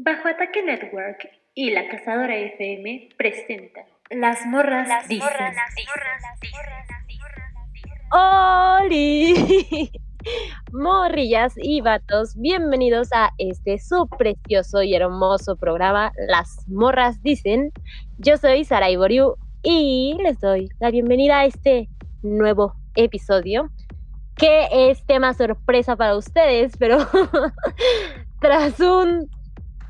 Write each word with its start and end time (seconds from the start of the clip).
Bajo 0.00 0.28
Ataque 0.28 0.62
Network 0.62 1.28
y 1.54 1.72
La 1.72 1.88
Cazadora 1.88 2.36
FM 2.36 3.08
presentan 3.16 3.84
Las 4.10 4.46
Morras 4.46 4.86
Las 4.86 5.08
Dicen. 5.08 5.26
Morras, 5.28 5.56
¡Holi! 8.12 9.90
Morrillas 10.72 11.54
y 11.56 11.80
vatos, 11.80 12.36
bienvenidos 12.36 13.08
a 13.12 13.30
este 13.38 13.80
su 13.80 14.06
precioso 14.16 14.84
y 14.84 14.94
hermoso 14.94 15.56
programa 15.56 16.12
Las 16.28 16.64
Morras 16.68 17.20
Dicen. 17.24 17.72
Yo 18.18 18.36
soy 18.36 18.64
Sara 18.64 18.90
Iboriu 18.90 19.34
y 19.64 20.16
les 20.22 20.38
doy 20.38 20.68
la 20.78 20.92
bienvenida 20.92 21.40
a 21.40 21.46
este 21.46 21.88
nuevo 22.22 22.74
episodio 22.94 23.68
que 24.36 24.68
es 24.70 25.04
tema 25.06 25.34
sorpresa 25.34 25.96
para 25.96 26.16
ustedes, 26.16 26.76
pero 26.78 26.98
tras 28.40 28.78
un, 28.78 29.28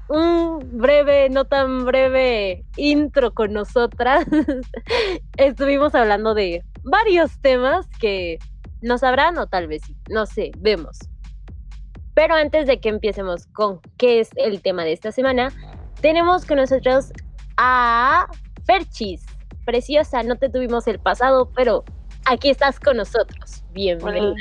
un 0.08 0.60
breve, 0.72 1.28
no 1.30 1.44
tan 1.44 1.84
breve 1.84 2.64
intro 2.76 3.32
con 3.32 3.52
nosotras, 3.52 4.26
estuvimos 5.36 5.94
hablando 5.94 6.34
de 6.34 6.64
varios 6.82 7.38
temas 7.40 7.86
que 8.00 8.38
no 8.80 8.98
sabrán 8.98 9.38
o 9.38 9.46
tal 9.46 9.68
vez 9.68 9.82
sí, 9.86 9.96
no 10.10 10.26
sé, 10.26 10.50
vemos. 10.58 10.98
Pero 12.14 12.34
antes 12.34 12.66
de 12.66 12.80
que 12.80 12.88
empecemos 12.88 13.46
con 13.48 13.80
qué 13.96 14.20
es 14.20 14.30
el 14.36 14.60
tema 14.60 14.84
de 14.84 14.92
esta 14.92 15.12
semana, 15.12 15.52
tenemos 16.00 16.44
con 16.44 16.56
nosotros 16.56 17.12
a 17.56 18.26
Ferchis. 18.64 19.24
Preciosa, 19.64 20.22
no 20.22 20.36
te 20.36 20.48
tuvimos 20.48 20.86
el 20.86 20.98
pasado, 20.98 21.50
pero 21.54 21.84
aquí 22.24 22.48
estás 22.48 22.80
con 22.80 22.96
nosotros. 22.96 23.62
Bienvenida. 23.72 24.34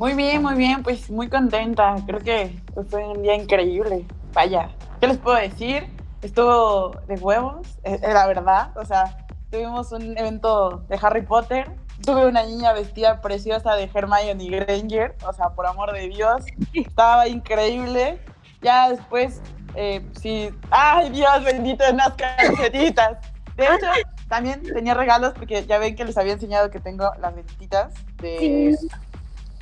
Muy 0.00 0.14
bien, 0.14 0.40
muy 0.40 0.54
bien, 0.54 0.82
pues 0.82 1.10
muy 1.10 1.28
contenta. 1.28 1.94
Creo 2.06 2.20
que 2.20 2.58
fue 2.88 3.06
un 3.06 3.20
día 3.20 3.34
increíble. 3.34 4.06
Vaya, 4.32 4.70
¿qué 4.98 5.08
les 5.08 5.18
puedo 5.18 5.36
decir? 5.36 5.88
Estuvo 6.22 6.92
de 7.06 7.16
huevos, 7.16 7.66
es, 7.82 8.00
la 8.00 8.26
verdad. 8.26 8.70
O 8.78 8.84
sea, 8.86 9.26
tuvimos 9.50 9.92
un 9.92 10.16
evento 10.16 10.86
de 10.88 10.98
Harry 11.02 11.20
Potter. 11.20 11.70
Tuve 12.02 12.26
una 12.26 12.44
niña 12.44 12.72
vestida 12.72 13.20
preciosa 13.20 13.74
de 13.74 13.90
Hermione 13.92 14.48
Granger, 14.48 15.16
o 15.28 15.34
sea, 15.34 15.50
por 15.50 15.66
amor 15.66 15.92
de 15.92 16.08
Dios, 16.08 16.46
estaba 16.72 17.28
increíble. 17.28 18.22
Ya 18.62 18.88
después, 18.88 19.42
eh, 19.74 20.02
sí, 20.18 20.48
ay 20.70 21.10
Dios 21.10 21.44
bendito, 21.44 21.84
unas 21.92 22.14
calcetitas. 22.14 23.18
De 23.54 23.64
hecho, 23.64 23.86
también 24.30 24.62
tenía 24.62 24.94
regalos 24.94 25.34
porque 25.34 25.66
ya 25.66 25.76
ven 25.76 25.94
que 25.94 26.06
les 26.06 26.16
había 26.16 26.32
enseñado 26.32 26.70
que 26.70 26.80
tengo 26.80 27.12
las 27.20 27.34
vestitas 27.34 27.92
de, 28.22 28.78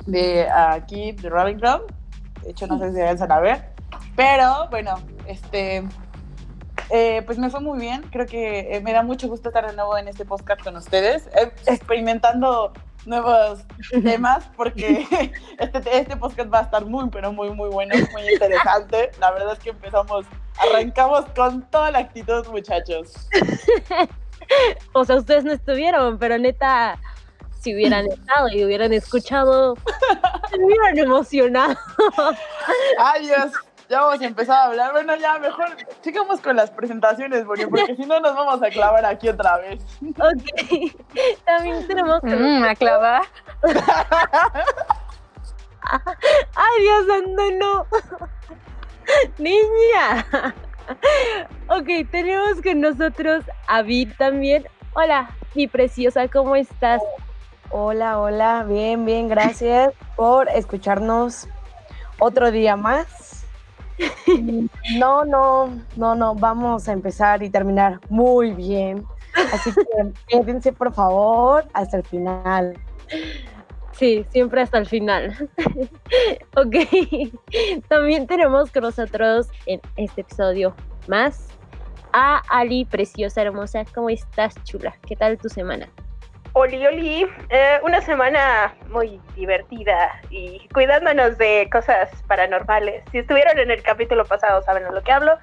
de 0.05 0.49
aquí, 0.49 1.11
de 1.13 1.29
Club. 1.29 1.93
De 2.43 2.51
hecho, 2.51 2.67
no 2.67 2.79
sé 2.79 2.91
si 2.91 3.19
van 3.19 3.31
a 3.31 3.39
ver. 3.39 3.69
Pero 4.15 4.67
bueno, 4.69 4.95
este, 5.27 5.83
eh, 6.89 7.21
pues 7.25 7.37
me 7.37 7.49
fue 7.49 7.59
muy 7.59 7.79
bien. 7.79 8.01
Creo 8.11 8.25
que 8.25 8.75
eh, 8.75 8.81
me 8.81 8.93
da 8.93 9.03
mucho 9.03 9.27
gusto 9.27 9.49
estar 9.49 9.67
de 9.67 9.75
nuevo 9.75 9.97
en 9.97 10.07
este 10.07 10.25
podcast 10.25 10.63
con 10.63 10.75
ustedes, 10.75 11.27
eh, 11.27 11.51
experimentando 11.67 12.73
nuevos 13.05 13.63
temas, 14.03 14.49
porque 14.55 15.07
este, 15.59 15.97
este 15.97 16.17
podcast 16.17 16.53
va 16.53 16.59
a 16.59 16.63
estar 16.63 16.85
muy, 16.85 17.09
pero 17.09 17.31
muy, 17.31 17.51
muy 17.51 17.69
bueno, 17.69 17.95
muy 18.11 18.33
interesante. 18.33 19.11
La 19.19 19.31
verdad 19.31 19.53
es 19.53 19.59
que 19.59 19.69
empezamos, 19.69 20.25
arrancamos 20.57 21.25
con 21.35 21.61
toda 21.69 21.91
la 21.91 21.99
actitud, 21.99 22.45
muchachos. 22.47 23.29
o 24.93 25.05
sea, 25.05 25.17
ustedes 25.17 25.43
no 25.43 25.51
estuvieron, 25.51 26.17
pero 26.17 26.37
neta, 26.37 26.99
si 27.59 27.75
hubieran 27.75 28.07
estado 28.07 28.49
y 28.49 28.63
hubieran 28.63 28.93
escuchado, 28.93 29.75
se 30.49 30.57
hubieran 30.63 30.97
emocionado. 30.97 31.75
Ay, 32.97 33.27
Dios, 33.27 33.51
ya 33.89 34.01
vamos 34.01 34.21
a 34.21 34.25
empezar 34.25 34.57
a 34.57 34.65
hablar. 34.65 34.91
Bueno, 34.93 35.15
ya 35.15 35.37
mejor 35.39 35.75
sigamos 36.01 36.39
con 36.39 36.55
las 36.55 36.71
presentaciones, 36.71 37.43
porque, 37.43 37.67
porque 37.67 37.95
si 37.95 38.05
no 38.05 38.19
nos 38.19 38.35
vamos 38.35 38.61
a 38.63 38.69
clavar 38.69 39.05
aquí 39.05 39.29
otra 39.29 39.57
vez. 39.57 39.83
Ok, 40.19 40.95
también 41.45 41.87
tenemos 41.87 42.21
que... 42.21 42.35
Mm, 42.35 42.63
a 42.63 42.75
clavar. 42.75 43.23
Ay, 46.55 46.81
Dios 46.81 47.07
santo, 47.07 47.51
no. 47.59 47.87
Niña. 49.37 50.25
ok, 51.67 52.09
tenemos 52.11 52.61
con 52.61 52.81
nosotros 52.81 53.43
a 53.67 53.81
Vid 53.81 54.11
también. 54.17 54.65
Hola, 54.93 55.31
mi 55.55 55.67
preciosa, 55.67 56.27
¿cómo 56.27 56.55
estás? 56.55 57.01
Hola, 57.71 58.19
hola, 58.19 58.63
bien, 58.63 59.05
bien, 59.05 59.27
gracias 59.27 59.93
por 60.15 60.49
escucharnos 60.49 61.47
otro 62.19 62.51
día 62.51 62.75
más. 62.75 63.45
No, 64.97 65.25
no, 65.25 65.77
no, 65.97 66.15
no, 66.15 66.33
vamos 66.33 66.87
a 66.87 66.93
empezar 66.93 67.43
y 67.43 67.49
terminar 67.49 67.99
muy 68.09 68.51
bien. 68.51 69.05
Así 69.53 69.71
que 69.73 70.13
quédense 70.27 70.71
por 70.71 70.93
favor 70.93 71.65
hasta 71.73 71.97
el 71.97 72.03
final. 72.03 72.79
Sí, 73.91 74.25
siempre 74.29 74.61
hasta 74.61 74.77
el 74.77 74.87
final. 74.87 75.49
ok. 76.55 76.75
También 77.87 78.25
tenemos 78.25 78.71
con 78.71 78.83
nosotros 78.83 79.47
en 79.65 79.81
este 79.97 80.21
episodio 80.21 80.73
más 81.07 81.49
a 82.13 82.41
Ali, 82.49 82.85
preciosa, 82.85 83.41
hermosa. 83.41 83.83
¿Cómo 83.93 84.09
estás, 84.09 84.55
chula? 84.63 84.95
¿Qué 85.05 85.15
tal 85.15 85.37
tu 85.37 85.49
semana? 85.49 85.89
Oli, 86.53 86.85
Oli, 86.85 87.27
eh, 87.49 87.79
una 87.83 88.01
semana 88.01 88.73
muy 88.89 89.21
divertida 89.35 90.19
y 90.29 90.67
cuidándonos 90.73 91.37
de 91.37 91.69
cosas 91.71 92.09
paranormales. 92.27 93.03
Si 93.11 93.19
estuvieron 93.19 93.57
en 93.59 93.71
el 93.71 93.83
capítulo 93.83 94.25
pasado 94.25 94.61
saben 94.63 94.83
de 94.83 94.91
lo 94.91 95.01
que 95.03 95.11
hablo, 95.11 95.37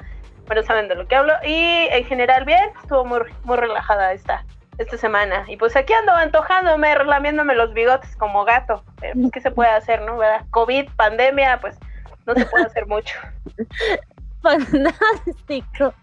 bueno, 0.46 0.62
saben 0.62 0.88
de 0.88 0.94
lo 0.94 1.06
que 1.06 1.16
hablo 1.16 1.32
y 1.44 1.88
en 1.90 2.04
general 2.04 2.44
bien, 2.44 2.70
estuvo 2.82 3.04
muy, 3.04 3.20
muy 3.44 3.56
relajada 3.56 4.12
esta 4.12 4.44
esta 4.78 4.96
semana. 4.96 5.44
Y 5.48 5.56
pues 5.56 5.74
aquí 5.76 5.92
ando 5.92 6.12
antojándome, 6.12 6.94
relamiéndome 6.94 7.54
los 7.54 7.72
bigotes 7.72 8.14
como 8.16 8.44
gato. 8.44 8.84
Pues, 8.96 9.14
¿qué 9.32 9.40
se 9.40 9.50
puede 9.50 9.70
hacer, 9.70 10.02
no? 10.02 10.18
COVID, 10.50 10.90
pandemia, 10.96 11.60
pues 11.60 11.78
no 12.26 12.34
se 12.34 12.44
puede 12.46 12.64
hacer 12.64 12.86
mucho. 12.86 13.16
Fantástico. 14.42 15.94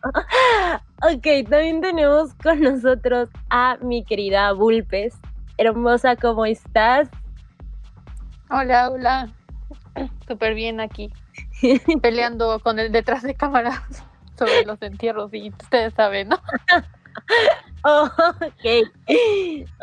Ok, 1.05 1.49
también 1.49 1.81
tenemos 1.81 2.33
con 2.35 2.61
nosotros 2.61 3.27
a 3.49 3.75
mi 3.81 4.05
querida 4.05 4.53
Bulpes. 4.53 5.13
Hermosa, 5.57 6.15
¿cómo 6.15 6.45
estás? 6.45 7.09
Hola, 8.49 8.89
hola. 8.89 9.29
Súper 10.29 10.53
bien 10.53 10.79
aquí. 10.79 11.11
Peleando 12.01 12.57
con 12.59 12.79
el 12.79 12.93
detrás 12.93 13.21
de 13.21 13.35
cámaras 13.35 13.81
sobre 14.39 14.63
los 14.63 14.81
entierros 14.81 15.33
y 15.33 15.49
ustedes 15.49 15.93
saben, 15.93 16.29
¿no? 16.29 16.37
ok. 17.83 18.87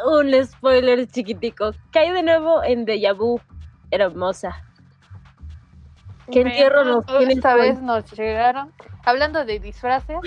Un 0.06 0.46
spoiler 0.46 1.06
chiquitico. 1.06 1.72
¿Qué 1.92 1.98
hay 1.98 2.12
de 2.12 2.22
nuevo 2.22 2.64
en 2.64 2.86
Deja 2.86 3.12
Vu? 3.12 3.38
Hermosa. 3.90 4.64
¿Qué 6.30 6.40
entierro 6.40 6.84
nos 6.84 7.06
tiene 7.06 7.32
Esta 7.34 7.54
vez 7.54 7.80
nos 7.80 8.10
llegaron, 8.12 8.72
hablando 9.04 9.44
de 9.44 9.60
disfraces, 9.60 10.16
no, 10.16 10.22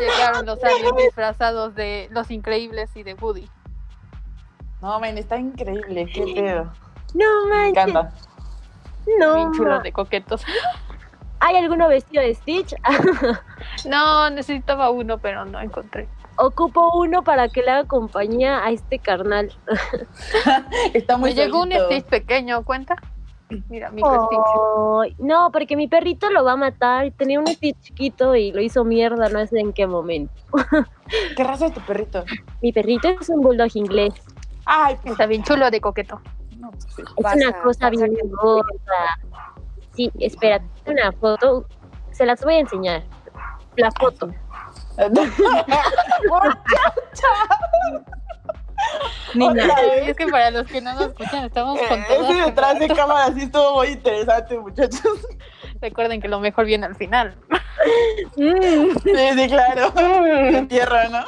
llegaron 0.00 0.46
los 0.46 0.62
aliens 0.62 0.96
disfrazados 0.96 1.74
de 1.74 2.08
Los 2.10 2.30
Increíbles 2.30 2.90
y 2.94 3.02
de 3.02 3.14
Woody. 3.14 3.48
No, 4.80 5.00
men, 5.00 5.18
está 5.18 5.38
increíble, 5.38 6.06
qué 6.06 6.32
pedo. 6.34 6.72
No, 7.14 7.46
man. 7.48 7.58
Me 7.58 7.68
encanta. 7.68 8.12
No. 9.18 9.34
Bien 9.34 9.52
chulos 9.52 9.82
de 9.82 9.92
coquetos. 9.92 10.44
¿Hay 11.40 11.56
alguno 11.56 11.88
vestido 11.88 12.22
de 12.22 12.34
Stitch? 12.34 12.74
no, 13.88 14.30
necesitaba 14.30 14.90
uno, 14.90 15.18
pero 15.18 15.44
no 15.44 15.60
encontré 15.60 16.08
ocupo 16.38 16.92
uno 16.96 17.22
para 17.22 17.48
que 17.48 17.62
le 17.62 17.70
haga 17.70 17.88
compañía 17.88 18.64
a 18.64 18.70
este 18.70 18.98
carnal. 18.98 19.52
Está 20.94 21.16
muy 21.16 21.30
Me 21.30 21.36
llegó 21.36 21.62
un 21.62 21.72
Stitch 21.72 22.04
pequeño, 22.04 22.64
¿cuenta? 22.64 22.96
Mira, 23.68 23.90
mi 23.90 24.02
Stitch. 24.02 25.18
No, 25.18 25.50
porque 25.50 25.76
mi 25.76 25.88
perrito 25.88 26.30
lo 26.30 26.44
va 26.44 26.52
a 26.52 26.56
matar. 26.56 27.10
Tenía 27.12 27.40
un 27.40 27.46
Stitch 27.46 27.80
chiquito 27.80 28.34
y 28.34 28.52
lo 28.52 28.60
hizo 28.60 28.84
mierda, 28.84 29.28
no 29.28 29.46
sé 29.46 29.60
en 29.60 29.72
qué 29.72 29.86
momento. 29.86 30.32
¿Qué 31.36 31.44
raza 31.44 31.66
es 31.66 31.74
tu 31.74 31.80
perrito? 31.80 32.24
Mi 32.62 32.72
perrito 32.72 33.08
es 33.08 33.28
un 33.28 33.40
bulldog 33.40 33.70
inglés. 33.74 34.14
Ay, 34.66 34.96
pues, 35.02 35.12
está 35.12 35.26
bien 35.26 35.42
chulo 35.42 35.70
de 35.70 35.80
coqueto. 35.80 36.20
es 37.16 37.34
una 37.34 37.62
cosa 37.62 37.90
bien 37.90 38.12
gorda. 38.30 39.18
Sí, 39.94 40.10
espera, 40.20 40.62
una 40.86 41.12
foto. 41.12 41.66
Se 42.10 42.26
las 42.26 42.42
voy 42.44 42.54
a 42.54 42.60
enseñar. 42.60 43.02
La 43.76 43.90
foto. 43.92 44.28
Niña, 49.34 49.66
es 50.02 50.16
que 50.16 50.26
para 50.26 50.50
los 50.50 50.66
que 50.66 50.80
no 50.80 50.92
nos 50.94 51.08
escuchan, 51.08 51.44
estamos 51.44 51.78
con 51.88 52.04
todo. 52.06 52.30
Ese 52.30 52.42
detrás 52.46 52.78
de 52.78 52.88
cámara 52.88 53.32
sí 53.34 53.42
estuvo 53.42 53.74
muy 53.74 53.88
interesante, 53.88 54.58
muchachos. 54.58 55.26
Recuerden 55.80 56.20
que 56.20 56.28
lo 56.28 56.40
mejor 56.40 56.64
viene 56.66 56.86
al 56.86 56.94
final. 56.96 57.36
Sí, 58.34 58.52
sí, 59.04 59.48
claro. 59.48 59.92
En 59.96 60.66
tierra, 60.68 61.08
¿no? 61.08 61.24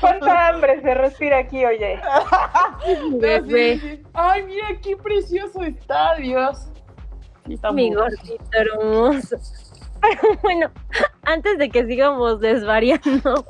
¿Cuánta 0.00 0.48
hambre 0.48 0.80
se 0.82 0.94
respira 0.94 1.38
aquí, 1.38 1.64
oye? 1.64 2.00
Sí. 3.48 4.02
Ay, 4.14 4.42
mira 4.44 4.68
qué 4.82 4.96
precioso 4.96 5.62
está, 5.62 6.14
Dios. 6.16 6.68
Sí, 7.46 7.54
está 7.54 7.72
Mi 7.72 7.88
muy- 7.90 7.96
gordito 7.96 8.44
hermoso. 8.52 9.36
Pero 10.00 10.20
bueno, 10.42 10.70
antes 11.22 11.58
de 11.58 11.70
que 11.70 11.86
sigamos 11.86 12.40
desvariando, 12.40 13.46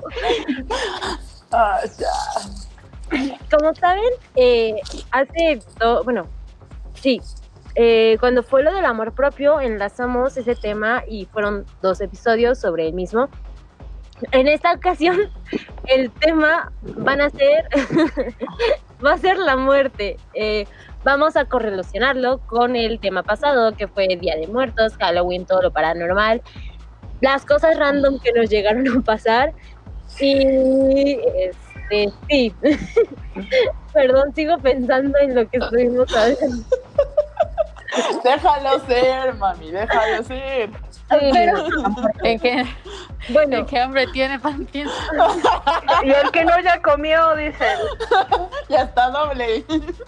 como 3.51 3.75
saben, 3.75 4.11
eh, 4.37 4.75
hace, 5.11 5.61
bueno, 6.05 6.27
sí, 6.95 7.21
eh, 7.75 8.17
cuando 8.21 8.43
fue 8.43 8.63
lo 8.63 8.73
del 8.75 8.85
amor 8.85 9.13
propio, 9.13 9.61
enlazamos 9.61 10.37
ese 10.37 10.55
tema 10.55 11.05
y 11.07 11.27
fueron 11.27 11.65
dos 11.83 12.01
episodios 12.01 12.59
sobre 12.59 12.87
el 12.89 12.93
mismo. 12.93 13.29
En 14.33 14.49
esta 14.49 14.73
ocasión, 14.73 15.19
el 15.87 16.11
tema 16.11 16.73
van 16.83 17.21
a 17.21 17.31
ser, 17.31 17.69
va 19.05 19.13
a 19.13 19.19
ser 19.19 19.39
la 19.39 19.57
muerte. 19.57 20.19
Eh, 20.35 20.67
vamos 21.05 21.37
a 21.37 21.45
correlacionarlo 21.45 22.39
con 22.47 22.77
el 22.77 23.01
tema 23.01 23.23
pasado, 23.23 23.75
que 23.75 23.89
fue 23.89 24.07
Día 24.21 24.37
de 24.37 24.47
Muertos, 24.47 24.97
Halloween, 24.97 25.47
todo 25.47 25.63
lo 25.63 25.71
paranormal, 25.71 26.43
las 27.21 27.45
cosas 27.45 27.79
random 27.79 28.19
que 28.19 28.33
nos 28.33 28.49
llegaron 28.49 28.87
a 28.89 29.01
pasar. 29.01 29.53
Y 30.19 31.19
este, 31.37 32.13
sí, 32.29 32.55
perdón, 33.95 34.35
sigo 34.35 34.59
pensando 34.59 35.19
en 35.21 35.35
lo 35.35 35.49
que 35.49 35.59
estuvimos 35.59 36.15
hablando. 36.15 36.65
Déjalo 38.25 38.87
ser, 38.87 39.35
mami, 39.35 39.73
déjalo 39.73 40.23
ser. 40.23 40.71
Pero 41.11 41.67
¿En 42.23 42.39
qué, 42.39 42.65
bueno, 43.31 43.59
en 43.59 43.67
qué 43.67 43.79
hambre 43.81 44.07
tiene 44.09 44.39
Pantín? 44.39 44.87
Y 46.05 46.11
el 46.11 46.31
que 46.31 46.45
no 46.45 46.59
ya 46.61 46.81
comió, 46.81 47.35
dicen. 47.37 47.79
Ya 48.69 48.83
está 48.83 49.11
doble. 49.11 49.65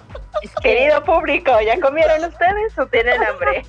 Querido 0.62 1.04
público, 1.04 1.52
¿ya 1.60 1.78
comieron 1.80 2.24
ustedes 2.24 2.78
o 2.78 2.86
tienen 2.86 3.22
hambre? 3.22 3.64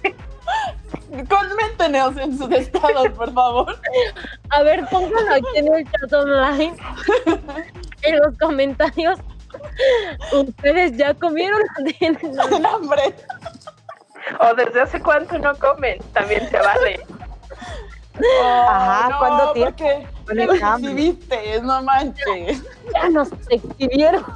Coméntenos 1.27 2.17
en 2.17 2.37
sus 2.37 2.51
estados, 2.51 3.09
por 3.09 3.33
favor. 3.33 3.77
a 4.49 4.63
ver, 4.63 4.85
pónganlo 4.89 5.33
aquí 5.33 5.57
en 5.57 5.73
el 5.73 5.91
chat 5.91 6.13
online, 6.13 6.75
en 8.03 8.19
los 8.19 8.37
comentarios. 8.37 9.19
¿Ustedes 10.31 10.97
ya 10.97 11.13
comieron? 11.13 11.61
¿Tienen 11.99 12.39
hambre? 12.65 13.15
O 14.39 14.53
desde 14.55 14.81
hace 14.81 15.01
cuánto 15.01 15.37
no 15.39 15.55
comen, 15.55 15.99
también 16.13 16.47
se 16.49 16.57
vale. 16.59 17.05
Ajá, 18.69 19.09
no, 19.09 19.17
¿cuándo 19.19 19.53
tiempo? 19.53 19.75
porque 20.25 20.45
lo 20.45 20.53
hambre. 20.65 20.91
exhibiste, 20.91 21.61
no 21.61 21.81
manches. 21.83 22.63
Ya 22.93 23.09
nos 23.09 23.29
exhibieron. 23.49 24.23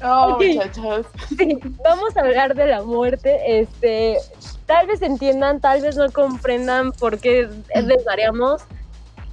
No, 0.00 0.28
Ok. 0.34 0.42
muchachos. 0.54 1.06
Sí, 1.28 1.58
vamos 1.84 2.16
a 2.16 2.20
hablar 2.20 2.54
de 2.54 2.66
la 2.66 2.82
muerte. 2.82 3.60
Este, 3.60 4.16
tal 4.66 4.86
vez 4.86 5.02
entiendan, 5.02 5.60
tal 5.60 5.82
vez 5.82 5.96
no 5.96 6.10
comprendan 6.10 6.92
por 6.92 7.18
qué 7.18 7.48
desvariamos. 7.74 8.62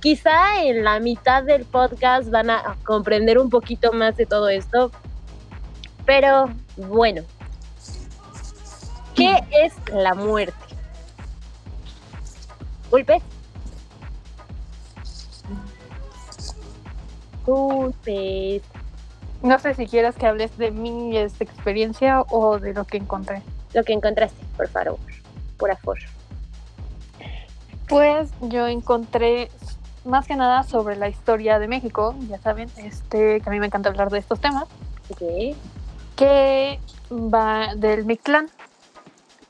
Quizá 0.02 0.62
en 0.64 0.84
la 0.84 1.00
mitad 1.00 1.44
del 1.44 1.64
podcast 1.66 2.30
van 2.30 2.50
a 2.50 2.76
comprender 2.84 3.38
un 3.40 3.50
poquito 3.50 3.94
más 3.94 4.18
de 4.18 4.26
todo 4.26 4.50
esto. 4.50 4.92
Pero 6.06 6.50
bueno, 6.78 7.24
¿qué 9.16 9.40
es 9.52 9.74
la 9.94 10.14
muerte? 10.14 10.54
Golpe. 12.90 13.22
Golpes. 17.46 18.62
No 19.42 19.60
sé 19.60 19.74
si 19.74 19.88
quieras 19.88 20.16
que 20.16 20.26
hables 20.26 20.58
de 20.58 20.72
mi 20.72 21.18
experiencia 21.18 22.22
o 22.22 22.60
de 22.60 22.74
lo 22.74 22.86
que 22.86 22.98
encontré. 22.98 23.42
Lo 23.74 23.84
que 23.84 23.94
encontraste, 23.94 24.46
por 24.56 24.70
favor. 24.70 25.00
Por 25.58 25.76
favor. 25.78 26.00
Pues 27.90 28.32
yo 28.42 28.68
encontré 28.68 29.50
más 30.06 30.28
que 30.28 30.36
nada 30.36 30.64
sobre 30.64 30.96
la 30.96 31.10
historia 31.10 31.60
de 31.60 31.68
México, 31.68 32.16
ya 32.30 32.38
saben, 32.40 32.70
este, 32.78 33.42
que 33.42 33.50
a 33.50 33.52
mí 33.52 33.60
me 33.60 33.68
encanta 33.68 33.90
hablar 33.90 34.10
de 34.10 34.20
estos 34.20 34.40
temas, 34.40 34.66
Ok. 35.10 35.22
Que 36.16 36.80
va 37.12 37.76
del 37.76 38.06
Mictlán. 38.06 38.50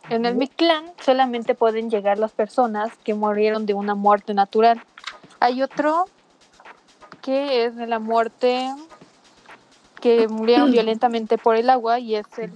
En 0.10 0.26
el 0.26 0.36
Mictlán 0.36 0.86
solamente 1.02 1.56
pueden 1.56 1.90
llegar 1.90 2.20
las 2.20 2.32
personas 2.32 2.92
que 3.04 3.14
murieron 3.14 3.66
de 3.66 3.74
una 3.74 3.96
muerte 3.96 4.34
natural. 4.34 4.82
Hay 5.40 5.62
otro 5.62 6.06
que 7.22 7.66
es 7.66 7.76
de 7.76 7.88
la 7.88 8.00
muerte 8.00 8.68
que 10.02 10.28
murieron 10.28 10.72
violentamente 10.74 11.38
por 11.38 11.56
el 11.56 11.70
agua 11.70 12.00
y 12.00 12.16
es 12.16 12.26
el 12.38 12.52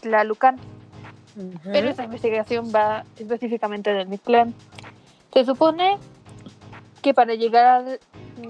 Tlalucán. 0.00 0.58
Pero 1.64 1.90
esa 1.90 2.04
investigación 2.04 2.72
va 2.74 3.04
específicamente 3.18 3.92
del 3.92 4.08
Mictlán. 4.08 4.54
Se 5.34 5.44
supone 5.44 5.98
que 7.02 7.12
para 7.12 7.34
llegar 7.34 7.66
a 7.66 7.98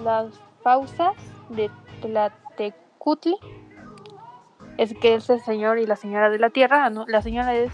las 0.05 0.27
pausas 0.63 1.15
de 1.49 1.69
Tlatecutli, 2.01 3.37
es 4.79 4.95
que 4.95 5.15
es 5.15 5.29
el 5.31 5.41
señor 5.41 5.79
y 5.79 5.87
la 5.87 5.97
señora 5.97 6.31
de 6.31 6.39
la 6.39 6.51
tierra, 6.51 6.87
ah, 6.87 6.91
no, 6.91 7.07
la 7.07 7.23
señora 7.23 7.55
es 7.55 7.73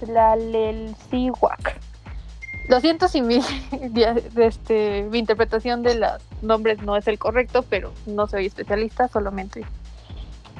Tlalelcihuac. 0.00 1.80
Lo 2.68 2.80
siento 2.80 3.08
si 3.08 3.22
mi, 3.22 3.40
este, 4.36 5.02
mi 5.10 5.18
interpretación 5.18 5.82
de 5.82 5.96
los 5.96 6.22
nombres 6.42 6.82
no 6.82 6.96
es 6.96 7.06
el 7.08 7.18
correcto, 7.18 7.64
pero 7.68 7.92
no 8.06 8.26
soy 8.26 8.46
especialista, 8.46 9.08
solamente 9.08 9.64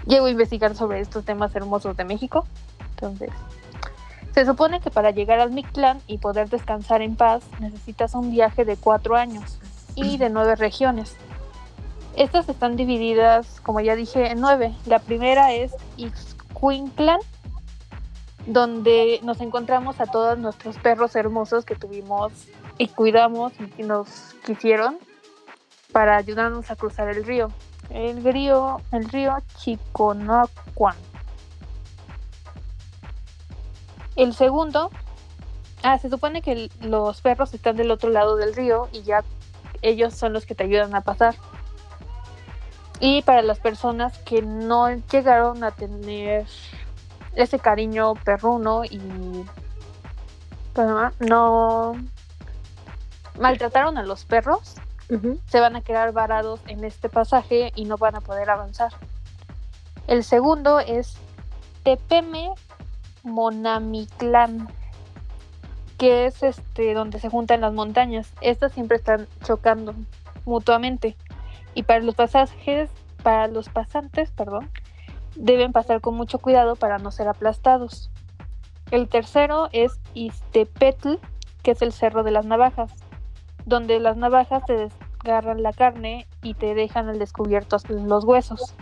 llego 0.07 0.27
a 0.27 0.31
investigar 0.31 0.75
sobre 0.75 1.01
estos 1.01 1.25
temas 1.25 1.55
hermosos 1.55 1.97
de 1.97 2.05
México. 2.05 2.47
Entonces, 2.91 3.31
se 4.35 4.47
supone 4.47 4.81
que 4.81 4.91
para 4.91 5.11
llegar 5.11 5.41
al 5.41 5.53
Mictlán 5.53 6.01
y 6.07 6.19
poder 6.19 6.49
descansar 6.49 7.03
en 7.03 7.17
paz 7.17 7.43
necesitas 7.61 8.15
un 8.15 8.31
viaje 8.31 8.65
de 8.65 8.77
cuatro 8.77 9.17
años 9.17 9.59
y 9.95 10.17
de 10.19 10.31
nueve 10.31 10.57
regiones. 10.57 11.17
Estas 12.17 12.49
están 12.49 12.77
divididas, 12.77 13.61
como 13.63 13.81
ya 13.81 13.97
dije, 13.97 14.31
en 14.31 14.41
nueve. 14.41 14.75
La 14.85 14.99
primera 14.99 15.53
es 15.53 15.73
Ixcuintlan, 15.97 17.21
donde 18.47 19.21
nos 19.23 19.41
encontramos 19.41 20.01
a 20.01 20.07
todos 20.07 20.39
nuestros 20.39 20.77
perros 20.79 21.17
hermosos 21.17 21.65
que 21.65 21.75
tuvimos 21.75 22.33
y 22.77 22.89
cuidamos 22.89 23.53
y 23.79 23.83
nos 23.83 24.09
quisieron 24.45 24.99
para 25.93 26.17
ayudarnos 26.17 26.71
a 26.71 26.77
cruzar 26.77 27.09
el 27.09 27.25
río. 27.25 27.51
El 27.89 28.23
río, 28.23 28.81
el 28.93 29.09
río 29.09 29.37
Chiconacuan. 29.59 30.97
El 34.17 34.35
segundo, 34.35 34.91
ah, 35.83 35.99
se 35.99 36.11
supone 36.11 36.43
que 36.43 36.71
los 36.83 37.23
perros 37.23 37.55
están 37.55 37.77
del 37.77 37.91
otro 37.91 38.11
lado 38.11 38.37
del 38.37 38.55
río 38.55 38.89
y 38.93 39.03
ya 39.03 39.25
ellos 39.81 40.15
son 40.15 40.35
los 40.35 40.45
que 40.45 40.55
te 40.55 40.65
ayudan 40.65 40.95
a 40.95 41.01
pasar. 41.01 41.35
Y 43.05 43.23
para 43.23 43.43
las 43.43 43.59
personas 43.59 44.17
que 44.19 44.43
no 44.43 44.89
llegaron 44.89 45.65
a 45.65 45.73
tener 45.73 46.47
ese 47.35 47.59
cariño 47.59 48.15
perruno 48.15 48.85
y 48.85 49.01
no 51.19 51.97
maltrataron 53.41 53.99
a 53.99 54.05
los 54.05 54.25
perros, 54.25 54.77
se 55.47 55.59
van 55.59 55.75
a 55.75 55.81
quedar 55.81 56.13
varados 56.13 56.61
en 56.69 56.85
este 56.85 57.09
pasaje 57.09 57.73
y 57.75 57.87
no 57.87 57.97
van 57.97 58.15
a 58.15 58.21
poder 58.21 58.49
avanzar. 58.49 58.93
El 60.07 60.23
segundo 60.23 60.79
es 60.79 61.17
Tepeme 61.83 62.51
Monamiclán, 63.25 64.69
que 65.99 66.27
es 66.27 66.45
este 66.45 66.95
donde 66.95 67.19
se 67.19 67.31
juntan 67.31 67.63
las 67.63 67.73
montañas. 67.73 68.33
Estas 68.41 68.71
siempre 68.71 68.99
están 68.99 69.27
chocando 69.45 69.93
mutuamente 70.45 71.17
y 71.75 71.83
para 71.85 72.01
los 72.01 72.15
pasajes, 72.15 72.91
para 73.23 73.49
los 73.49 73.69
pasantes, 73.69 74.31
perdón, 74.31 74.71
deben 75.37 75.73
pasar 75.73 76.01
con 76.01 76.15
mucho 76.15 76.39
cuidado 76.39 76.77
para 76.77 76.99
no 76.99 77.11
ser 77.11 77.29
aplastados. 77.29 78.11
El 78.91 79.09
tercero 79.09 79.69
es 79.73 80.01
Istepetl, 80.15 81.15
que 81.63 81.71
es 81.71 81.83
el 81.83 81.93
cerro 81.93 82.23
de 82.23 82.31
las 82.31 82.45
navajas, 82.45 82.93
donde 83.65 84.01
las 84.01 84.17
navajas 84.17 84.65
te 84.67 84.77
desgarran 84.77 85.63
la 85.63 85.73
carne 85.73 86.27
y 86.43 86.55
te 86.55 86.75
dejan 86.75 87.09
al 87.09 87.19
descubierto 87.19 87.77
los 87.89 88.25
huesos. 88.25 88.75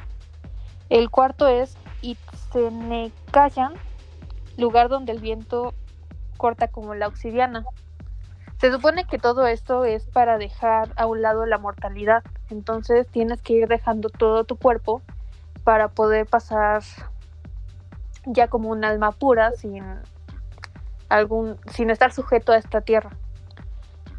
El 0.89 1.11
cuarto 1.11 1.47
es 1.47 1.77
Itzenecayan, 2.03 3.75
lugar 4.57 4.89
donde 4.89 5.13
el 5.13 5.21
viento 5.21 5.75
corta 6.37 6.69
como 6.69 6.95
la 6.95 7.07
obsidiana. 7.07 7.65
Se 8.61 8.71
supone 8.71 9.07
que 9.07 9.19
todo 9.19 9.47
esto 9.47 9.85
es 9.85 10.05
para 10.05 10.37
dejar 10.37 10.93
a 10.97 11.07
un 11.07 11.23
lado 11.23 11.47
la 11.47 11.57
mortalidad, 11.57 12.23
entonces 12.51 13.07
tienes 13.09 13.41
que 13.41 13.55
ir 13.55 13.69
dejando 13.69 14.11
todo 14.11 14.45
tu 14.45 14.57
cuerpo 14.57 15.01
para 15.65 15.89
poder 15.89 16.27
pasar 16.27 16.83
ya 18.27 18.49
como 18.49 18.69
un 18.69 18.85
alma 18.85 19.13
pura 19.13 19.53
sin 19.53 19.83
algún 21.09 21.57
sin 21.73 21.89
estar 21.89 22.13
sujeto 22.13 22.53
a 22.53 22.59
esta 22.59 22.83
tierra. 22.83 23.17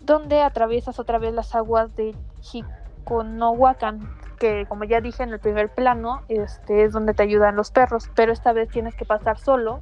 donde 0.02 0.42
atraviesas 0.42 1.00
otra 1.00 1.18
vez 1.18 1.34
las 1.34 1.56
aguas 1.56 1.96
de 1.96 2.14
Chiconohuacan, 2.42 4.10
que 4.40 4.66
como 4.68 4.84
ya 4.84 5.00
dije 5.00 5.24
en 5.24 5.30
el 5.30 5.40
primer 5.40 5.74
plano, 5.74 6.22
este 6.28 6.84
es 6.84 6.92
donde 6.92 7.14
te 7.14 7.24
ayudan 7.24 7.56
los 7.56 7.72
perros, 7.72 8.10
pero 8.14 8.34
esta 8.34 8.52
vez 8.52 8.68
tienes 8.70 8.94
que 8.96 9.06
pasar 9.06 9.38
solo 9.40 9.80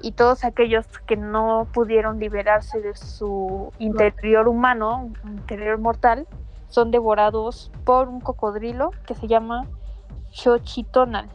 y 0.00 0.12
todos 0.12 0.44
aquellos 0.44 0.86
que 1.06 1.16
no 1.16 1.66
pudieron 1.72 2.18
liberarse 2.18 2.80
de 2.80 2.94
su 2.94 3.72
interior 3.78 4.48
humano, 4.48 5.10
interior 5.24 5.78
mortal, 5.78 6.26
son 6.68 6.90
devorados 6.90 7.70
por 7.84 8.08
un 8.08 8.20
cocodrilo 8.20 8.90
que 9.06 9.14
se 9.14 9.26
llama 9.26 9.66
Xochitonal. 10.30 11.28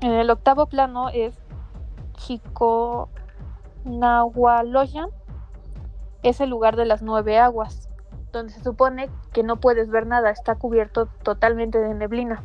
En 0.00 0.12
el 0.12 0.30
octavo 0.30 0.66
plano 0.66 1.08
es 1.10 1.38
Chiconahualoyan, 2.14 5.10
es 6.22 6.40
el 6.40 6.50
lugar 6.50 6.76
de 6.76 6.86
las 6.86 7.02
nueve 7.02 7.38
aguas, 7.38 7.90
donde 8.32 8.52
se 8.52 8.62
supone 8.62 9.10
que 9.32 9.42
no 9.42 9.56
puedes 9.56 9.90
ver 9.90 10.06
nada, 10.06 10.30
está 10.30 10.54
cubierto 10.56 11.08
totalmente 11.22 11.78
de 11.78 11.94
neblina 11.94 12.42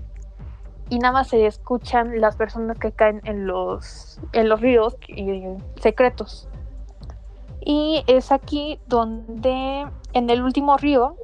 y 0.91 0.99
nada 0.99 1.13
más 1.13 1.29
se 1.29 1.45
escuchan 1.45 2.19
las 2.19 2.35
personas 2.35 2.77
que 2.77 2.91
caen 2.91 3.21
en 3.23 3.47
los, 3.47 4.19
en 4.33 4.49
los 4.49 4.59
ríos 4.59 4.97
eh, 5.07 5.57
secretos. 5.77 6.49
Y 7.61 8.03
es 8.07 8.33
aquí 8.33 8.77
donde, 8.87 9.87
en 10.11 10.29
el 10.29 10.43
último 10.43 10.75
río, 10.75 11.15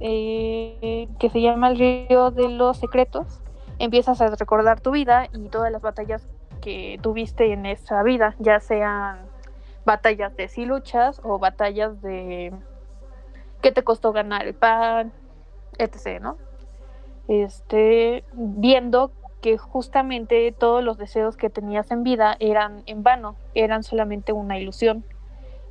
eh, 0.00 1.08
que 1.18 1.30
se 1.30 1.40
llama 1.40 1.70
el 1.70 1.78
río 1.78 2.32
de 2.32 2.50
los 2.50 2.76
secretos, 2.76 3.40
empiezas 3.78 4.20
a 4.20 4.26
recordar 4.26 4.82
tu 4.82 4.90
vida 4.90 5.26
y 5.32 5.48
todas 5.48 5.72
las 5.72 5.80
batallas 5.80 6.28
que 6.60 6.98
tuviste 7.00 7.54
en 7.54 7.64
esa 7.64 8.02
vida, 8.02 8.36
ya 8.40 8.60
sean 8.60 9.20
batallas 9.86 10.36
de 10.36 10.48
sí 10.48 10.66
luchas 10.66 11.22
o 11.24 11.38
batallas 11.38 12.02
de 12.02 12.52
que 13.62 13.72
te 13.72 13.82
costó 13.82 14.12
ganar 14.12 14.46
el 14.46 14.52
pan, 14.52 15.14
etc., 15.78 16.20
¿no? 16.20 16.49
Este, 17.30 18.24
viendo 18.32 19.12
que 19.40 19.56
justamente 19.56 20.50
todos 20.50 20.82
los 20.82 20.98
deseos 20.98 21.36
que 21.36 21.48
tenías 21.48 21.92
en 21.92 22.02
vida 22.02 22.36
eran 22.40 22.82
en 22.86 23.04
vano, 23.04 23.36
eran 23.54 23.84
solamente 23.84 24.32
una 24.32 24.58
ilusión. 24.58 25.04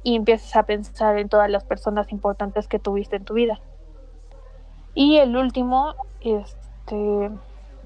Y 0.01 0.15
empiezas 0.15 0.55
a 0.55 0.63
pensar 0.63 1.19
en 1.19 1.27
todas 1.27 1.49
las 1.49 1.65
personas 1.65 2.13
importantes 2.13 2.69
que 2.69 2.79
tuviste 2.79 3.17
en 3.17 3.25
tu 3.25 3.33
vida. 3.33 3.59
Y 4.95 5.17
el 5.17 5.35
último 5.35 5.95
este, 6.21 7.29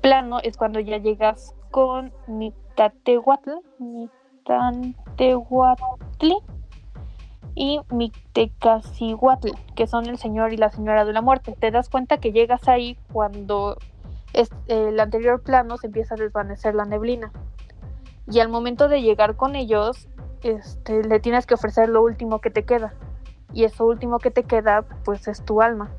plano 0.02 0.38
es 0.44 0.56
cuando 0.56 0.80
ya 0.80 0.98
llegas 0.98 1.56
con 1.72 2.14
Mitatehuatl, 2.28 3.54
Mitatehuatli 3.80 6.38
y 7.56 7.80
Mictecacihuatl, 7.90 9.50
que 9.76 9.88
son 9.88 10.08
el 10.08 10.18
señor 10.18 10.54
y 10.54 10.58
la 10.58 10.70
señora 10.70 11.06
de 11.06 11.14
la 11.14 11.22
muerte. 11.22 11.56
Te 11.60 11.72
das 11.72 11.90
cuenta 11.90 12.18
que 12.18 12.32
llegas 12.32 12.68
ahí 12.68 12.98
cuando 13.12 13.78
el 14.68 15.00
anterior 15.00 15.42
plano 15.42 15.78
se 15.78 15.88
empieza 15.88 16.16
a 16.16 16.18
desvanecer 16.18 16.74
la 16.74 16.86
neblina. 16.86 17.32
Y 18.28 18.40
al 18.40 18.50
momento 18.50 18.88
de 18.88 19.02
llegar 19.02 19.36
con 19.36 19.56
ellos, 19.56 20.08
este, 20.42 21.04
le 21.04 21.20
tienes 21.20 21.46
que 21.46 21.54
ofrecer 21.54 21.90
lo 21.90 22.02
último 22.02 22.40
que 22.40 22.50
te 22.50 22.64
queda. 22.64 22.94
Y 23.54 23.66
eso 23.66 23.86
último 23.86 24.18
que 24.18 24.32
te 24.32 24.44
queda, 24.44 24.84
pues 25.04 25.28
es 25.28 25.44
tu 25.46 25.62
alma. 25.62 25.92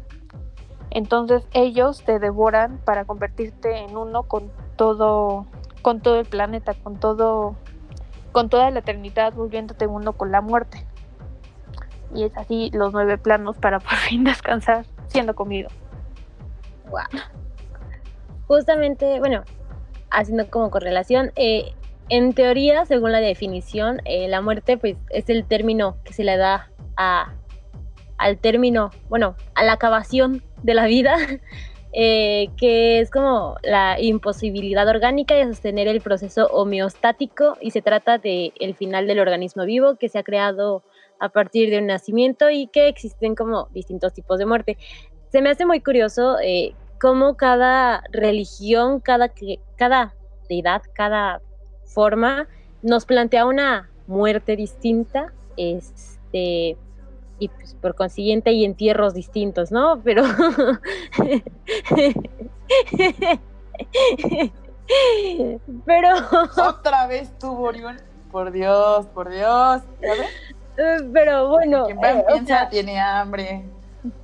Entonces 0.90 1.46
ellos 1.52 2.02
te 2.04 2.18
devoran 2.18 2.80
para 2.84 3.04
convertirte 3.04 3.78
en 3.78 3.96
uno 3.96 4.24
con 4.24 4.50
todo, 4.76 5.46
con 5.82 6.00
todo 6.00 6.18
el 6.18 6.26
planeta, 6.26 6.74
con 6.74 6.98
todo, 6.98 7.54
con 8.32 8.48
toda 8.48 8.70
la 8.70 8.80
eternidad, 8.80 9.34
volviéndote 9.34 9.86
uno 9.86 10.14
con 10.14 10.32
la 10.32 10.40
muerte 10.40 10.84
y 12.14 12.24
es 12.24 12.36
así 12.36 12.70
los 12.72 12.92
nueve 12.92 13.18
planos 13.18 13.56
para 13.56 13.78
por 13.80 13.94
fin 13.94 14.24
descansar 14.24 14.84
siendo 15.08 15.34
comido. 15.34 15.68
Justamente, 18.46 19.18
bueno, 19.18 19.42
haciendo 20.10 20.48
como 20.48 20.70
correlación, 20.70 21.32
eh, 21.36 21.72
en 22.08 22.34
teoría, 22.34 22.84
según 22.84 23.12
la 23.12 23.20
definición, 23.20 24.00
eh, 24.04 24.28
la 24.28 24.42
muerte 24.42 24.76
pues 24.76 24.96
es 25.10 25.28
el 25.30 25.46
término 25.46 25.96
que 26.04 26.12
se 26.12 26.24
le 26.24 26.36
da 26.36 26.70
a, 26.96 27.32
al 28.18 28.38
término, 28.38 28.90
bueno, 29.08 29.36
a 29.54 29.64
la 29.64 29.72
acabación 29.72 30.42
de 30.62 30.74
la 30.74 30.86
vida, 30.86 31.16
eh, 31.92 32.48
que 32.58 33.00
es 33.00 33.10
como 33.10 33.56
la 33.62 33.98
imposibilidad 34.00 34.86
orgánica 34.86 35.34
de 35.34 35.46
sostener 35.46 35.88
el 35.88 36.02
proceso 36.02 36.46
homeostático 36.48 37.56
y 37.60 37.70
se 37.70 37.82
trata 37.82 38.18
de 38.18 38.52
el 38.60 38.74
final 38.74 39.06
del 39.06 39.20
organismo 39.20 39.64
vivo 39.64 39.96
que 39.96 40.08
se 40.08 40.18
ha 40.18 40.22
creado 40.22 40.82
a 41.20 41.28
partir 41.28 41.70
de 41.70 41.78
un 41.78 41.86
nacimiento 41.86 42.50
y 42.50 42.66
que 42.68 42.88
existen 42.88 43.34
como 43.34 43.68
distintos 43.72 44.12
tipos 44.12 44.38
de 44.38 44.46
muerte. 44.46 44.78
Se 45.30 45.42
me 45.42 45.50
hace 45.50 45.66
muy 45.66 45.80
curioso 45.80 46.38
eh, 46.40 46.74
cómo 47.00 47.36
cada 47.36 48.02
religión, 48.10 49.00
cada, 49.00 49.32
cada 49.76 50.14
deidad, 50.48 50.82
cada 50.94 51.40
forma 51.84 52.48
nos 52.82 53.04
plantea 53.06 53.46
una 53.46 53.90
muerte 54.06 54.56
distinta, 54.56 55.32
este, 55.56 56.76
y 57.38 57.48
pues 57.48 57.74
por 57.74 57.94
consiguiente 57.94 58.50
hay 58.50 58.64
entierros 58.64 59.14
distintos, 59.14 59.72
¿no? 59.72 60.00
Pero 60.02 60.22
pero 65.86 66.08
Otra 66.56 67.06
vez 67.06 67.36
tú. 67.38 67.56
Por 68.30 68.50
Dios, 68.50 69.06
por 69.06 69.30
Dios. 69.30 69.82
Eh, 70.02 70.26
pero 71.12 71.48
bueno, 71.48 71.86
Quien 71.86 72.04
eh, 72.04 72.24
o 72.28 72.32
piensa 72.32 72.58
sea, 72.58 72.68
tiene 72.68 73.00
hambre. 73.00 73.64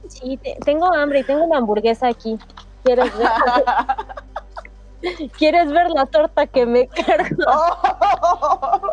sí, 0.08 0.36
te- 0.38 0.56
tengo 0.64 0.92
hambre 0.92 1.20
y 1.20 1.24
tengo 1.24 1.44
una 1.44 1.58
hamburguesa 1.58 2.08
aquí. 2.08 2.38
¿Quieres 2.84 3.16
ver? 3.16 3.28
¿Quieres 5.38 5.72
ver 5.72 5.88
la 5.90 6.06
torta 6.06 6.46
que 6.46 6.66
me 6.66 6.86
cargo? 6.88 7.44
Oh. 7.46 8.80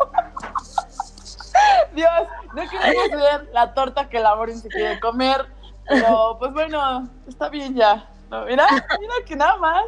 Dios, 1.94 2.10
no 2.54 2.62
queremos 2.70 3.10
ver 3.10 3.48
la 3.52 3.74
torta 3.74 4.08
que 4.08 4.20
la 4.20 4.34
Morin 4.36 4.58
se 4.58 4.68
quiere 4.68 5.00
comer, 5.00 5.46
pero 5.88 6.36
pues 6.38 6.52
bueno, 6.52 7.08
está 7.26 7.48
bien 7.48 7.74
ya. 7.74 8.08
No, 8.30 8.44
mira, 8.44 8.66
mira 9.00 9.14
que 9.26 9.34
nada 9.36 9.56
más. 9.56 9.84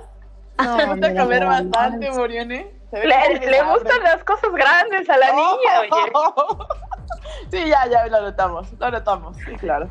No, 0.58 0.76
Te 0.76 0.84
gusta 0.86 1.08
mira, 1.08 1.22
comer 1.22 1.46
bastante. 1.46 2.10
Morione. 2.10 2.74
Se 2.90 3.06
Le, 3.06 3.38
le 3.50 3.62
gustan 3.62 4.02
las 4.02 4.24
cosas 4.24 4.50
grandes 4.52 5.08
a 5.08 5.16
la 5.16 5.32
niña, 5.32 5.80
oye. 5.80 6.12
Sí, 7.50 7.68
ya, 7.68 7.86
ya 7.88 8.06
lo 8.06 8.22
notamos, 8.22 8.68
lo 8.78 8.90
notamos, 8.90 9.36
sí, 9.38 9.52
claro. 9.56 9.88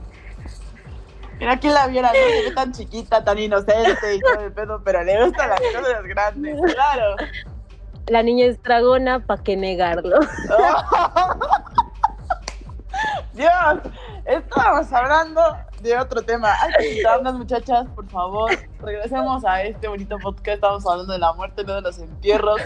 Mira 1.39 1.57
quién 1.57 1.73
la 1.73 1.87
viera, 1.87 2.09
no 2.09 2.13
se 2.13 2.49
ve 2.49 2.51
tan 2.53 2.71
chiquita, 2.73 3.23
tan 3.23 3.39
inocente 3.39 4.15
y 4.15 4.19
todo 4.19 4.41
el 4.45 4.51
pedo, 4.51 4.81
pero 4.83 5.03
le 5.03 5.25
gustan 5.25 5.49
las 5.49 5.61
cosas 5.61 6.03
grandes, 6.03 6.59
claro. 6.73 7.15
La 8.07 8.23
niña 8.23 8.47
es 8.47 8.61
dragona, 8.61 9.19
¿para 9.19 9.41
qué 9.43 9.55
negarlo? 9.55 10.19
Dios, 13.33 13.53
estábamos 14.25 14.91
hablando 14.91 15.41
de 15.81 15.97
otro 15.97 16.21
tema. 16.21 16.53
Hay 16.61 16.73
que 16.73 16.95
quitarnos, 16.95 17.35
muchachas, 17.35 17.87
por 17.95 18.07
favor. 18.09 18.51
Regresemos 18.81 19.45
a 19.45 19.63
este 19.63 19.87
bonito 19.87 20.17
podcast. 20.17 20.55
Estamos 20.55 20.85
hablando 20.85 21.13
de 21.13 21.19
la 21.19 21.33
muerte, 21.33 21.63
no 21.63 21.75
de 21.75 21.81
los 21.81 21.99
entierros. 21.99 22.61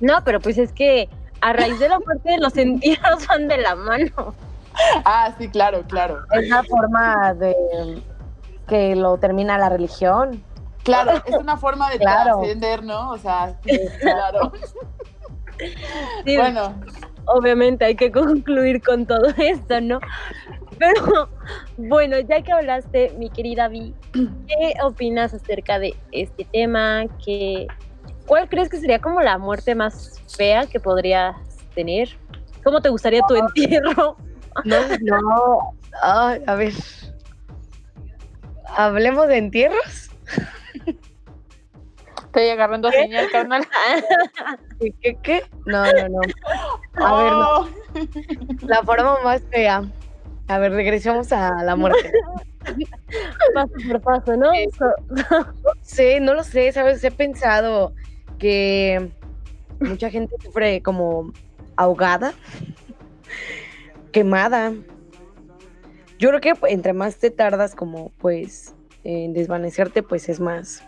No, 0.00 0.22
pero 0.24 0.40
pues 0.40 0.58
es 0.58 0.72
que 0.72 1.08
a 1.40 1.52
raíz 1.52 1.78
de 1.78 1.88
la 1.88 1.98
muerte 1.98 2.30
de 2.30 2.38
los 2.38 2.56
entierros 2.56 3.26
van 3.26 3.48
de 3.48 3.58
la 3.58 3.74
mano. 3.74 4.34
Ah, 5.04 5.34
sí, 5.38 5.48
claro, 5.48 5.82
claro. 5.88 6.20
Es 6.32 6.48
la 6.48 6.62
forma 6.62 7.32
de 7.34 7.54
que 8.68 8.94
lo 8.96 9.16
termina 9.18 9.56
la 9.58 9.68
religión. 9.70 10.42
Claro, 10.82 11.12
es 11.24 11.36
una 11.36 11.56
forma 11.56 11.90
de 11.90 11.98
Claro. 11.98 12.38
trascender, 12.40 12.82
¿no? 12.84 13.10
O 13.10 13.18
sea, 13.18 13.56
sí, 13.64 13.78
claro. 14.00 14.52
Sí, 16.26 16.36
Bueno, 16.36 16.74
obviamente 17.24 17.86
hay 17.86 17.94
que 17.96 18.12
concluir 18.12 18.82
con 18.82 19.06
todo 19.06 19.26
esto, 19.38 19.80
¿no? 19.80 20.00
Pero 20.78 21.30
bueno, 21.78 22.18
ya 22.20 22.42
que 22.42 22.52
hablaste, 22.52 23.14
mi 23.18 23.30
querida 23.30 23.68
Vi, 23.68 23.94
¿qué 24.12 24.74
opinas 24.82 25.32
acerca 25.32 25.78
de 25.78 25.96
este 26.12 26.44
tema? 26.44 27.04
¿Qué, 27.24 27.66
¿Cuál 28.26 28.48
crees 28.48 28.68
que 28.68 28.78
sería 28.78 29.00
como 29.00 29.20
la 29.20 29.38
muerte 29.38 29.74
más 29.74 30.20
fea 30.36 30.66
que 30.66 30.80
podrías 30.80 31.36
tener? 31.74 32.08
¿Cómo 32.64 32.80
te 32.80 32.88
gustaría 32.88 33.22
tu 33.28 33.36
entierro? 33.36 34.16
No, 34.64 34.76
no. 35.02 35.76
Ay, 36.02 36.42
a 36.46 36.54
ver. 36.54 36.72
Hablemos 38.76 39.28
de 39.28 39.38
entierros. 39.38 40.10
Estoy 42.24 42.48
agarrando 42.50 42.90
señal, 42.90 43.30
carnal. 43.30 43.66
¿Qué, 44.80 44.92
qué, 45.00 45.18
qué? 45.22 45.42
No, 45.64 45.84
no, 45.84 46.08
no. 46.08 46.20
A 47.06 47.22
ver, 47.22 47.32
no. 47.32 47.60
oh, 47.60 47.68
La 48.62 48.82
forma 48.82 49.18
más 49.22 49.42
fea. 49.50 49.84
A 50.48 50.58
ver, 50.58 50.72
regresemos 50.72 51.32
a 51.32 51.62
la 51.62 51.76
muerte. 51.76 52.12
Paso 53.54 53.72
por 53.88 54.00
paso, 54.00 54.36
¿no? 54.36 54.50
Sí, 55.82 56.18
no 56.20 56.34
lo 56.34 56.44
sé, 56.44 56.72
¿sabes? 56.72 57.02
He 57.04 57.10
pensado 57.10 57.94
que 58.38 59.10
mucha 59.80 60.10
gente 60.10 60.36
sufre 60.42 60.82
como 60.82 61.32
ahogada, 61.76 62.34
quemada. 64.12 64.72
Yo 66.18 66.30
creo 66.30 66.40
que 66.40 66.54
entre 66.68 66.92
más 66.92 67.18
te 67.18 67.30
tardas 67.30 67.74
como 67.74 68.10
pues 68.18 68.74
en 69.04 69.32
desvanecerte, 69.32 70.02
pues 70.02 70.28
es 70.28 70.40
más 70.40 70.82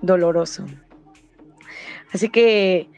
doloroso. 0.00 0.64
Así 2.12 2.28
que, 2.28 2.88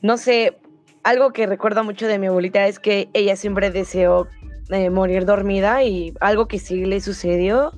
no 0.00 0.16
sé, 0.16 0.58
algo 1.02 1.32
que 1.32 1.46
recuerdo 1.46 1.84
mucho 1.84 2.06
de 2.06 2.18
mi 2.18 2.28
abuelita 2.28 2.66
es 2.66 2.78
que 2.78 3.08
ella 3.12 3.36
siempre 3.36 3.70
deseó 3.70 4.28
eh, 4.70 4.90
morir 4.90 5.26
dormida 5.26 5.82
y 5.82 6.14
algo 6.20 6.48
que 6.48 6.58
sí 6.58 6.84
le 6.84 7.00
sucedió. 7.00 7.72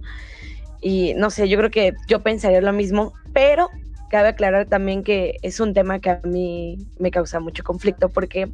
Y 0.81 1.15
no 1.15 1.31
sé, 1.31 1.49
yo 1.49 1.59
creo 1.59 1.71
que 1.71 1.95
yo 2.07 2.23
pensaría 2.23 2.61
lo 2.61 2.73
mismo, 2.73 3.13
pero 3.33 3.69
cabe 4.11 4.29
aclarar 4.29 4.67
también 4.67 5.03
que 5.03 5.39
es 5.43 5.61
un 5.61 5.75
tema 5.75 5.99
que 5.99 6.11
a 6.11 6.21
mí 6.25 6.79
me 6.99 7.11
causa 7.11 7.41
mucho 7.41 7.65
conflicto 7.65 8.09
porque 8.09 8.49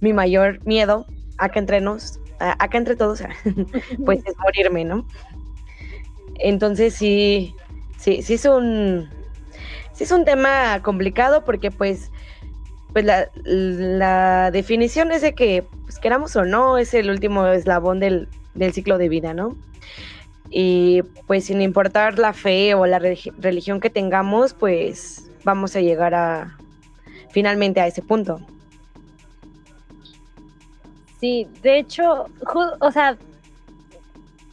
mi 0.00 0.12
mayor 0.12 0.64
miedo, 0.64 1.06
acá 1.38 1.58
entre 1.58 1.80
nos, 1.80 2.20
acá 2.38 2.78
entre 2.78 2.96
todos, 2.96 3.22
pues 4.04 4.24
es 4.24 4.34
morirme, 4.38 4.84
¿no? 4.84 5.06
Entonces 6.38 6.94
sí, 6.94 7.54
sí, 7.98 8.22
sí 8.22 8.34
es 8.34 8.44
un, 8.46 9.08
sí 9.92 10.04
es 10.04 10.10
un 10.10 10.24
tema 10.24 10.80
complicado 10.82 11.44
porque 11.44 11.70
pues, 11.70 12.10
pues 12.92 13.04
la, 13.04 13.28
la 13.44 14.50
definición 14.50 15.12
es 15.12 15.22
de 15.22 15.34
que, 15.34 15.64
pues 15.82 15.98
queramos 15.98 16.34
o 16.36 16.44
no, 16.44 16.78
es 16.78 16.94
el 16.94 17.10
último 17.10 17.46
eslabón 17.46 18.00
del, 18.00 18.28
del 18.54 18.72
ciclo 18.72 18.96
de 18.96 19.08
vida, 19.08 19.34
¿no? 19.34 19.56
Y 20.50 21.02
pues 21.26 21.44
sin 21.44 21.62
importar 21.62 22.18
la 22.18 22.32
fe 22.32 22.74
o 22.74 22.84
la 22.86 22.98
religi- 22.98 23.32
religión 23.38 23.78
que 23.80 23.88
tengamos, 23.88 24.52
pues 24.52 25.30
vamos 25.44 25.76
a 25.76 25.80
llegar 25.80 26.14
a 26.14 26.56
finalmente 27.30 27.80
a 27.80 27.86
ese 27.86 28.02
punto. 28.02 28.40
Sí, 31.20 31.46
de 31.62 31.78
hecho, 31.78 32.26
o 32.80 32.90
sea, 32.90 33.16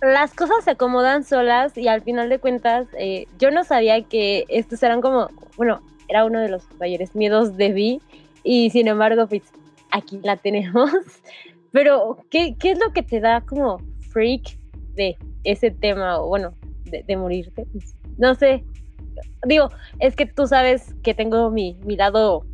las 0.01 0.33
cosas 0.33 0.63
se 0.63 0.71
acomodan 0.71 1.23
solas 1.23 1.75
y 1.77 1.88
al 1.88 2.01
final 2.01 2.29
de 2.29 2.39
cuentas, 2.39 2.88
eh, 2.99 3.25
yo 3.39 3.51
no 3.51 3.63
sabía 3.63 4.01
que 4.03 4.45
estos 4.49 4.83
eran 4.83 5.01
como, 5.01 5.29
bueno, 5.55 5.81
era 6.07 6.25
uno 6.25 6.39
de 6.39 6.49
los 6.49 6.63
mayores 6.79 7.15
miedos 7.15 7.57
de 7.57 7.71
Vi 7.73 8.01
y 8.43 8.69
sin 8.69 8.88
embargo, 8.88 9.27
pues 9.27 9.43
aquí 9.91 10.19
la 10.23 10.38
tenemos. 10.38 10.91
Pero, 11.71 12.17
¿qué, 12.29 12.55
qué 12.60 12.71
es 12.71 12.79
lo 12.79 12.91
que 12.93 13.01
te 13.01 13.19
da 13.19 13.41
como 13.41 13.81
freak 14.12 14.57
de 14.95 15.17
ese 15.51 15.71
tema 15.71 16.19
o 16.19 16.27
bueno, 16.27 16.53
de, 16.86 17.17
morirte? 17.17 17.65
Pues, 17.71 17.95
no 18.17 18.36
sé. 18.36 18.63
Digo, 19.45 19.69
es 19.99 20.15
que 20.15 20.25
tú 20.25 20.47
sabes 20.47 20.93
que 21.03 21.13
tengo 21.13 21.49
mi, 21.49 21.75
mi 21.86 21.95
lado 21.95 22.45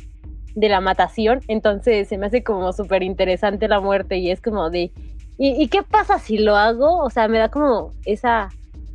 de 0.54 0.68
la 0.68 0.80
matación, 0.80 1.40
entonces 1.48 2.08
se 2.08 2.16
me 2.16 2.26
hace 2.26 2.42
como 2.42 2.72
súper 2.72 3.02
interesante 3.02 3.68
la 3.68 3.80
muerte 3.80 4.18
y 4.18 4.30
es 4.30 4.40
como 4.40 4.70
de, 4.70 4.92
¿y, 5.36 5.68
qué 5.68 5.82
pasa 5.82 6.18
si 6.18 6.38
lo 6.38 6.56
hago? 6.56 6.98
O 7.00 7.10
sea, 7.10 7.26
me 7.28 7.38
da 7.38 7.48
como 7.48 7.90
esa 8.04 8.50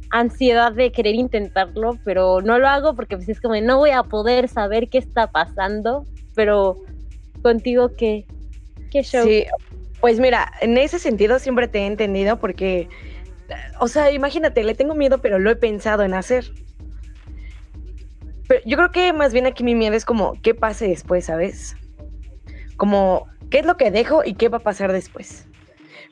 ansiedad 0.09 0.71
de 0.71 0.91
querer 0.91 1.15
intentarlo, 1.15 1.97
pero 2.03 2.41
no 2.41 2.57
lo 2.57 2.67
hago 2.67 2.95
porque 2.95 3.17
pues 3.17 3.29
es 3.29 3.41
como, 3.41 3.59
no 3.59 3.77
voy 3.77 3.91
a 3.91 4.03
poder 4.03 4.47
saber 4.47 4.89
qué 4.89 4.97
está 4.97 5.27
pasando, 5.27 6.05
pero 6.33 6.77
contigo, 7.41 7.91
¿qué, 7.95 8.25
qué 8.89 9.03
show? 9.03 9.23
Sí, 9.23 9.45
pues 9.99 10.19
mira, 10.19 10.51
en 10.61 10.77
ese 10.77 10.97
sentido 10.97 11.39
siempre 11.39 11.67
te 11.67 11.79
he 11.79 11.87
entendido 11.87 12.37
porque, 12.39 12.87
o 13.79 13.87
sea, 13.87 14.11
imagínate, 14.11 14.63
le 14.63 14.75
tengo 14.75 14.95
miedo, 14.95 15.19
pero 15.21 15.39
lo 15.39 15.49
he 15.49 15.55
pensado 15.55 16.03
en 16.03 16.13
hacer. 16.13 16.45
Pero 18.47 18.61
yo 18.65 18.77
creo 18.77 18.91
que 18.91 19.13
más 19.13 19.31
bien 19.33 19.45
aquí 19.45 19.63
mi 19.63 19.75
miedo 19.75 19.95
es 19.95 20.05
como, 20.05 20.33
¿qué 20.41 20.53
pase 20.55 20.87
después, 20.87 21.25
sabes? 21.25 21.77
Como, 22.77 23.27
¿qué 23.51 23.59
es 23.59 23.65
lo 23.65 23.77
que 23.77 23.91
dejo 23.91 24.23
y 24.25 24.33
qué 24.33 24.49
va 24.49 24.57
a 24.57 24.63
pasar 24.63 24.91
después? 24.91 25.47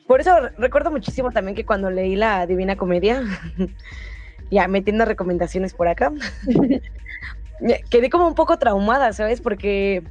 Por 0.06 0.20
eso 0.20 0.38
re- 0.38 0.52
recuerdo 0.56 0.90
muchísimo 0.90 1.30
también 1.32 1.54
que 1.56 1.66
cuando 1.66 1.90
leí 1.90 2.14
la 2.16 2.46
Divina 2.46 2.76
Comedia, 2.76 3.22
ya 4.50 4.68
metiendo 4.68 5.04
recomendaciones 5.04 5.74
por 5.74 5.88
acá, 5.88 6.12
quedé 7.90 8.08
como 8.10 8.28
un 8.28 8.34
poco 8.34 8.58
traumada, 8.58 9.12
¿sabes? 9.12 9.40
Porque 9.40 10.02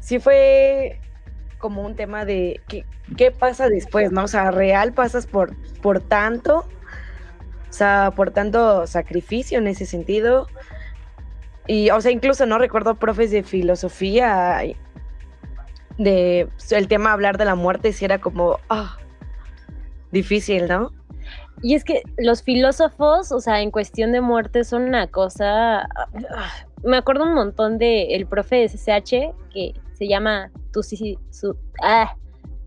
sí 0.00 0.18
fue 0.18 1.00
como 1.60 1.82
un 1.82 1.94
tema 1.94 2.24
de 2.24 2.60
qué, 2.66 2.84
qué 3.16 3.30
pasa 3.30 3.68
después, 3.68 4.10
¿no? 4.10 4.24
O 4.24 4.28
sea, 4.28 4.50
real 4.50 4.92
pasas 4.92 5.26
por, 5.26 5.54
por 5.80 6.00
tanto, 6.00 6.66
o 7.68 7.72
sea, 7.72 8.12
por 8.16 8.32
tanto 8.32 8.86
sacrificio 8.86 9.58
en 9.58 9.68
ese 9.68 9.86
sentido. 9.86 10.48
Y, 11.66 11.90
o 11.90 12.00
sea, 12.00 12.10
incluso, 12.10 12.46
¿no? 12.46 12.58
Recuerdo 12.58 12.96
profes 12.96 13.30
de 13.30 13.44
filosofía, 13.44 14.60
de 15.98 16.48
el 16.70 16.88
tema 16.88 17.12
hablar 17.12 17.38
de 17.38 17.44
la 17.44 17.54
muerte, 17.54 17.92
si 17.92 18.04
era 18.04 18.18
como, 18.18 18.58
ah, 18.68 18.96
difícil, 20.10 20.66
¿no? 20.66 20.92
Y 21.62 21.74
es 21.74 21.84
que 21.84 22.02
los 22.16 22.42
filósofos, 22.42 23.32
o 23.32 23.40
sea, 23.40 23.60
en 23.60 23.70
cuestión 23.70 24.12
de 24.12 24.20
muerte 24.20 24.64
son 24.64 24.82
una 24.82 25.06
cosa... 25.08 25.86
Me 26.82 26.96
acuerdo 26.96 27.24
un 27.24 27.34
montón 27.34 27.78
de 27.78 28.14
el 28.14 28.26
profe 28.26 28.56
de 28.56 28.68
CCH 28.68 29.34
que 29.52 29.74
se 29.92 30.08
llama 30.08 30.50
ah, 30.54 30.59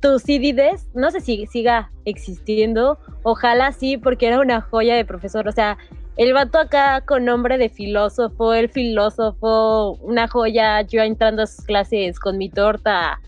Tucídides. 0.02 0.88
No 0.94 1.12
sé 1.12 1.22
si 1.22 1.46
siga 1.48 1.92
existiendo. 2.06 3.00
Ojalá 3.24 3.72
sí, 3.72 3.98
porque 3.98 4.28
era 4.28 4.39
una 4.39 4.62
joya 4.62 4.96
de 4.96 5.06
profesor. 5.06 5.48
O 5.48 5.52
sea, 5.52 5.78
el 6.18 6.34
vato 6.34 6.60
acá 6.60 7.02
con 7.02 7.26
nombre 7.26 7.58
de 7.58 7.70
filósofo, 7.70 8.54
el 8.54 8.70
filósofo, 8.70 9.94
una 10.02 10.28
joya. 10.28 10.82
Yo 10.82 11.02
entrando 11.02 11.44
a 11.44 11.48
sus 11.48 11.66
clases 11.66 12.20
con 12.20 12.38
mi 12.38 12.50
torta 12.50 13.20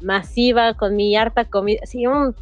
masiva, 0.00 0.74
con 0.74 0.96
mi 0.96 1.16
harta 1.16 1.44
comida. 1.44 1.80
Así, 1.82 2.06
un... 2.06 2.34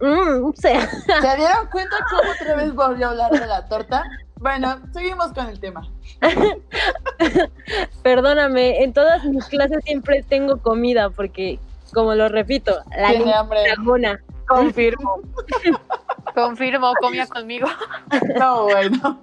mm, 0.00 0.52
¿Se 0.54 0.70
dieron 0.70 1.66
cuenta 1.70 1.96
cómo 2.10 2.30
otra 2.32 2.56
vez 2.56 2.74
volvió 2.74 3.06
a 3.06 3.10
hablar 3.10 3.30
de 3.32 3.46
la 3.46 3.66
torta? 3.68 4.02
Bueno, 4.38 4.78
seguimos 4.92 5.32
con 5.32 5.46
el 5.48 5.58
tema. 5.58 5.88
Perdóname, 8.02 8.82
en 8.82 8.92
todas 8.92 9.24
mis 9.24 9.44
clases 9.46 9.82
siempre 9.84 10.22
tengo 10.28 10.60
comida 10.60 11.10
porque 11.10 11.58
como 11.92 12.14
lo 12.14 12.28
repito, 12.28 12.78
la 12.96 13.08
Tiene 13.08 13.32
hambre. 13.32 13.60
dragona. 13.62 14.20
Confirmo. 14.46 15.20
Confirmo, 16.34 16.92
comía 17.00 17.26
conmigo. 17.26 17.66
No, 18.38 18.64
bueno. 18.64 19.18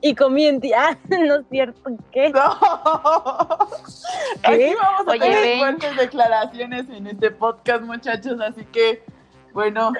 Y 0.00 0.14
comí 0.14 0.46
en 0.46 0.60
ti. 0.60 0.72
Ah, 0.72 0.96
no 1.08 1.36
es 1.36 1.46
cierto, 1.48 1.80
¿qué? 2.10 2.30
No. 2.30 2.40
Aquí 4.42 4.74
vamos 4.74 5.06
a 5.06 5.10
Oye, 5.10 5.20
tener 5.20 5.42
ven. 5.42 5.58
fuertes 5.60 5.96
declaraciones 5.96 6.90
en 6.90 7.06
este 7.06 7.30
podcast, 7.30 7.82
muchachos, 7.84 8.40
así 8.40 8.64
que, 8.66 9.02
bueno, 9.52 9.92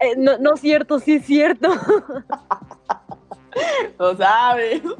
Eh, 0.00 0.14
no, 0.16 0.38
no 0.38 0.54
es 0.54 0.60
cierto, 0.60 0.98
sí 0.98 1.16
es 1.16 1.26
cierto. 1.26 1.68
lo 3.98 4.16
sabes. 4.16 4.82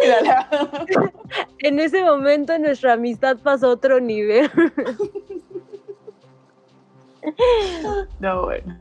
Mírala. 0.00 0.48
En 1.60 1.78
ese 1.78 2.02
momento 2.02 2.58
nuestra 2.58 2.94
amistad 2.94 3.38
pasó 3.38 3.68
a 3.68 3.70
otro 3.70 4.00
nivel. 4.00 4.50
No, 8.18 8.44
bueno. 8.44 8.78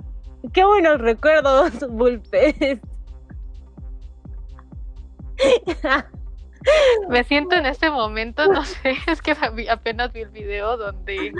Qué 0.53 0.63
buenos 0.63 1.01
recuerdos, 1.01 1.85
Bullpes. 1.89 2.79
Me 7.09 7.25
siento 7.25 7.57
en 7.57 7.65
este 7.65 7.89
momento, 7.89 8.47
no 8.47 8.63
sé, 8.63 8.95
es 9.07 9.21
que 9.21 9.35
apenas 9.69 10.13
vi 10.13 10.21
el 10.21 10.29
video 10.29 10.77
donde 10.77 11.33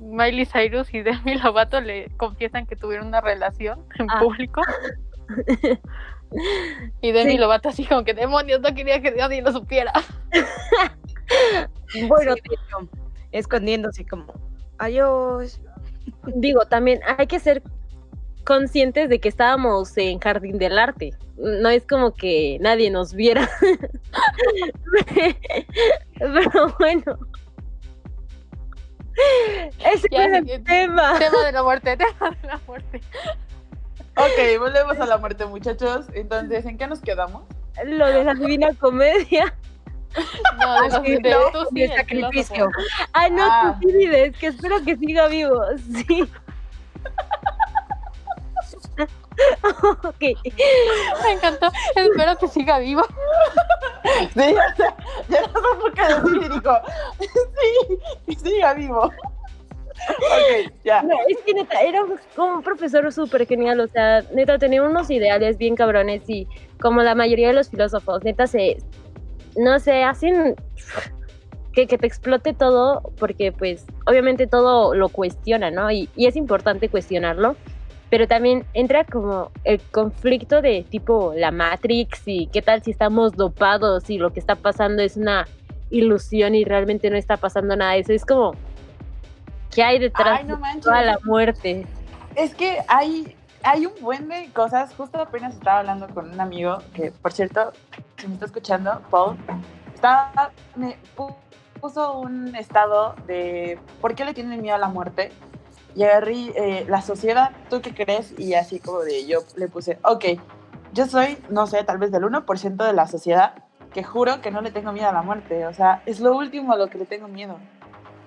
Miley 0.00 0.46
Cyrus 0.46 0.92
y 0.94 1.02
Demi 1.02 1.36
Lovato 1.36 1.80
le 1.80 2.08
confiesan 2.16 2.66
que 2.66 2.76
tuvieron 2.76 3.08
una 3.08 3.20
relación 3.20 3.84
en 3.98 4.06
Ah. 4.10 4.20
público. 4.20 4.62
Y 7.00 7.12
Demi 7.12 7.32
Sí. 7.32 7.38
Lovato 7.38 7.70
así 7.70 7.86
como 7.86 8.04
que 8.04 8.12
demonios, 8.12 8.60
no 8.60 8.74
quería 8.74 9.00
que 9.00 9.12
nadie 9.12 9.40
lo 9.42 9.50
supiera. 9.52 9.92
Bueno, 12.06 12.34
Sí, 12.34 12.42
escondiéndose 13.32 14.04
como, 14.06 14.32
adiós. 14.78 15.60
digo, 16.34 16.66
también 16.66 17.00
hay 17.18 17.26
que 17.26 17.38
ser 17.40 17.62
conscientes 18.44 19.08
de 19.08 19.20
que 19.20 19.28
estábamos 19.28 19.96
en 19.96 20.18
Jardín 20.18 20.58
del 20.58 20.78
Arte. 20.78 21.10
No 21.38 21.68
es 21.70 21.86
como 21.86 22.12
que 22.14 22.58
nadie 22.60 22.90
nos 22.90 23.14
viera. 23.14 23.48
Pero 26.18 26.74
bueno. 26.78 27.18
Ese 29.84 30.08
Ya, 30.10 30.24
es 30.26 30.48
el 30.48 30.64
tema. 30.64 31.14
Tema 31.18 31.44
de 31.44 31.52
la 31.52 31.62
muerte, 31.62 31.96
tema 31.98 32.30
de 32.42 32.48
la 32.48 32.60
muerte. 32.66 33.00
Ok, 34.16 34.58
volvemos 34.58 34.98
a 34.98 35.06
la 35.06 35.18
muerte, 35.18 35.46
muchachos. 35.46 36.06
Entonces, 36.14 36.64
¿en 36.66 36.76
qué 36.78 36.86
nos 36.86 37.00
quedamos? 37.00 37.44
Lo 37.84 38.06
de 38.06 38.24
la 38.24 38.34
divina 38.34 38.68
comedia. 38.74 39.54
No, 40.58 40.82
de, 40.82 40.88
los, 40.88 41.04
Sí, 41.06 41.16
de 41.22 41.30
¿no? 41.30 41.38
tú 41.52 41.66
sí, 41.72 41.80
De 41.80 41.84
el 41.84 41.92
sacrificio. 41.96 42.54
filósofo. 42.70 42.78
Ay, 43.12 43.30
no, 43.30 43.44
Ah. 43.44 43.78
Tucídides, 43.80 44.36
que 44.38 44.46
espero 44.48 44.82
que 44.84 44.96
siga 44.96 45.28
vivo. 45.28 45.60
Sí. 45.92 46.28
Ok. 50.04 50.20
Me 50.20 51.32
encantó. 51.32 51.70
Espero 51.94 52.36
que 52.38 52.48
siga 52.48 52.78
vivo. 52.78 53.02
Sí, 54.34 54.54
o 54.54 54.76
sea, 54.76 54.96
ya 55.28 55.40
no 55.42 55.48
supo 55.48 55.90
qué 55.94 56.02
decir 56.02 56.42
y 56.42 56.54
dijo, 56.54 56.72
sí, 57.20 57.98
que 58.26 58.34
siga 58.36 58.74
vivo. 58.74 59.10
Ok, 60.08 60.72
ya. 60.84 61.02
No, 61.02 61.14
es 61.28 61.38
que 61.44 61.54
neta, 61.54 61.80
era 61.80 62.02
un 62.04 62.62
profesor 62.62 63.12
súper 63.12 63.46
genial, 63.46 63.80
o 63.80 63.88
sea, 63.88 64.22
neta, 64.32 64.58
tenía 64.58 64.82
unos 64.82 65.10
ideales 65.10 65.58
bien 65.58 65.74
cabrones 65.74 66.22
y 66.28 66.46
como 66.80 67.02
la 67.02 67.14
mayoría 67.14 67.48
de 67.48 67.54
los 67.54 67.68
filósofos, 67.68 68.22
neta, 68.24 68.46
se, 68.46 68.78
no 69.56 69.78
sé, 69.80 70.04
hacen 70.04 70.54
que, 71.72 71.86
que 71.86 71.98
te 71.98 72.06
explote 72.06 72.54
todo 72.54 73.02
porque 73.18 73.52
pues 73.52 73.84
obviamente 74.06 74.46
todo 74.46 74.94
lo 74.94 75.08
cuestiona, 75.08 75.70
¿no? 75.70 75.90
Y, 75.90 76.08
y 76.16 76.26
es 76.26 76.36
importante 76.36 76.88
cuestionarlo, 76.88 77.56
pero 78.10 78.26
también 78.26 78.64
entra 78.74 79.04
como 79.04 79.50
el 79.64 79.80
conflicto 79.90 80.62
de 80.62 80.84
tipo 80.88 81.32
la 81.36 81.50
Matrix 81.50 82.22
y 82.26 82.46
qué 82.48 82.62
tal 82.62 82.82
si 82.82 82.90
estamos 82.90 83.32
dopados 83.36 84.08
y 84.10 84.18
lo 84.18 84.32
que 84.32 84.40
está 84.40 84.54
pasando 84.54 85.02
es 85.02 85.16
una 85.16 85.46
ilusión 85.90 86.54
y 86.54 86.64
realmente 86.64 87.10
no 87.10 87.16
está 87.16 87.36
pasando 87.36 87.76
nada 87.76 87.96
eso, 87.96 88.12
es 88.12 88.24
como... 88.24 88.52
¿Qué 89.74 89.82
hay 89.82 89.98
detrás 89.98 90.40
Ay, 90.40 90.46
no 90.46 90.56
de 90.56 90.80
toda 90.80 91.02
la 91.02 91.18
muerte? 91.24 91.86
Es 92.34 92.54
que 92.54 92.78
hay, 92.88 93.36
hay 93.62 93.84
un 93.84 93.92
buen 94.00 94.26
de 94.26 94.50
cosas. 94.52 94.94
Justo 94.94 95.20
apenas 95.20 95.54
estaba 95.54 95.80
hablando 95.80 96.08
con 96.08 96.30
un 96.32 96.40
amigo 96.40 96.78
que, 96.94 97.12
por 97.12 97.32
cierto, 97.32 97.72
si 98.16 98.26
me 98.26 98.34
está 98.34 98.46
escuchando, 98.46 99.02
Paul, 99.10 99.36
estaba, 99.94 100.50
me 100.74 100.96
pu- 101.16 101.34
puso 101.80 102.18
un 102.18 102.56
estado 102.56 103.14
de 103.26 103.78
por 104.00 104.14
qué 104.14 104.24
le 104.24 104.32
tienen 104.32 104.62
miedo 104.62 104.74
a 104.74 104.78
la 104.78 104.88
muerte. 104.88 105.32
Y 105.98 106.04
agarré 106.04 106.52
eh, 106.54 106.86
la 106.88 107.02
sociedad, 107.02 107.50
¿tú 107.68 107.80
qué 107.82 107.92
crees? 107.92 108.32
Y 108.38 108.54
así 108.54 108.78
como 108.78 109.00
de 109.00 109.26
yo 109.26 109.40
le 109.56 109.66
puse, 109.66 109.98
ok, 110.04 110.26
yo 110.92 111.06
soy, 111.06 111.38
no 111.50 111.66
sé, 111.66 111.82
tal 111.82 111.98
vez 111.98 112.12
del 112.12 112.22
1% 112.22 112.86
de 112.86 112.92
la 112.92 113.08
sociedad 113.08 113.64
que 113.92 114.04
juro 114.04 114.40
que 114.40 114.52
no 114.52 114.60
le 114.60 114.70
tengo 114.70 114.92
miedo 114.92 115.08
a 115.08 115.12
la 115.12 115.22
muerte. 115.22 115.66
O 115.66 115.74
sea, 115.74 116.04
es 116.06 116.20
lo 116.20 116.36
último 116.36 116.72
a 116.72 116.76
lo 116.76 116.86
que 116.86 116.98
le 116.98 117.04
tengo 117.04 117.26
miedo. 117.26 117.58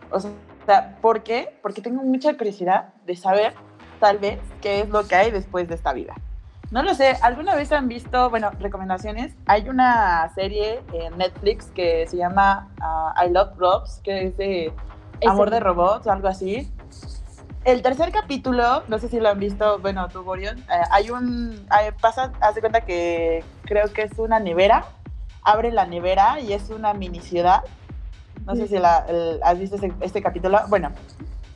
O 0.10 0.20
sea, 0.20 0.98
¿por 1.02 1.24
qué? 1.24 1.58
Porque 1.62 1.82
tengo 1.82 2.04
mucha 2.04 2.36
curiosidad 2.36 2.90
de 3.06 3.16
saber, 3.16 3.54
tal 4.02 4.18
vez, 4.18 4.42
qué 4.62 4.82
es 4.82 4.90
lo 4.90 5.08
que 5.08 5.16
hay 5.16 5.32
después 5.32 5.70
de 5.70 5.76
esta 5.76 5.94
vida. 5.94 6.16
No 6.72 6.84
lo 6.84 6.94
sé, 6.94 7.16
¿alguna 7.22 7.56
vez 7.56 7.72
han 7.72 7.88
visto, 7.88 8.30
bueno, 8.30 8.52
recomendaciones? 8.60 9.34
Hay 9.46 9.70
una 9.70 10.30
serie 10.36 10.82
en 10.92 11.18
Netflix 11.18 11.68
que 11.68 12.06
se 12.08 12.18
llama 12.18 12.68
ah, 12.82 13.14
I 13.26 13.30
Love 13.30 13.58
Robots, 13.58 14.02
que 14.04 14.28
es 14.28 14.36
de 14.36 14.74
Amor 15.26 15.50
de 15.52 15.62
Robots, 15.62 16.08
algo 16.08 16.28
así. 16.28 16.70
El 17.64 17.84
tercer 17.84 18.12
capítulo, 18.12 18.84
no 18.88 18.98
sé 18.98 19.08
si 19.08 19.20
lo 19.20 19.30
han 19.30 19.40
visto, 19.40 19.78
bueno, 19.80 20.08
tú, 20.10 20.24
Borion, 20.24 20.58
eh, 20.58 20.64
hay 20.90 21.12
un, 21.12 21.64
hay- 21.70 21.92
pasa, 21.92 22.32
haz 22.42 22.56
de 22.56 22.62
cuenta 22.62 22.82
que 22.82 23.44
creo 23.66 23.92
que 23.94 24.02
es 24.04 24.18
una 24.18 24.40
nevera, 24.40 24.86
abre 25.44 25.72
la 25.72 25.86
nevera 25.86 26.40
y 26.40 26.54
es 26.54 26.70
una 26.72 26.94
mini 26.96 27.20
ciudad. 27.22 27.62
No 28.48 28.56
sé 28.56 28.68
si 28.68 28.80
la, 28.80 29.06
el- 29.08 29.40
has 29.44 29.60
visto 29.60 29.76
ese- 29.76 29.94
este 30.02 30.24
capítulo. 30.24 30.60
Bueno, 30.70 30.90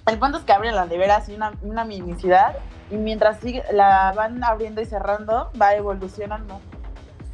el 0.06 0.20
punto 0.20 0.38
es 0.38 0.44
que 0.44 0.54
abren 0.54 0.76
la 0.76 0.86
nevera, 0.86 1.16
así 1.16 1.34
una, 1.34 1.54
una 1.64 1.84
mini 1.86 2.14
ciudad, 2.20 2.56
y 2.92 2.98
mientras 2.98 3.40
sigue, 3.40 3.64
la 3.72 4.14
van 4.16 4.44
abriendo 4.44 4.82
y 4.82 4.86
cerrando, 4.86 5.50
va 5.60 5.74
evolucionando. 5.74 6.62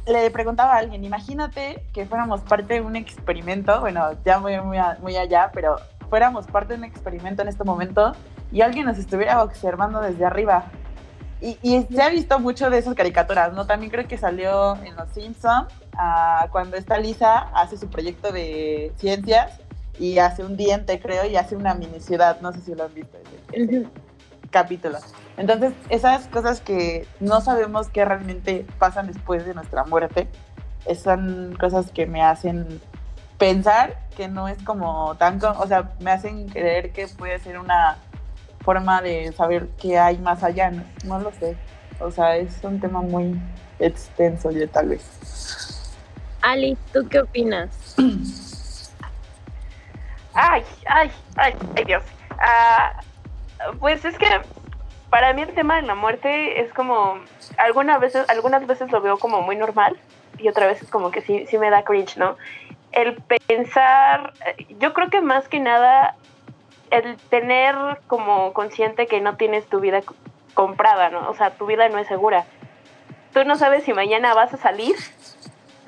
Le 0.06 0.30
preguntaba 0.30 0.72
a 0.74 0.78
alguien, 0.78 1.04
imagínate 1.04 1.84
que 1.92 2.06
fuéramos 2.06 2.40
parte 2.40 2.74
de 2.74 2.80
un 2.80 2.96
experimento, 2.96 3.78
bueno, 3.80 4.12
ya 4.24 4.38
muy, 4.40 4.58
muy, 4.62 4.78
muy 5.00 5.16
allá, 5.16 5.50
pero 5.52 5.76
fuéramos 6.12 6.46
parte 6.46 6.74
de 6.74 6.78
un 6.78 6.84
experimento 6.84 7.40
en 7.40 7.48
este 7.48 7.64
momento 7.64 8.12
y 8.52 8.60
alguien 8.60 8.84
nos 8.84 8.98
estuviera 8.98 9.42
observando 9.42 10.02
desde 10.02 10.26
arriba. 10.26 10.66
Y, 11.40 11.56
y 11.62 11.86
se 11.90 12.02
ha 12.02 12.10
visto 12.10 12.38
mucho 12.38 12.68
de 12.68 12.76
esas 12.76 12.94
caricaturas, 12.94 13.54
¿no? 13.54 13.66
También 13.66 13.90
creo 13.90 14.06
que 14.06 14.18
salió 14.18 14.76
en 14.84 14.94
Los 14.94 15.08
Simpsons, 15.14 15.72
cuando 16.50 16.76
esta 16.76 16.98
Lisa 16.98 17.48
hace 17.54 17.78
su 17.78 17.88
proyecto 17.88 18.30
de 18.30 18.92
ciencias 18.96 19.58
y 19.98 20.18
hace 20.18 20.44
un 20.44 20.54
diente, 20.54 21.00
creo, 21.00 21.24
y 21.24 21.36
hace 21.36 21.56
una 21.56 21.72
mini 21.72 21.98
ciudad, 21.98 22.42
no 22.42 22.52
sé 22.52 22.60
si 22.60 22.74
lo 22.74 22.84
han 22.84 22.92
visto 22.92 23.16
ese, 23.16 23.62
ese 23.62 23.78
Ujú. 23.78 23.90
capítulo. 24.50 24.98
Entonces, 25.38 25.72
esas 25.88 26.28
cosas 26.28 26.60
que 26.60 27.06
no 27.20 27.40
sabemos 27.40 27.88
qué 27.88 28.04
realmente 28.04 28.66
pasan 28.78 29.06
después 29.06 29.46
de 29.46 29.54
nuestra 29.54 29.84
muerte, 29.84 30.28
son 30.94 31.56
cosas 31.58 31.90
que 31.90 32.04
me 32.04 32.22
hacen 32.22 32.82
pensar 33.42 33.96
que 34.16 34.28
no 34.28 34.46
es 34.46 34.62
como 34.62 35.16
tan, 35.16 35.40
o 35.44 35.66
sea, 35.66 35.90
me 35.98 36.12
hacen 36.12 36.48
creer 36.48 36.92
que 36.92 37.08
puede 37.08 37.40
ser 37.40 37.58
una 37.58 37.98
forma 38.60 39.02
de 39.02 39.32
saber 39.32 39.66
qué 39.80 39.98
hay 39.98 40.16
más 40.18 40.44
allá, 40.44 40.70
no, 40.70 40.84
No 41.04 41.18
lo 41.18 41.32
sé. 41.32 41.56
O 41.98 42.12
sea, 42.12 42.36
es 42.36 42.62
un 42.62 42.78
tema 42.78 43.02
muy 43.02 43.36
extenso, 43.80 44.52
yo 44.52 44.68
tal 44.68 44.90
vez. 44.90 45.02
Ali, 46.40 46.78
¿tú 46.92 47.08
qué 47.08 47.18
opinas? 47.18 47.96
Ay, 50.34 50.62
ay, 50.86 51.10
ay, 51.36 51.54
ay 51.76 51.84
Dios. 51.84 52.02
Ah, 52.38 53.02
pues 53.80 54.02
es 54.04 54.16
que 54.16 54.26
para 55.10 55.34
mí 55.34 55.42
el 55.42 55.52
tema 55.52 55.76
de 55.76 55.82
la 55.82 55.94
muerte 55.94 56.62
es 56.62 56.72
como 56.72 57.18
algunas 57.58 58.00
veces, 58.00 58.24
algunas 58.30 58.66
veces 58.66 58.90
lo 58.90 59.02
veo 59.02 59.18
como 59.18 59.42
muy 59.42 59.56
normal 59.56 59.98
y 60.38 60.48
otras 60.48 60.68
veces 60.68 60.88
como 60.88 61.10
que 61.10 61.20
sí, 61.20 61.46
sí 61.48 61.58
me 61.58 61.70
da 61.70 61.84
cringe, 61.84 62.16
¿no? 62.16 62.36
El 62.92 63.16
pensar, 63.46 64.32
yo 64.78 64.92
creo 64.92 65.08
que 65.10 65.20
más 65.20 65.48
que 65.48 65.60
nada 65.60 66.16
el 66.90 67.16
tener 67.16 67.74
como 68.06 68.52
consciente 68.52 69.06
que 69.06 69.20
no 69.20 69.36
tienes 69.36 69.66
tu 69.66 69.80
vida 69.80 70.02
comprada, 70.54 71.08
¿no? 71.08 71.30
O 71.30 71.34
sea, 71.34 71.50
tu 71.50 71.66
vida 71.66 71.88
no 71.88 71.98
es 71.98 72.06
segura. 72.06 72.44
Tú 73.32 73.44
no 73.44 73.56
sabes 73.56 73.84
si 73.84 73.94
mañana 73.94 74.34
vas 74.34 74.52
a 74.52 74.58
salir, 74.58 74.94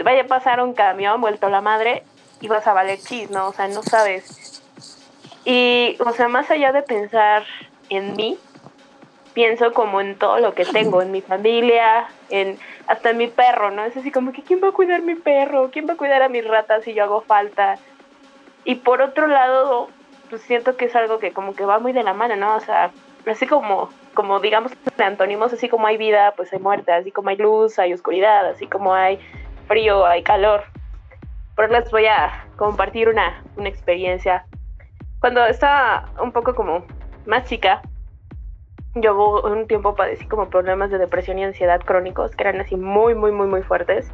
vaya 0.02 0.22
a 0.22 0.26
pasar 0.26 0.62
un 0.62 0.72
camión 0.72 1.20
vuelto 1.20 1.46
a 1.46 1.50
la 1.50 1.60
madre 1.60 2.04
y 2.40 2.48
vas 2.48 2.66
a 2.66 2.72
valer 2.72 2.98
chis, 2.98 3.30
¿no? 3.30 3.48
O 3.48 3.52
sea, 3.52 3.68
no 3.68 3.82
sabes. 3.82 4.62
Y, 5.44 5.96
o 6.00 6.12
sea, 6.12 6.28
más 6.28 6.50
allá 6.50 6.72
de 6.72 6.82
pensar 6.82 7.44
en 7.90 8.16
mí, 8.16 8.38
pienso 9.34 9.74
como 9.74 10.00
en 10.00 10.16
todo 10.16 10.38
lo 10.38 10.54
que 10.54 10.64
tengo, 10.64 11.02
en 11.02 11.10
mi 11.10 11.20
familia, 11.20 12.06
en 12.30 12.58
hasta 12.86 13.10
en 13.10 13.18
mi 13.18 13.28
perro, 13.28 13.70
¿no? 13.70 13.84
Es 13.84 13.96
así 13.96 14.10
como 14.10 14.32
que, 14.32 14.42
¿quién 14.42 14.60
va 14.62 14.68
a 14.68 14.72
cuidar 14.72 15.02
mi 15.02 15.14
perro? 15.14 15.70
¿Quién 15.70 15.88
va 15.88 15.94
a 15.94 15.96
cuidar 15.96 16.22
a 16.22 16.28
mis 16.28 16.46
ratas 16.46 16.84
si 16.84 16.94
yo 16.94 17.04
hago 17.04 17.20
falta? 17.22 17.76
Y 18.64 18.76
por 18.76 19.02
otro 19.02 19.26
lado, 19.26 19.88
pues 20.30 20.42
siento 20.42 20.76
que 20.76 20.86
es 20.86 20.96
algo 20.96 21.18
que 21.18 21.32
como 21.32 21.54
que 21.54 21.64
va 21.64 21.78
muy 21.78 21.92
de 21.92 22.02
la 22.02 22.14
mano, 22.14 22.36
¿no? 22.36 22.56
O 22.56 22.60
sea, 22.60 22.90
así 23.26 23.46
como, 23.46 23.90
como 24.14 24.40
digamos 24.40 24.72
de 24.96 25.04
antónimos, 25.04 25.52
así 25.52 25.68
como 25.68 25.86
hay 25.86 25.96
vida, 25.96 26.32
pues 26.36 26.52
hay 26.52 26.58
muerte, 26.58 26.92
así 26.92 27.10
como 27.10 27.30
hay 27.30 27.36
luz, 27.36 27.78
hay 27.78 27.92
oscuridad, 27.92 28.46
así 28.46 28.66
como 28.66 28.94
hay 28.94 29.18
frío, 29.66 30.06
hay 30.06 30.22
calor. 30.22 30.64
Por 31.56 31.70
les 31.70 31.90
voy 31.90 32.06
a 32.06 32.46
compartir 32.56 33.08
una, 33.08 33.42
una 33.56 33.68
experiencia. 33.68 34.44
Cuando 35.20 35.46
estaba 35.46 36.10
un 36.20 36.32
poco 36.32 36.54
como 36.54 36.84
más 37.26 37.44
chica, 37.44 37.80
yo 38.94 39.42
un 39.42 39.66
tiempo 39.66 39.94
padecí 39.94 40.26
como 40.26 40.48
problemas 40.48 40.90
de 40.90 40.98
depresión 40.98 41.38
y 41.38 41.44
ansiedad 41.44 41.80
crónicos, 41.80 42.34
que 42.36 42.44
eran 42.44 42.60
así 42.60 42.76
muy, 42.76 43.14
muy, 43.14 43.32
muy, 43.32 43.46
muy 43.46 43.62
fuertes. 43.62 44.10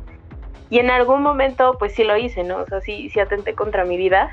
Y 0.71 0.79
en 0.79 0.91
algún 0.91 1.23
momento, 1.23 1.77
pues 1.79 1.95
sí 1.95 2.05
lo 2.05 2.17
hice, 2.17 2.45
¿no? 2.45 2.59
O 2.59 2.67
sea, 2.67 2.81
sí, 2.81 3.11
sí 3.11 3.21
atenté 3.21 3.55
contra 3.55 3.85
mi 3.85 3.97
vida. 3.97 4.31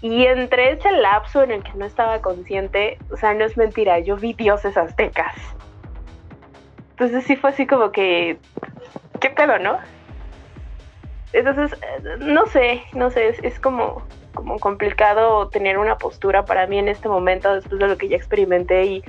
Y 0.00 0.26
entre 0.26 0.72
ese 0.72 0.90
lapso 0.92 1.42
en 1.42 1.50
el 1.50 1.62
que 1.62 1.72
no 1.74 1.84
estaba 1.84 2.20
consciente, 2.20 2.98
o 3.10 3.16
sea, 3.16 3.34
no 3.34 3.44
es 3.44 3.56
mentira, 3.56 3.98
yo 3.98 4.16
vi 4.16 4.32
dioses 4.32 4.76
aztecas. 4.76 5.34
Entonces 6.90 7.24
sí 7.24 7.36
fue 7.36 7.50
así 7.50 7.66
como 7.66 7.92
que, 7.92 8.38
¿qué 9.20 9.30
pedo, 9.30 9.58
no? 9.58 9.78
Entonces, 11.32 11.78
no 12.20 12.46
sé, 12.46 12.82
no 12.94 13.10
sé, 13.10 13.36
es, 13.42 13.60
como, 13.60 14.02
como 14.34 14.58
complicado 14.58 15.48
tener 15.48 15.76
una 15.76 15.98
postura 15.98 16.46
para 16.46 16.66
mí 16.66 16.78
en 16.78 16.88
este 16.88 17.08
momento 17.08 17.54
después 17.54 17.78
de 17.78 17.88
lo 17.88 17.98
que 17.98 18.08
ya 18.08 18.16
experimenté 18.16 18.84
y, 18.86 19.04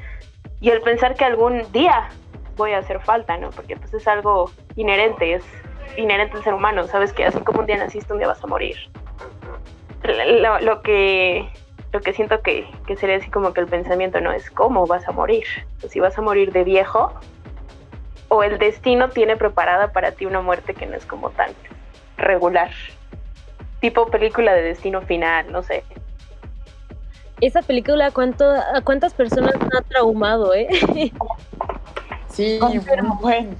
y 0.59 0.69
el 0.69 0.81
pensar 0.81 1.15
que 1.15 1.25
algún 1.25 1.63
día 1.71 2.09
voy 2.55 2.71
a 2.71 2.79
hacer 2.79 2.99
falta, 2.99 3.37
¿no? 3.37 3.51
Porque 3.51 3.75
pues 3.75 3.93
es 3.93 4.07
algo 4.07 4.51
inherente, 4.75 5.35
es 5.35 5.43
inherente 5.95 6.37
al 6.37 6.43
ser 6.43 6.53
humano, 6.53 6.87
sabes 6.87 7.13
que 7.13 7.25
así 7.25 7.39
como 7.39 7.59
un 7.59 7.65
día 7.65 7.77
naciste, 7.77 8.11
un 8.13 8.19
día 8.19 8.27
vas 8.27 8.43
a 8.43 8.47
morir. 8.47 8.75
Lo, 10.61 10.81
que 10.81 11.49
lo 11.91 11.99
que 11.99 12.13
siento 12.13 12.41
que, 12.41 12.67
sería 12.97 13.17
así 13.17 13.29
como 13.29 13.53
que 13.53 13.61
el 13.61 13.67
pensamiento 13.67 14.21
no 14.21 14.31
es 14.31 14.49
cómo 14.51 14.85
vas 14.87 15.07
a 15.07 15.11
morir, 15.11 15.45
si 15.89 15.99
vas 15.99 16.17
a 16.17 16.21
morir 16.21 16.51
de 16.51 16.63
viejo 16.63 17.13
o 18.29 18.43
el 18.43 18.57
destino 18.57 19.09
tiene 19.09 19.35
preparada 19.35 19.91
para 19.91 20.11
ti 20.11 20.25
una 20.25 20.41
muerte 20.41 20.73
que 20.73 20.85
no 20.85 20.95
es 20.95 21.05
como 21.05 21.29
tan 21.31 21.51
regular, 22.17 22.71
tipo 23.79 24.07
película 24.07 24.53
de 24.53 24.61
destino 24.61 25.01
final, 25.01 25.51
no 25.51 25.63
sé. 25.63 25.83
Esa 27.41 27.61
película, 27.61 28.11
¿cuánto, 28.11 28.45
¿a 28.49 28.81
cuántas 28.83 29.13
personas 29.13 29.53
ha 29.55 29.81
traumado, 29.83 30.53
eh? 30.53 30.67
Sí, 32.29 32.59
bueno 33.21 33.55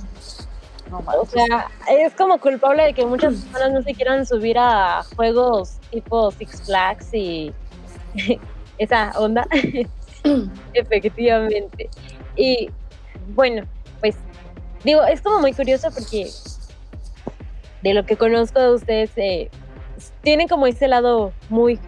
o 0.91 1.25
sea, 1.25 1.67
es 1.89 2.13
como 2.13 2.39
culpable 2.39 2.83
de 2.83 2.93
que 2.93 3.05
muchas 3.05 3.35
personas 3.35 3.71
no 3.71 3.81
se 3.81 3.93
quieran 3.93 4.25
subir 4.25 4.57
a 4.57 5.03
juegos 5.15 5.77
tipo 5.91 6.31
Six 6.31 6.63
Flags 6.63 7.13
y 7.13 7.53
esa 8.77 9.11
onda. 9.17 9.47
Efectivamente. 10.73 11.89
Y 12.35 12.69
bueno, 13.35 13.65
pues 13.99 14.15
digo, 14.83 15.03
es 15.03 15.21
como 15.21 15.39
muy 15.39 15.53
curioso 15.53 15.89
porque 15.91 16.29
de 17.81 17.93
lo 17.93 18.05
que 18.05 18.17
conozco 18.17 18.59
de 18.59 18.71
ustedes, 18.73 19.11
eh, 19.17 19.49
tienen 20.21 20.47
como 20.47 20.67
ese 20.67 20.87
lado 20.87 21.33
muy, 21.49 21.79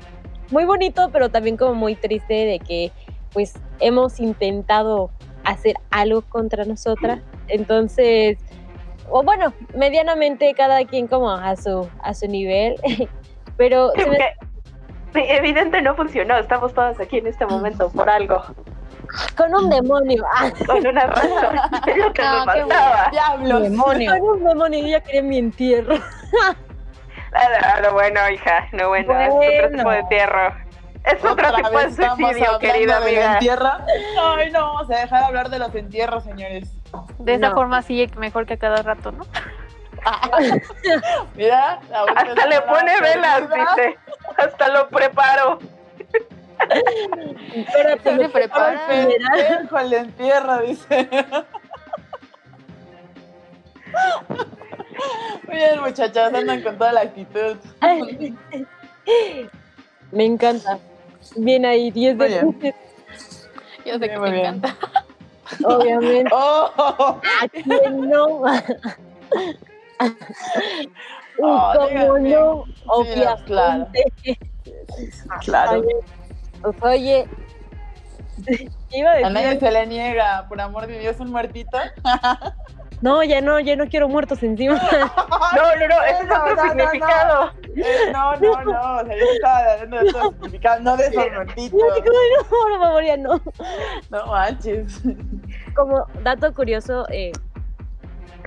muy 0.51 0.65
bonito, 0.65 1.09
pero 1.11 1.29
también 1.29 1.57
como 1.57 1.73
muy 1.73 1.95
triste 1.95 2.33
de 2.33 2.59
que 2.59 2.91
pues 3.33 3.53
hemos 3.79 4.19
intentado 4.19 5.11
hacer 5.43 5.75
algo 5.91 6.21
contra 6.21 6.65
nosotras. 6.65 7.21
Entonces, 7.47 8.37
o 9.09 9.23
bueno, 9.23 9.53
medianamente 9.75 10.53
cada 10.53 10.83
quien 10.85 11.07
como 11.07 11.31
a 11.31 11.55
su, 11.55 11.87
a 12.03 12.13
su 12.13 12.27
nivel, 12.27 12.75
pero... 13.57 13.91
Evidente 15.15 15.81
no 15.81 15.95
funcionó, 15.95 16.37
estamos 16.37 16.71
todas 16.73 16.99
aquí 16.99 17.17
en 17.17 17.25
este 17.25 17.43
momento 17.47 17.89
por 17.89 18.07
algo. 18.09 18.43
Con 19.35 19.53
un 19.55 19.69
demonio. 19.69 20.23
Con 20.67 20.85
una 20.85 21.07
razón. 21.07 21.55
Es 21.87 21.97
lo 21.97 22.13
que 22.13 22.21
no, 22.21 22.39
me 22.45 22.45
faltaba. 22.45 23.09
Diablos. 23.11 23.63
Demonio. 23.63 24.11
Con 24.11 24.29
un 24.29 24.43
demonio 24.43 24.79
y 24.79 24.85
ella 24.89 25.01
quería 25.01 25.23
mi 25.23 25.37
entierro. 25.37 25.95
No, 27.31 27.81
no, 27.81 27.93
bueno, 27.93 28.29
hija, 28.29 28.67
no 28.71 28.89
bueno, 28.89 29.13
bueno. 29.13 29.41
es 29.41 29.57
otro 29.57 29.77
tipo 29.77 29.91
de 29.91 29.99
entierro. 29.99 30.55
Es 31.05 31.23
otro 31.23 31.55
tipo 31.55 31.79
de 31.79 31.91
suicidio, 31.91 32.59
querida 32.59 32.97
amiga. 32.97 33.33
Entierra? 33.33 33.85
Ay, 34.21 34.51
no 34.51 34.59
vamos 34.59 34.91
a 34.91 34.95
dejar 34.95 35.21
de 35.21 35.25
hablar 35.25 35.49
de 35.49 35.59
los 35.59 35.73
entierros, 35.75 36.23
señores. 36.23 36.69
De 37.19 37.35
esa 37.35 37.51
forma 37.51 37.81
sí, 37.81 38.09
mejor 38.17 38.45
que 38.45 38.55
a 38.55 38.57
cada 38.57 38.81
rato, 38.81 39.11
¿no? 39.11 39.25
Mira, 41.35 41.79
hasta 42.15 42.47
le 42.47 42.61
pone 42.61 43.01
velas, 43.01 43.49
dice. 43.49 43.97
Hasta 44.37 44.69
lo 44.69 44.87
preparo. 44.89 45.59
Espérate, 47.53 48.11
me 48.13 48.29
prepara. 48.29 48.79
El 49.81 49.93
entierra, 49.93 50.61
dice. 50.61 51.09
Muy 55.47 55.55
bien, 55.55 55.81
muchachas, 55.81 56.33
andan 56.33 56.61
con 56.61 56.77
toda 56.77 56.93
la 56.93 57.01
actitud. 57.01 57.57
Me 60.11 60.25
encanta. 60.25 60.79
Bien 61.35 61.65
ahí, 61.65 61.91
10 61.91 62.17
de 62.17 62.27
10. 62.27 62.43
Yo 63.85 63.99
sé 63.99 64.09
que 64.09 64.17
me 64.17 64.39
encanta. 64.39 64.75
Obviamente. 65.63 66.31
Oh. 66.33 67.19
¿A 67.41 67.47
quién 67.47 68.09
no? 68.09 68.25
oh, 71.41 71.73
¿Cómo 71.73 72.19
no? 72.19 72.65
Obviamente. 72.87 73.45
claro. 73.45 73.87
claro. 75.41 75.83
Pues, 76.61 76.75
oye, 76.81 77.27
iba 78.91 79.11
a 79.11 79.13
decir. 79.15 79.25
A 79.25 79.29
nadie 79.29 79.59
se 79.59 79.71
le 79.71 79.87
niega, 79.87 80.45
por 80.47 80.61
amor 80.61 80.87
de 80.87 80.99
Dios, 80.99 81.19
un 81.19 81.31
muertito. 81.31 81.77
No, 83.01 83.23
ya 83.23 83.41
no, 83.41 83.59
ya 83.59 83.75
no 83.75 83.87
quiero 83.87 84.09
muertos 84.09 84.43
encima. 84.43 84.79
No, 85.55 85.63
no, 85.75 85.87
no, 85.87 86.03
ese 86.03 86.23
es 86.23 86.29
otro 86.29 86.61
significado. 86.61 87.51
No, 88.13 88.35
no, 88.35 88.63
no, 88.63 88.97
o 88.97 89.05
sea, 89.05 89.17
yo 89.17 89.25
estaba 89.33 89.57
hablando 89.57 89.97
de 89.97 90.09
otro 90.09 90.31
significado, 90.31 90.79
no 90.81 90.97
de 90.97 91.07
esos 91.07 91.31
muertitos. 91.33 91.79
No, 91.79 92.69
no, 92.69 92.79
memoria, 92.79 93.17
no. 93.17 93.41
No 94.11 94.25
manches. 94.27 95.01
Como 95.75 96.05
dato 96.23 96.53
curioso, 96.53 97.07
eh, 97.09 97.31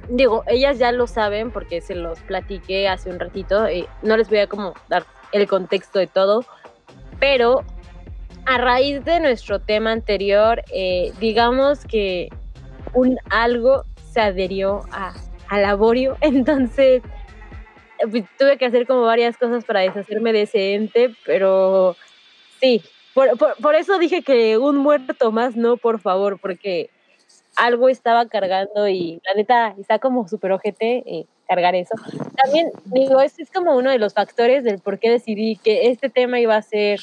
digo, 0.09 0.45
ellas 0.47 0.79
ya 0.79 0.93
lo 0.93 1.09
saben 1.09 1.51
porque 1.51 1.81
se 1.81 1.97
los 1.97 2.21
platiqué 2.21 2.89
hace 2.89 3.11
un 3.11 3.19
ratito, 3.19 3.69
y 3.69 3.89
no 4.03 4.17
les 4.17 4.29
voy 4.29 4.39
a 4.39 4.47
como 4.47 4.75
dar 4.89 5.05
el 5.33 5.49
contexto 5.49 5.99
de 5.99 6.07
todo, 6.07 6.45
pero 7.19 7.65
a 8.47 8.59
raíz 8.59 9.05
de 9.05 9.21
nuestro 9.21 9.61
tema 9.61 9.93
anterior, 9.93 10.63
eh, 10.73 11.13
digamos 11.19 11.85
que 11.85 12.29
un 12.95 13.19
algo 13.31 13.85
se 14.13 14.21
adherió 14.21 14.83
a, 14.91 15.15
a 15.49 15.59
Laborio, 15.59 16.17
entonces 16.21 17.03
pues, 18.11 18.25
tuve 18.39 18.59
que 18.59 18.67
hacer 18.67 18.87
como 18.87 19.03
varias 19.03 19.37
cosas 19.37 19.65
para 19.65 19.81
deshacerme 19.81 20.33
de 20.33 20.43
ese 20.43 20.75
ente, 20.75 21.15
pero 21.25 21.97
sí, 22.61 22.83
por, 23.15 23.37
por, 23.39 23.75
eso 23.75 23.99
dije 23.99 24.23
que 24.23 24.59
un 24.59 24.77
muerto 24.77 25.33
más 25.33 25.57
no, 25.57 25.77
por 25.77 26.01
favor, 26.01 26.39
porque 26.39 26.91
algo 27.57 27.89
estaba 27.89 28.27
cargando 28.27 28.89
y 28.89 29.21
la 29.27 29.35
neta 29.35 29.75
está 29.79 29.99
como 29.99 30.27
súper 30.27 30.53
ojete 30.53 31.03
eh, 31.07 31.27
cargar 31.47 31.75
eso. 31.75 31.95
También 32.43 32.71
digo, 32.87 33.21
este 33.21 33.43
es 33.43 33.51
como 33.51 33.77
uno 33.77 33.91
de 33.91 33.99
los 33.99 34.15
factores 34.15 34.65
del 34.65 34.79
por 34.79 34.99
qué 34.99 35.11
decidí 35.11 35.57
que 35.57 35.89
este 35.89 36.09
tema 36.09 36.41
iba 36.41 36.57
a 36.57 36.63
ser 36.63 37.01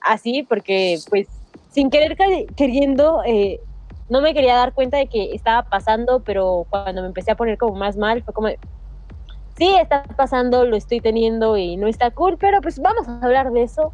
así, 0.00 0.42
porque 0.42 0.98
pues 1.10 1.26
sin 1.70 1.90
querer 1.90 2.16
queriendo 2.56 3.22
eh, 3.26 3.60
no 4.08 4.20
me 4.20 4.34
quería 4.34 4.56
dar 4.56 4.72
cuenta 4.72 4.98
de 4.98 5.08
que 5.08 5.34
estaba 5.34 5.62
pasando, 5.68 6.20
pero 6.20 6.66
cuando 6.70 7.02
me 7.02 7.08
empecé 7.08 7.32
a 7.32 7.36
poner 7.36 7.58
como 7.58 7.76
más 7.76 7.96
mal, 7.96 8.22
fue 8.22 8.34
como, 8.34 8.48
sí, 9.56 9.74
está 9.80 10.04
pasando, 10.16 10.64
lo 10.64 10.76
estoy 10.76 11.00
teniendo 11.00 11.56
y 11.56 11.76
no 11.76 11.88
está 11.88 12.10
cool, 12.10 12.36
pero 12.38 12.60
pues 12.60 12.78
vamos 12.78 13.08
a 13.08 13.20
hablar 13.24 13.50
de 13.50 13.62
eso. 13.62 13.92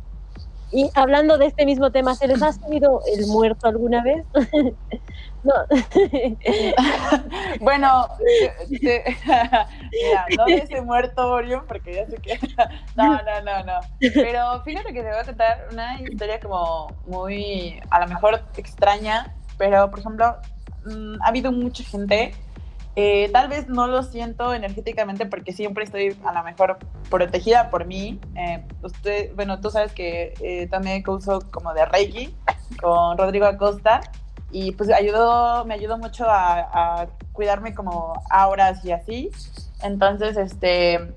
Y 0.75 0.91
hablando 0.95 1.37
de 1.37 1.47
este 1.47 1.67
mismo 1.67 1.93
tema, 1.93 2.15
¿se 2.15 2.27
les 2.27 2.43
ha 2.43 2.51
subido 2.53 3.03
el 3.15 3.27
muerto 3.27 3.69
alguna 3.69 4.03
vez? 4.03 4.25
no. 5.43 5.53
bueno, 7.61 8.09
mira, 8.71 10.27
no 10.39 10.45
de 10.47 10.55
ese 10.55 10.81
muerto, 10.81 11.29
Orión, 11.31 11.65
porque 11.69 11.95
ya 11.95 12.07
sé 12.07 12.17
que... 12.17 12.39
no, 12.97 13.05
no, 13.05 13.43
no, 13.45 13.65
no. 13.65 13.81
Pero 14.15 14.63
fíjate 14.65 14.95
que 14.95 15.03
te 15.03 15.09
voy 15.11 15.19
a 15.19 15.25
contar 15.25 15.69
una 15.71 16.01
historia 16.01 16.41
como 16.41 16.89
muy, 17.05 17.79
a 17.91 18.01
lo 18.01 18.07
mejor 18.07 18.43
extraña, 18.57 19.35
pero, 19.63 19.89
por 19.91 20.01
ejemplo, 20.01 20.39
mm, 20.87 21.23
ha 21.23 21.29
habido 21.29 21.53
mucha 21.53 21.85
gente, 21.85 22.35
eh, 22.97 23.31
tal 23.33 23.47
vez 23.47 23.69
no 23.69 23.87
lo 23.87 24.03
siento 24.03 24.53
energéticamente 24.55 25.25
porque 25.25 25.53
siempre 25.53 25.85
estoy 25.85 26.19
a 26.25 26.33
lo 26.33 26.43
mejor 26.43 26.79
protegida 27.09 27.71
por 27.71 27.87
mí. 27.87 28.19
Eh, 28.35 28.67
usted, 28.83 29.33
bueno, 29.37 29.61
tú 29.61 29.71
sabes 29.71 29.93
que 29.93 30.35
eh, 30.41 30.67
también 30.67 31.05
uso 31.07 31.49
como 31.53 31.73
de 31.75 31.85
Reiki 31.85 32.35
con 32.81 33.17
Rodrigo 33.17 33.47
Acosta 33.47 34.01
y 34.51 34.73
pues 34.73 34.91
ayudó, 34.91 35.65
me 35.65 35.75
ayudó 35.75 35.97
mucho 35.97 36.29
a, 36.29 37.03
a 37.03 37.07
cuidarme 37.33 37.73
como 37.73 38.15
auras 38.31 38.85
y 38.85 38.91
así. 38.91 39.31
Entonces, 39.85 40.37
este, 40.37 41.15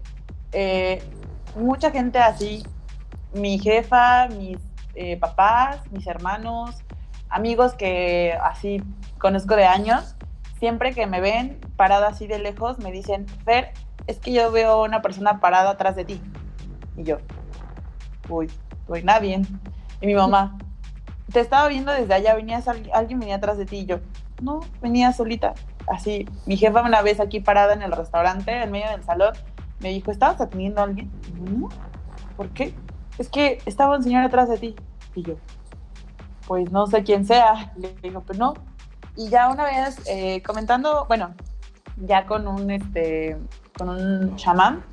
mucha 1.55 1.89
gente 1.89 2.19
así 2.19 2.63
mi 3.33 3.57
jefa, 3.57 4.27
mis 4.27 4.59
eh, 4.93 5.17
papás, 5.17 5.81
mis 5.91 6.07
hermanos, 6.07 6.75
amigos 7.29 7.73
que 7.73 8.37
así 8.41 8.81
conozco 9.17 9.55
de 9.55 9.65
años, 9.65 10.15
siempre 10.59 10.93
que 10.93 11.07
me 11.07 11.21
ven 11.21 11.59
parada 11.75 12.07
así 12.07 12.27
de 12.27 12.39
lejos, 12.39 12.79
me 12.79 12.91
dicen, 12.91 13.27
Fer, 13.43 13.73
es 14.07 14.19
que 14.19 14.31
yo 14.31 14.51
veo 14.51 14.83
una 14.83 15.01
persona 15.01 15.39
parada 15.39 15.71
atrás 15.71 15.95
de 15.95 16.05
ti. 16.05 16.21
Y 16.97 17.03
yo, 17.03 17.17
uy, 18.29 18.49
uy, 18.87 19.03
nada 19.03 19.19
bien. 19.19 19.47
Y 20.01 20.07
mi 20.07 20.15
mamá, 20.15 20.57
te 21.31 21.39
estaba 21.39 21.67
viendo 21.67 21.91
desde 21.91 22.13
allá, 22.13 22.35
venías, 22.35 22.67
alguien 22.67 23.19
venía 23.19 23.35
atrás 23.35 23.57
de 23.57 23.65
ti. 23.65 23.77
Y 23.77 23.85
yo, 23.85 23.99
no, 24.41 24.61
venía 24.81 25.11
solita. 25.13 25.53
Así, 25.87 26.27
mi 26.45 26.57
jefa 26.57 26.81
una 26.81 27.01
vez 27.01 27.19
aquí 27.19 27.39
parada 27.39 27.73
en 27.73 27.81
el 27.81 27.91
restaurante, 27.91 28.63
en 28.63 28.71
medio 28.71 28.89
del 28.89 29.03
salón, 29.03 29.33
me 29.79 29.89
dijo, 29.89 30.11
¿estabas 30.11 30.41
atendiendo 30.41 30.81
a 30.81 30.85
alguien? 30.85 31.11
no, 31.39 31.69
¿por 32.37 32.49
qué? 32.49 32.73
Es 33.17 33.29
que 33.29 33.59
estaba 33.65 33.97
un 33.97 34.03
señor 34.03 34.23
atrás 34.23 34.49
de 34.49 34.57
ti. 34.57 34.75
Y 35.15 35.23
yo, 35.23 35.35
pues 36.47 36.71
no 36.71 36.87
sé 36.87 37.03
quién 37.03 37.25
sea. 37.25 37.73
Le 37.77 37.95
digo, 38.01 38.21
pues 38.21 38.37
no. 38.37 38.53
Y 39.15 39.29
ya 39.29 39.49
una 39.49 39.65
vez 39.65 40.01
eh, 40.07 40.41
comentando, 40.43 41.05
bueno, 41.07 41.33
ya 41.97 42.25
con 42.25 42.47
un, 42.47 42.69
este, 42.71 43.37
con 43.77 43.89
un 43.89 44.35
chamán, 44.35 44.83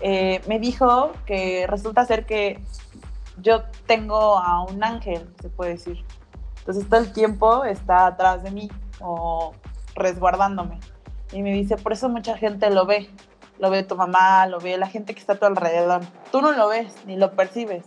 eh, 0.00 0.40
me 0.48 0.58
dijo 0.58 1.12
que 1.26 1.66
resulta 1.68 2.04
ser 2.04 2.26
que 2.26 2.62
yo 3.40 3.62
tengo 3.86 4.38
a 4.38 4.64
un 4.64 4.82
ángel, 4.82 5.28
se 5.40 5.48
puede 5.48 5.72
decir. 5.72 6.04
Entonces 6.58 6.88
todo 6.88 7.00
el 7.00 7.12
tiempo 7.12 7.64
está 7.64 8.06
atrás 8.06 8.42
de 8.42 8.50
mí 8.50 8.70
o 9.00 9.52
resguardándome. 9.94 10.80
Y 11.32 11.42
me 11.42 11.52
dice, 11.52 11.76
por 11.76 11.92
eso 11.92 12.08
mucha 12.08 12.36
gente 12.36 12.70
lo 12.70 12.86
ve. 12.86 13.08
Lo 13.58 13.70
ve 13.70 13.82
tu 13.82 13.94
mamá, 13.94 14.46
lo 14.46 14.58
ve 14.58 14.78
la 14.78 14.86
gente 14.86 15.14
que 15.14 15.20
está 15.20 15.34
a 15.34 15.38
tu 15.38 15.44
alrededor. 15.44 16.00
Tú 16.32 16.40
no 16.40 16.52
lo 16.52 16.68
ves 16.68 16.94
ni 17.06 17.16
lo 17.16 17.32
percibes. 17.32 17.84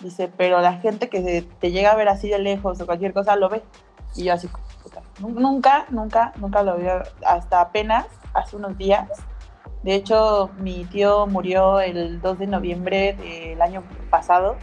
Dice, 0.00 0.30
pero 0.36 0.60
la 0.60 0.74
gente 0.74 1.08
que 1.08 1.46
te 1.60 1.70
llega 1.70 1.90
a 1.90 1.96
ver 1.96 2.08
así 2.08 2.28
de 2.28 2.38
lejos 2.38 2.80
o 2.80 2.86
cualquier 2.86 3.12
cosa 3.12 3.36
lo 3.36 3.48
ve. 3.48 3.62
Y 4.14 4.24
yo 4.24 4.32
así, 4.32 4.48
puta, 4.82 5.02
nunca, 5.20 5.86
nunca, 5.90 6.32
nunca 6.36 6.62
lo 6.62 6.76
vi 6.76 6.86
hasta 7.26 7.60
apenas, 7.60 8.06
hace 8.32 8.56
unos 8.56 8.78
días. 8.78 9.08
De 9.82 9.94
hecho, 9.94 10.50
mi 10.58 10.84
tío 10.84 11.26
murió 11.26 11.80
el 11.80 12.20
2 12.20 12.38
de 12.38 12.46
noviembre 12.46 13.14
del 13.14 13.60
año 13.62 13.82
pasado 14.10 14.56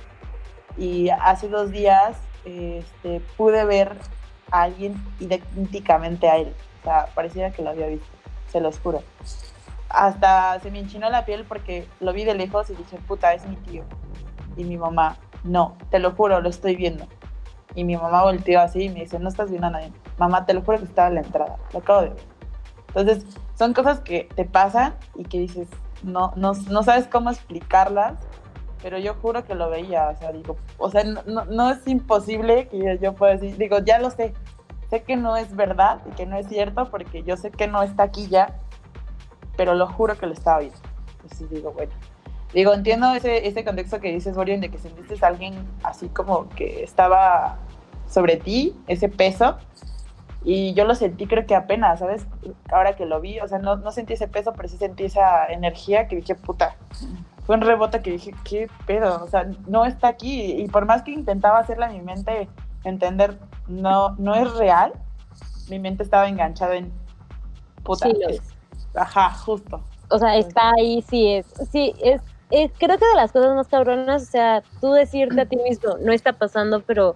y 0.78 1.10
hace 1.10 1.48
dos 1.48 1.72
días 1.72 2.18
este, 2.44 3.22
pude 3.38 3.66
ver 3.66 3.96
a 4.52 4.64
alguien 4.64 4.96
idénticamente 5.20 6.30
a 6.30 6.38
él. 6.38 6.54
O 6.82 6.84
sea, 6.84 7.08
parecía 7.16 7.52
que 7.52 7.64
lo 7.64 7.70
había 7.70 7.88
visto, 7.88 8.06
se 8.52 8.60
los 8.60 8.80
juro. 8.80 9.02
Hasta 9.90 10.60
se 10.60 10.72
me 10.72 10.80
enchinó 10.80 11.10
la 11.10 11.26
piel 11.26 11.46
porque 11.46 11.88
lo 12.00 12.12
vi 12.14 12.26
de 12.26 12.36
lejos 12.36 12.70
y 12.70 12.76
dije, 12.76 12.98
puta, 13.08 13.34
es 13.34 13.46
mi 13.48 13.56
tío. 13.56 13.84
Y 14.58 14.64
mi 14.64 14.78
mamá, 14.78 15.18
no, 15.46 15.78
te 15.90 16.00
lo 16.00 16.12
juro, 16.12 16.42
lo 16.42 16.50
estoy 16.50 16.76
viendo. 16.76 17.06
Y 17.76 17.84
mi 17.84 17.96
mamá 17.96 18.24
volteó 18.24 18.62
así 18.62 18.84
y 18.84 18.90
me 18.90 19.02
dice, 19.02 19.20
no 19.20 19.30
estás 19.30 19.50
viendo 19.50 19.68
a 19.68 19.72
nadie. 19.72 19.92
Mamá, 20.18 20.46
te 20.46 20.54
lo 20.54 20.62
juro 20.62 20.80
que 20.80 20.86
estaba 20.86 21.10
en 21.10 21.16
la 21.16 21.22
entrada, 21.22 21.58
lo 21.74 21.80
acabo 21.80 22.02
de 22.02 22.10
ver. 22.10 22.18
Entonces, 22.88 23.26
son 23.56 23.74
cosas 23.74 24.00
que 24.00 24.30
te 24.36 24.46
pasan 24.46 24.96
y 25.16 25.24
que 25.24 25.40
dices, 25.40 25.68
no, 26.04 26.32
no, 26.36 26.54
no 26.70 26.84
sabes 26.84 27.08
cómo 27.08 27.30
explicarlas, 27.30 28.14
pero 28.82 28.98
yo 28.98 29.16
juro 29.16 29.44
que 29.46 29.56
lo 29.56 29.70
veía, 29.70 30.10
o 30.10 30.18
sea, 30.18 30.32
digo, 30.32 30.58
o 30.78 30.90
sea, 30.90 31.04
no, 31.04 31.72
es 31.72 31.88
imposible 31.88 32.68
que 32.68 33.00
yo 33.02 33.14
pueda 33.14 33.36
decir, 33.36 33.58
digo, 33.58 33.80
ya 33.80 34.00
lo 34.00 34.12
sé, 34.12 34.34
sé 34.90 35.04
que 35.04 35.16
no 35.16 35.36
es 35.38 35.56
verdad 35.56 36.02
y 36.10 36.16
que 36.16 36.26
no 36.26 36.38
es 36.38 36.48
cierto 36.48 36.90
porque 36.90 37.24
yo 37.24 37.36
sé 37.36 37.52
que 37.52 37.68
no 37.68 37.82
está 37.84 38.04
aquí 38.04 38.28
ya, 38.28 38.60
pero 39.58 39.74
lo 39.74 39.88
juro 39.88 40.18
que 40.18 40.28
lo 40.28 40.34
estaba 40.34 40.60
viendo. 40.60 40.78
Entonces 41.24 41.50
digo, 41.50 41.72
bueno, 41.72 41.92
Digo, 42.54 42.74
entiendo 42.74 43.14
ese, 43.14 43.48
ese 43.48 43.64
contexto 43.64 44.00
que 44.00 44.12
dices, 44.12 44.36
Borian, 44.36 44.62
de 44.62 44.70
que 44.70 44.78
sentiste 44.78 45.24
a 45.24 45.28
alguien 45.28 45.56
así 45.84 46.08
como 46.10 46.48
que 46.50 46.84
estaba 46.84 47.58
sobre 48.08 48.38
ti, 48.38 48.76
ese 48.88 49.10
peso, 49.10 49.58
y 50.44 50.74
yo 50.76 50.86
lo 50.86 50.94
sentí 50.94 51.26
creo 51.26 51.46
que 51.48 51.56
apenas, 51.56 52.00
¿sabes? 52.00 52.28
Ahora 52.72 52.96
que 52.96 53.06
lo 53.06 53.20
vi, 53.20 53.40
o 53.40 53.48
sea, 53.48 53.58
no, 53.58 53.78
no 53.78 53.92
sentí 53.92 54.14
ese 54.14 54.28
peso, 54.28 54.54
pero 54.54 54.70
sí 54.70 54.78
sentí 54.78 55.06
esa 55.06 55.48
energía 55.48 56.08
que 56.08 56.18
dije, 56.18 56.36
puta, 56.36 56.76
fue 57.46 57.56
un 57.56 57.62
rebote 57.62 58.02
que 58.02 58.12
dije, 58.12 58.32
¿qué 58.44 58.70
pedo? 58.86 59.24
O 59.24 59.28
sea, 59.28 59.50
no 59.68 59.86
está 59.86 60.08
aquí, 60.08 60.54
y 60.54 60.68
por 60.68 60.86
más 60.86 61.02
que 61.02 61.12
intentaba 61.12 61.60
hacerle 61.60 61.86
a 61.86 61.90
mi 61.90 62.02
mente 62.02 62.48
entender, 62.84 63.40
no, 63.68 64.12
no 64.18 64.36
es 64.36 64.54
real, 64.54 64.94
mi 65.70 65.80
mente 65.80 66.04
estaba 66.04 66.30
enganchada 66.30 66.76
en, 66.76 66.92
puta, 67.84 68.08
Sí, 68.08 68.40
ajá, 68.94 69.32
justo. 69.32 69.82
O 70.10 70.20
sea, 70.20 70.38
está 70.38 70.74
ahí, 70.78 71.04
sí 71.10 71.34
es, 71.34 71.48
sí, 71.72 71.94
es 72.04 72.22
eh, 72.52 72.70
creo 72.78 72.98
que 72.98 73.06
de 73.06 73.16
las 73.16 73.32
cosas 73.32 73.56
más 73.56 73.68
cabronas, 73.68 74.24
o 74.24 74.26
sea, 74.26 74.64
tú 74.82 74.92
decirte 74.92 75.42
a 75.42 75.46
ti 75.46 75.58
mismo, 75.58 75.98
no 76.02 76.14
está 76.14 76.34
pasando, 76.34 76.82
pero 76.82 77.16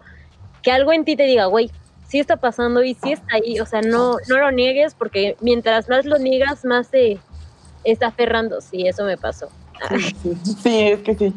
que 0.62 0.72
algo 0.72 0.92
en 0.92 1.06
ti 1.06 1.16
te 1.16 1.24
diga, 1.24 1.46
güey, 1.46 1.72
sí 2.08 2.20
está 2.20 2.38
pasando 2.38 2.84
y 2.84 2.96
sí 2.96 3.12
está 3.12 3.36
ahí, 3.36 3.60
o 3.60 3.66
sea, 3.66 3.82
no, 3.82 4.16
no 4.28 4.38
lo 4.38 4.52
niegues 4.52 4.96
porque 4.96 5.38
mientras 5.42 5.88
más 5.88 6.06
lo 6.06 6.18
niegas, 6.18 6.66
más 6.66 6.88
se 6.88 7.20
está 7.84 8.08
aferrando, 8.08 8.60
sí, 8.62 8.88
eso 8.88 9.04
me 9.06 9.18
pasó. 9.18 9.50
Sí, 10.22 10.38
sí, 10.62 10.80
es 10.90 11.00
que 11.00 11.16
sí, 11.16 11.34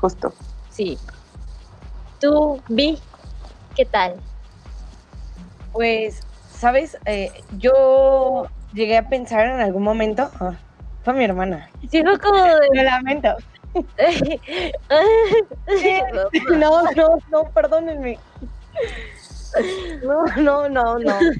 justo. 0.00 0.32
Sí. 0.70 0.96
Tú, 2.20 2.62
Vi, 2.68 2.98
¿qué 3.74 3.84
tal? 3.84 4.14
Pues, 5.72 6.20
¿sabes? 6.50 6.96
Eh, 7.04 7.30
yo 7.58 8.46
llegué 8.72 8.96
a 8.96 9.08
pensar 9.08 9.46
en 9.46 9.60
algún 9.60 9.82
momento, 9.82 10.30
ah, 10.40 10.54
fue 11.04 11.14
mi 11.14 11.24
hermana. 11.24 11.70
Sí, 11.90 12.02
fue 12.02 12.18
como 12.18 12.44
de... 12.44 12.68
Lo 12.72 12.82
lamento. 12.82 13.36
no, 16.50 16.82
no, 16.92 17.18
no, 17.30 17.44
perdónenme. 17.52 18.18
No, 20.02 20.24
no, 20.36 20.68
no, 20.68 20.98
no. 20.98 21.20
ya 21.20 21.20
no 21.20 21.30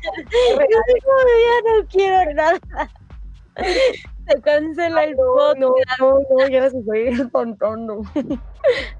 quiero 1.91 2.33
nada. 2.35 2.61
Se 4.29 4.41
cancela 4.43 5.05
el 5.05 5.17
podcast. 5.17 5.59
No, 5.59 5.75
no, 6.01 6.19
no, 6.39 6.49
ya 6.49 6.71
se 6.71 6.83
fue 6.83 7.09
espantando. 7.09 8.03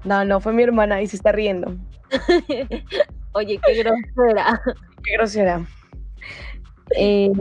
No, 0.03 0.25
no, 0.25 0.39
fue 0.39 0.53
mi 0.53 0.63
hermana 0.63 1.01
y 1.01 1.07
se 1.07 1.17
está 1.17 1.31
riendo. 1.31 1.75
Oye, 3.33 3.59
qué 3.65 3.83
grosera. 3.83 4.61
Qué 5.03 5.13
grosera. 5.13 5.65
Eh, 6.91 7.31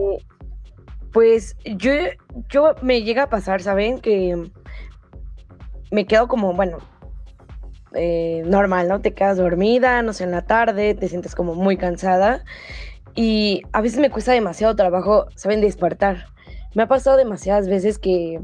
pues 1.15 1.57
yo, 1.65 1.93
yo 2.49 2.75
me 2.83 3.03
llega 3.03 3.23
a 3.23 3.31
pasar, 3.31 3.63
¿saben? 3.63 4.01
Que 4.01 4.51
me 5.93 6.07
quedo 6.07 6.27
como, 6.27 6.55
bueno, 6.55 6.79
eh, 7.95 8.43
normal, 8.45 8.89
¿no? 8.89 9.01
Te 9.01 9.15
quedas 9.15 9.37
dormida, 9.37 10.03
no 10.03 10.13
sé, 10.13 10.25
en 10.25 10.33
la 10.33 10.43
tarde, 10.43 10.97
te 10.97 11.09
sientes 11.09 11.37
como 11.37 11.55
muy 11.55 11.77
cansada 11.77 12.45
y 13.15 13.63
a 13.73 13.81
veces 13.81 14.01
me 14.01 14.11
cuesta 14.11 14.33
demasiado 14.33 14.75
trabajo, 14.75 15.27
¿saben? 15.37 15.61
Despertar. 15.61 16.27
Me 16.75 16.83
ha 16.83 16.89
pasado 16.89 17.17
demasiadas 17.17 17.69
veces 17.69 18.01
que, 18.01 18.41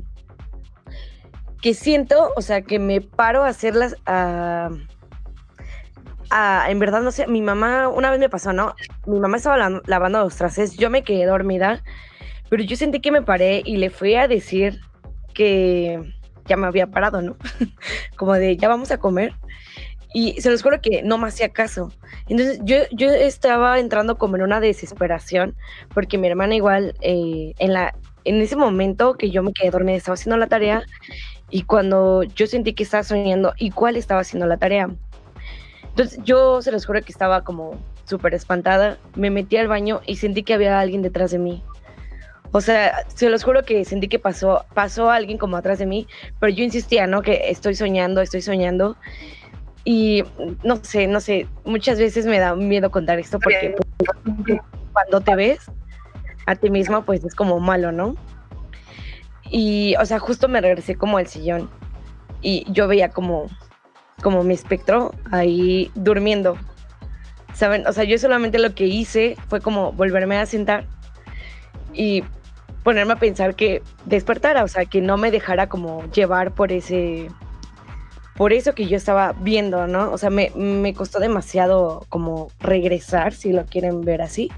que 1.61 1.75
siento, 1.75 2.33
o 2.37 2.41
sea, 2.41 2.63
que 2.63 2.79
me 2.79 3.01
paro 3.01 3.43
a 3.43 3.49
hacerlas, 3.49 3.97
a, 4.07 4.71
a, 6.31 6.71
en 6.71 6.79
verdad, 6.79 7.03
no 7.03 7.11
sé, 7.11 7.27
mi 7.27 7.43
mamá, 7.43 7.89
una 7.89 8.13
vez 8.13 8.21
me 8.21 8.29
pasó, 8.29 8.53
¿no? 8.53 8.77
Mi 9.07 9.19
mamá 9.19 9.39
estaba 9.39 9.81
lavando 9.85 10.21
los 10.21 10.37
trastes, 10.37 10.77
yo 10.77 10.89
me 10.89 11.03
quedé 11.03 11.27
dormida, 11.27 11.83
pero 12.51 12.63
yo 12.65 12.77
sentí 12.77 13.01
que 13.01 13.13
me 13.13 13.23
paré 13.23 13.63
y 13.65 13.79
le 13.79 13.89
fui 13.89 14.17
a 14.17 14.29
decir 14.29 14.81
que 15.33 16.01
ya 16.47 16.57
me 16.57 16.67
había 16.67 16.89
parado, 16.89 17.23
¿no? 17.23 17.37
Como 18.17 18.35
de, 18.35 18.57
ya 18.57 18.69
vamos 18.69 18.91
a 18.91 18.99
comer. 18.99 19.33
Y 20.13 20.41
se 20.41 20.51
los 20.51 20.61
juro 20.63 20.81
que 20.83 21.03
no 21.05 21.19
me 21.19 21.29
hacía 21.29 21.51
caso. 21.51 21.93
Entonces 22.29 22.59
yo, 22.65 22.79
yo 22.91 23.11
estaba 23.11 23.79
entrando 23.79 24.19
como 24.19 24.35
en 24.35 24.43
una 24.43 24.59
desesperación, 24.59 25.55
porque 25.95 26.19
mi 26.19 26.27
hermana 26.27 26.57
igual, 26.57 26.97
eh, 27.01 27.55
en, 27.61 27.73
la, 27.73 27.95
en 28.25 28.41
ese 28.41 28.57
momento 28.57 29.15
que 29.15 29.31
yo 29.31 29.45
me 29.45 29.53
quedé 29.53 29.71
dormida, 29.71 29.97
estaba 29.97 30.15
haciendo 30.15 30.37
la 30.37 30.49
tarea, 30.49 30.83
y 31.49 31.63
cuando 31.63 32.25
yo 32.25 32.49
sentí 32.49 32.73
que 32.73 32.83
estaba 32.83 33.05
soñando, 33.05 33.55
igual 33.59 33.95
estaba 33.95 34.23
haciendo 34.23 34.47
la 34.47 34.57
tarea. 34.57 34.89
Entonces 35.91 36.19
yo 36.25 36.61
se 36.61 36.73
los 36.73 36.87
juro 36.87 37.03
que 37.03 37.13
estaba 37.13 37.45
como 37.45 37.79
súper 38.05 38.35
espantada, 38.35 38.99
me 39.15 39.31
metí 39.31 39.57
al 39.57 39.69
baño 39.69 40.01
y 40.07 40.17
sentí 40.17 40.43
que 40.43 40.55
había 40.55 40.81
alguien 40.81 41.03
detrás 41.03 41.31
de 41.31 41.39
mí. 41.39 41.63
O 42.53 42.61
sea, 42.61 43.05
se 43.15 43.31
los 43.31 43.45
juro 43.45 43.63
que 43.63 43.85
sentí 43.85 44.09
que 44.09 44.19
pasó, 44.19 44.65
pasó 44.75 45.11
alguien 45.11 45.39
como 45.39 45.57
atrás 45.57 45.79
de 45.79 45.87
mí, 45.87 46.07
pero 46.41 46.53
yo 46.53 46.65
insistía, 46.65 47.07
¿no? 47.07 47.23
Que 47.23 47.51
estoy 47.51 47.75
soñando, 47.75 48.21
estoy 48.21 48.43
soñando. 48.43 48.97
Y 49.85 50.25
no 50.65 50.77
sé, 50.83 51.07
no 51.07 51.21
sé, 51.21 51.47
muchas 51.65 51.99
veces 51.99 52.27
me 52.27 52.39
da 52.39 52.55
miedo 52.55 52.91
contar 52.91 53.19
esto 53.19 53.39
porque 53.39 53.75
cuando 54.93 55.21
te 55.21 55.35
ves 55.37 55.71
a 56.47 56.55
ti 56.55 56.71
misma, 56.71 57.05
pues 57.05 57.25
es 57.25 57.35
como 57.35 57.61
malo, 57.61 57.93
¿no? 57.93 58.17
Y, 59.49 59.95
o 59.97 60.05
sea, 60.05 60.19
justo 60.19 60.49
me 60.49 60.61
regresé 60.61 60.97
como 60.97 61.19
al 61.19 61.29
sillón 61.29 61.71
y 62.43 62.71
yo 62.73 62.89
veía 62.89 63.11
como, 63.11 63.47
como 64.23 64.43
mi 64.43 64.55
espectro 64.55 65.13
ahí 65.31 65.91
durmiendo. 65.95 66.57
¿Saben? 67.55 67.87
O 67.87 67.93
sea, 67.93 68.05
yo 68.05 68.19
solamente 68.19 68.59
lo 68.59 68.75
que 68.75 68.87
hice 68.87 69.37
fue 69.49 69.61
como 69.61 69.93
volverme 69.93 70.37
a 70.37 70.47
sentar 70.47 70.85
y 71.93 72.23
ponerme 72.83 73.15
a 73.15 73.17
pensar 73.17 73.55
que 73.55 73.83
despertara, 74.05 74.65
o 74.65 74.69
sea, 74.69 74.85
que 74.85 75.01
no 75.01 75.17
me 75.17 75.31
dejara 75.31 75.69
como 75.69 76.05
llevar 76.11 76.53
por 76.53 76.73
ese 76.73 77.29
por 78.41 78.55
eso 78.55 78.75
que 78.75 78.87
yo 78.87 78.97
estaba 78.97 79.35
viendo, 79.39 79.87
¿no? 79.87 80.11
O 80.11 80.17
sea, 80.17 80.31
me, 80.31 80.51
me 80.55 80.95
costó 80.95 81.19
demasiado 81.19 82.07
como 82.09 82.49
regresar, 82.59 83.35
si 83.35 83.53
lo 83.53 83.67
quieren 83.67 84.01
ver 84.01 84.23
así. 84.23 84.51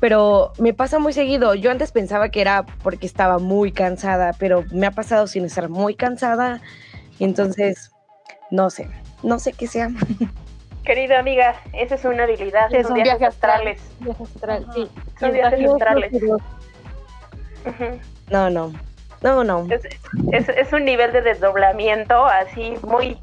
Pero 0.00 0.54
me 0.58 0.72
pasa 0.72 0.98
muy 0.98 1.12
seguido. 1.12 1.54
Yo 1.54 1.70
antes 1.70 1.92
pensaba 1.92 2.30
que 2.30 2.40
era 2.40 2.64
porque 2.82 3.06
estaba 3.06 3.38
muy 3.38 3.70
cansada, 3.70 4.32
pero 4.38 4.64
me 4.72 4.86
ha 4.86 4.92
pasado 4.92 5.26
sin 5.26 5.44
estar 5.44 5.68
muy 5.68 5.94
cansada. 5.94 6.62
Entonces, 7.18 7.90
no 8.50 8.70
sé, 8.70 8.88
no 9.22 9.38
sé 9.38 9.52
qué 9.52 9.66
sea. 9.66 9.90
Querida 10.82 11.18
amiga, 11.18 11.56
esa 11.74 11.96
es 11.96 12.04
una 12.06 12.22
habilidad. 12.22 12.72
Es 12.72 12.86
son 12.86 12.96
un 12.96 13.02
viajes 13.02 13.18
viaje 13.18 13.26
astral. 13.26 13.68
astrales. 13.68 13.82
Viaje 14.00 14.22
astral, 14.22 14.66
sí. 14.74 14.88
Son 15.18 15.32
viajes 15.32 15.70
astrales. 15.70 16.12
No, 18.30 18.48
no, 18.50 18.72
no, 19.22 19.44
no. 19.44 19.66
Es, 19.70 19.82
es, 20.32 20.48
es 20.48 20.72
un 20.72 20.84
nivel 20.84 21.12
de 21.12 21.22
desdoblamiento 21.22 22.24
así 22.26 22.74
muy 22.82 23.18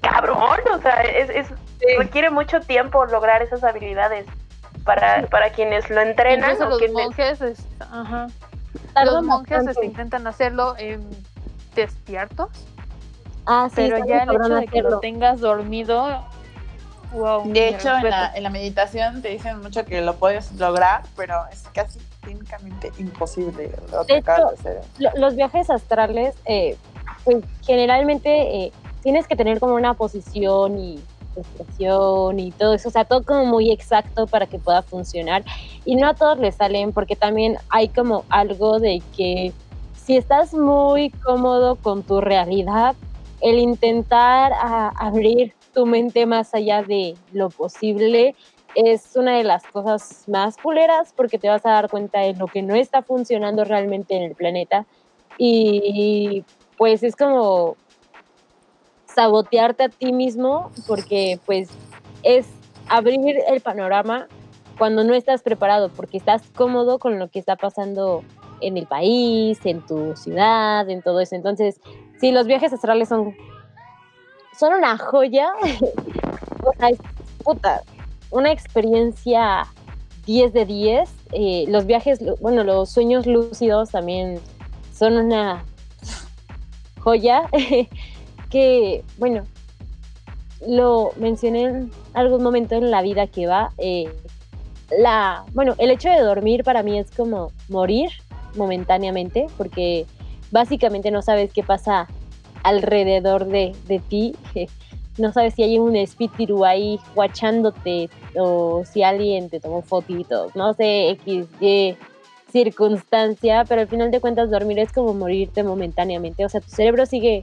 cabrón. 0.00 0.58
O 0.74 0.80
sea, 0.80 1.02
es, 1.02 1.28
es- 1.30 1.52
requiere 1.98 2.30
mucho 2.30 2.60
tiempo 2.60 3.04
lograr 3.06 3.42
esas 3.42 3.62
habilidades 3.64 4.26
para, 4.84 5.26
para 5.26 5.50
quienes 5.50 5.88
lo 5.90 6.00
entrenan 6.00 6.50
Incluso 6.50 6.66
o 6.66 6.70
los 6.70 6.78
quienes- 6.78 6.94
monjes, 7.04 7.40
es- 7.40 7.66
ajá. 7.80 8.26
Los 9.04 9.22
monjes 9.22 9.66
este, 9.66 9.86
intentan 9.86 10.26
hacerlo 10.26 10.74
despiertos, 11.74 12.48
Ah, 13.46 13.68
sí, 13.70 13.76
pero 13.76 14.04
ya 14.06 14.24
el 14.24 14.30
hecho 14.30 14.54
de 14.54 14.66
que 14.66 14.82
lo 14.82 14.88
hacerlo. 14.88 15.00
tenga 15.00 15.34
dormido, 15.34 16.24
wow. 17.12 17.50
De 17.52 17.68
hecho, 17.68 17.96
en 17.96 18.10
la, 18.10 18.32
en 18.34 18.42
la 18.42 18.50
meditación 18.50 19.22
te 19.22 19.28
dicen 19.28 19.60
mucho 19.60 19.84
que 19.84 20.00
lo 20.02 20.16
puedes 20.16 20.52
lograr, 20.52 21.02
pero 21.16 21.46
es 21.52 21.62
casi 21.72 21.98
técnicamente 22.28 22.92
imposible 22.98 23.70
De 24.06 24.22
de 24.22 25.10
los 25.16 25.34
viajes 25.34 25.70
astrales, 25.70 26.34
eh, 26.44 26.76
pues 27.24 27.38
generalmente 27.64 28.64
eh, 28.64 28.72
tienes 29.02 29.26
que 29.26 29.36
tener 29.36 29.60
como 29.60 29.74
una 29.74 29.94
posición 29.94 30.78
y 30.78 31.00
respiración 31.34 32.38
y 32.38 32.50
todo 32.52 32.74
eso, 32.74 32.88
o 32.88 32.92
sea, 32.92 33.04
todo 33.04 33.22
como 33.22 33.44
muy 33.46 33.70
exacto 33.70 34.26
para 34.26 34.46
que 34.46 34.58
pueda 34.58 34.82
funcionar. 34.82 35.44
Y 35.84 35.96
no 35.96 36.08
a 36.08 36.14
todos 36.14 36.38
les 36.38 36.56
salen, 36.56 36.92
porque 36.92 37.16
también 37.16 37.56
hay 37.70 37.88
como 37.88 38.24
algo 38.28 38.78
de 38.78 39.02
que 39.16 39.52
si 39.94 40.16
estás 40.16 40.52
muy 40.52 41.10
cómodo 41.10 41.76
con 41.76 42.02
tu 42.02 42.20
realidad, 42.20 42.94
el 43.40 43.58
intentar 43.58 44.52
ah, 44.54 44.92
abrir 44.96 45.54
tu 45.72 45.86
mente 45.86 46.26
más 46.26 46.54
allá 46.54 46.82
de 46.82 47.14
lo 47.32 47.50
posible 47.50 48.34
es 48.74 49.16
una 49.16 49.36
de 49.36 49.44
las 49.44 49.64
cosas 49.64 50.24
más 50.28 50.56
culeras 50.56 51.12
porque 51.16 51.38
te 51.38 51.48
vas 51.48 51.64
a 51.66 51.70
dar 51.70 51.90
cuenta 51.90 52.20
de 52.20 52.34
lo 52.34 52.46
que 52.46 52.62
no 52.62 52.74
está 52.74 53.02
funcionando 53.02 53.64
realmente 53.64 54.16
en 54.16 54.22
el 54.22 54.34
planeta 54.34 54.86
y 55.36 56.44
pues 56.76 57.02
es 57.02 57.16
como 57.16 57.76
sabotearte 59.06 59.84
a 59.84 59.88
ti 59.88 60.12
mismo 60.12 60.70
porque 60.86 61.38
pues 61.46 61.68
es 62.22 62.46
abrir 62.88 63.38
el 63.48 63.60
panorama 63.60 64.28
cuando 64.78 65.02
no 65.04 65.14
estás 65.14 65.42
preparado 65.42 65.88
porque 65.88 66.18
estás 66.18 66.42
cómodo 66.54 66.98
con 66.98 67.18
lo 67.18 67.28
que 67.28 67.38
está 67.38 67.56
pasando 67.56 68.22
en 68.60 68.76
el 68.76 68.86
país, 68.86 69.58
en 69.64 69.84
tu 69.86 70.16
ciudad, 70.16 70.88
en 70.88 71.02
todo 71.02 71.20
eso. 71.20 71.34
Entonces, 71.36 71.80
sí, 72.20 72.32
los 72.32 72.46
viajes 72.46 72.72
astrales 72.72 73.08
son 73.08 73.34
son 74.58 74.74
una 74.74 74.98
joya. 74.98 75.48
puta, 77.44 77.82
una 78.30 78.52
experiencia 78.52 79.66
10 80.26 80.52
de 80.52 80.66
10. 80.66 81.10
Eh, 81.32 81.64
los 81.68 81.86
viajes, 81.86 82.20
bueno, 82.40 82.64
los 82.64 82.90
sueños 82.90 83.26
lúcidos 83.26 83.90
también 83.90 84.40
son 84.94 85.16
una 85.16 85.64
joya 87.00 87.48
que, 88.50 89.04
bueno, 89.18 89.44
lo 90.66 91.12
mencioné 91.16 91.62
en 91.64 91.90
algún 92.14 92.42
momento 92.42 92.74
en 92.74 92.90
la 92.90 93.02
vida 93.02 93.26
que 93.26 93.46
va. 93.46 93.72
eh, 93.78 94.12
la, 94.96 95.44
bueno, 95.52 95.74
el 95.78 95.90
hecho 95.90 96.08
de 96.08 96.20
dormir 96.20 96.64
para 96.64 96.82
mí 96.82 96.98
es 96.98 97.10
como 97.10 97.52
morir 97.68 98.10
momentáneamente, 98.56 99.46
porque 99.56 100.06
básicamente 100.50 101.10
no 101.10 101.22
sabes 101.22 101.52
qué 101.52 101.62
pasa 101.62 102.06
alrededor 102.62 103.46
de, 103.46 103.74
de 103.86 103.98
ti. 103.98 104.36
No 105.18 105.32
sabes 105.32 105.54
si 105.54 105.62
hay 105.62 105.78
un 105.78 105.96
espíritu 105.96 106.64
ahí 106.64 106.98
guachándote 107.14 108.08
o 108.36 108.84
si 108.84 109.02
alguien 109.02 109.50
te 109.50 109.60
tomó 109.60 109.82
fotitos, 109.82 110.54
no 110.54 110.74
sé, 110.74 111.10
X, 111.10 111.46
circunstancia, 112.50 113.64
pero 113.68 113.82
al 113.82 113.88
final 113.88 114.10
de 114.10 114.20
cuentas 114.20 114.50
dormir 114.50 114.78
es 114.78 114.92
como 114.92 115.14
morirte 115.14 115.62
momentáneamente. 115.62 116.44
O 116.44 116.48
sea, 116.48 116.60
tu 116.60 116.70
cerebro 116.70 117.06
sigue 117.06 117.42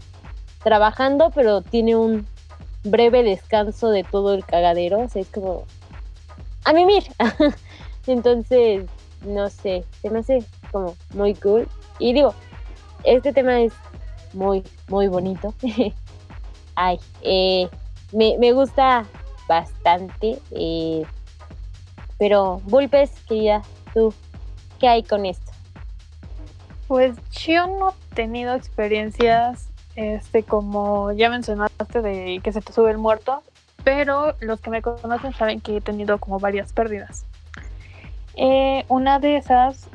trabajando, 0.64 1.32
pero 1.34 1.62
tiene 1.62 1.96
un 1.96 2.26
breve 2.84 3.24
descanso 3.24 3.90
de 3.90 4.04
todo 4.04 4.34
el 4.34 4.46
cagadero. 4.46 5.00
O 5.00 5.10
sea, 5.10 5.22
es 5.22 5.30
como 5.30 5.64
a 6.64 6.74
mimir. 6.74 7.04
Entonces, 8.08 8.86
no 9.26 9.50
sé, 9.50 9.84
se 10.02 10.10
me 10.10 10.20
hace 10.20 10.44
como 10.72 10.96
muy 11.14 11.36
cool. 11.36 11.68
Y 12.00 12.14
digo, 12.14 12.34
este 13.04 13.34
tema 13.34 13.62
es 13.62 13.74
muy, 14.34 14.64
muy 14.88 15.08
bonito. 15.08 15.54
Ay, 16.76 17.00
eh, 17.22 17.70
me, 18.12 18.38
me 18.38 18.52
gusta 18.52 19.06
bastante. 19.48 20.40
eh, 20.52 21.04
pero, 22.18 22.62
Bulpes, 22.66 23.12
querida, 23.28 23.62
tú, 23.94 24.14
¿qué 24.80 24.88
hay 24.88 25.04
con 25.04 25.26
esto? 25.26 25.52
Pues 26.88 27.18
yo 27.32 27.68
no 27.68 27.90
he 27.90 28.16
tenido 28.16 28.56
experiencias, 28.56 29.68
este, 29.96 30.44
como 30.44 31.12
ya 31.12 31.30
mencionaste, 31.30 32.02
de 32.02 32.40
que 32.44 32.54
se 32.54 32.62
te 32.62 32.72
sube 32.72 32.92
el 32.92 32.98
muerto, 32.98 33.42
pero 33.84 34.36
los 34.40 34.62
que 34.62 34.70
me 34.70 34.82
conocen 34.82 35.34
saben 35.34 35.62
que 35.62 35.78
he 35.78 35.82
tenido 35.82 36.18
como 36.20 36.40
varias 36.40 36.74
pérdidas. 36.74 37.26
Eh, 38.36 38.86
una 38.88 39.20
de 39.20 39.38
esas, 39.38 39.88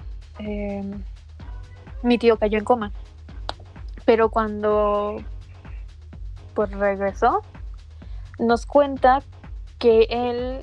mi 2.03 2.19
tío 2.19 2.39
cayó 2.39 2.59
en 2.59 2.65
coma, 2.65 2.93
pero 4.05 4.31
cuando 4.31 5.23
pues 6.55 6.71
regresó, 6.71 7.43
nos 8.39 8.67
cuenta 8.67 9.23
que 9.79 10.07
él 10.11 10.61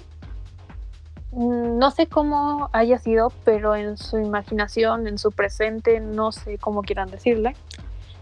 no 1.31 1.91
sé 1.91 2.07
cómo 2.07 2.69
haya 2.73 2.97
sido, 2.97 3.31
pero 3.43 3.75
en 3.75 3.97
su 3.97 4.17
imaginación, 4.17 5.07
en 5.07 5.17
su 5.17 5.31
presente, 5.31 5.99
no 5.99 6.31
sé 6.31 6.57
cómo 6.57 6.81
quieran 6.81 7.11
decirle, 7.11 7.55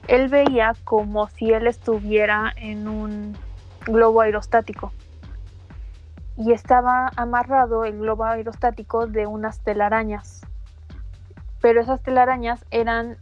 él 0.07 0.27
veía 0.29 0.73
como 0.83 1.27
si 1.29 1.51
él 1.51 1.67
estuviera 1.67 2.51
en 2.55 2.87
un 2.87 3.37
globo 3.85 4.21
aerostático 4.21 4.91
y 6.37 6.51
estaba 6.51 7.11
amarrado 7.15 7.85
el 7.85 7.97
globo 7.99 8.25
aerostático 8.25 9.07
de 9.07 9.25
unas 9.25 9.59
telarañas. 9.59 10.41
Pero 11.61 11.81
esas 11.81 12.01
telarañas 12.01 12.65
eran 12.71 13.17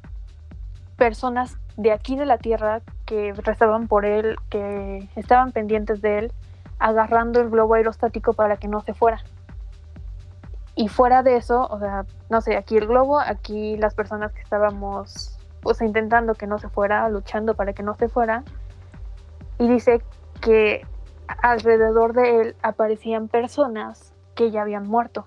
personas 0.97 1.57
de 1.77 1.91
aquí 1.91 2.15
de 2.15 2.25
la 2.25 2.37
Tierra 2.37 2.81
que 3.05 3.33
rezaban 3.33 3.87
por 3.87 4.05
él, 4.05 4.37
que 4.49 5.07
estaban 5.15 5.51
pendientes 5.51 6.01
de 6.01 6.19
él, 6.19 6.33
agarrando 6.79 7.41
el 7.41 7.49
globo 7.49 7.75
aerostático 7.75 8.33
para 8.33 8.57
que 8.57 8.67
no 8.67 8.81
se 8.81 8.93
fuera. 8.93 9.23
Y 10.75 10.87
fuera 10.87 11.21
de 11.21 11.37
eso, 11.37 11.67
o 11.69 11.79
sea, 11.79 12.05
no 12.29 12.41
sé, 12.41 12.57
aquí 12.57 12.77
el 12.77 12.87
globo, 12.87 13.19
aquí 13.19 13.77
las 13.77 13.93
personas 13.93 14.31
que 14.33 14.41
estábamos 14.41 15.37
intentando 15.81 16.33
que 16.33 16.47
no 16.47 16.57
se 16.57 16.69
fuera, 16.69 17.07
luchando 17.09 17.55
para 17.55 17.73
que 17.73 17.83
no 17.83 17.95
se 17.95 18.09
fuera. 18.09 18.43
Y 19.59 19.67
dice 19.67 20.01
que 20.41 20.85
alrededor 21.41 22.13
de 22.13 22.41
él 22.41 22.55
aparecían 22.61 23.27
personas 23.27 24.13
que 24.35 24.51
ya 24.51 24.63
habían 24.63 24.87
muerto. 24.87 25.25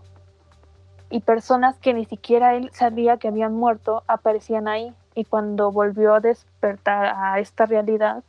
Y 1.11 1.21
personas 1.21 1.79
que 1.79 1.95
ni 1.95 2.05
siquiera 2.05 2.55
él 2.55 2.71
sabía 2.73 3.17
que 3.17 3.29
habían 3.29 3.55
muerto 3.55 4.03
aparecían 4.09 4.67
ahí. 4.69 4.95
Y 5.17 5.25
cuando 5.25 5.73
volvió 5.73 6.15
a 6.15 6.21
despertar 6.21 7.07
a 7.17 7.41
esta 7.41 7.67
realidad, 7.67 8.23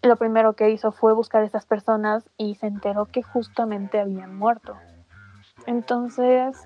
lo 0.00 0.16
primero 0.16 0.54
que 0.54 0.70
hizo 0.70 0.92
fue 0.92 1.12
buscar 1.12 1.42
a 1.42 1.44
estas 1.44 1.66
personas 1.66 2.24
y 2.38 2.54
se 2.54 2.66
enteró 2.68 3.04
que 3.06 3.22
justamente 3.22 4.00
habían 4.00 4.36
muerto. 4.36 4.76
Entonces, 5.66 6.56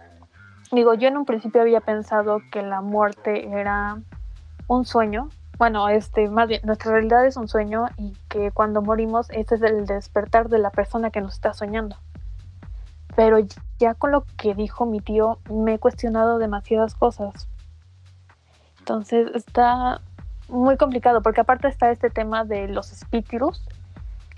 digo, 0.70 0.94
yo 0.94 1.08
en 1.08 1.16
un 1.16 1.24
principio 1.24 1.62
había 1.62 1.80
pensado 1.80 2.40
que 2.52 2.62
la 2.62 2.82
muerte 2.82 3.48
era 3.48 3.98
un 4.68 4.84
sueño. 4.84 5.28
Bueno, 5.58 5.88
este, 5.88 6.28
más 6.28 6.48
bien, 6.48 6.60
nuestra 6.64 6.92
realidad 6.92 7.26
es 7.26 7.36
un 7.36 7.48
sueño 7.48 7.86
y 7.96 8.12
que 8.28 8.50
cuando 8.50 8.82
morimos, 8.82 9.30
ese 9.30 9.54
es 9.54 9.62
el 9.62 9.86
despertar 9.86 10.48
de 10.48 10.58
la 10.58 10.70
persona 10.70 11.10
que 11.10 11.20
nos 11.20 11.34
está 11.34 11.54
soñando. 11.54 11.96
Pero 13.16 13.38
ya 13.78 13.94
con 13.94 14.12
lo 14.12 14.24
que 14.36 14.54
dijo 14.54 14.84
mi 14.84 15.00
tío, 15.00 15.38
me 15.50 15.74
he 15.74 15.78
cuestionado 15.78 16.38
demasiadas 16.38 16.94
cosas. 16.94 17.48
Entonces 18.86 19.28
está 19.34 20.00
muy 20.48 20.76
complicado, 20.76 21.20
porque 21.20 21.40
aparte 21.40 21.66
está 21.66 21.90
este 21.90 22.08
tema 22.08 22.44
de 22.44 22.68
los 22.68 22.92
espíritus 22.92 23.60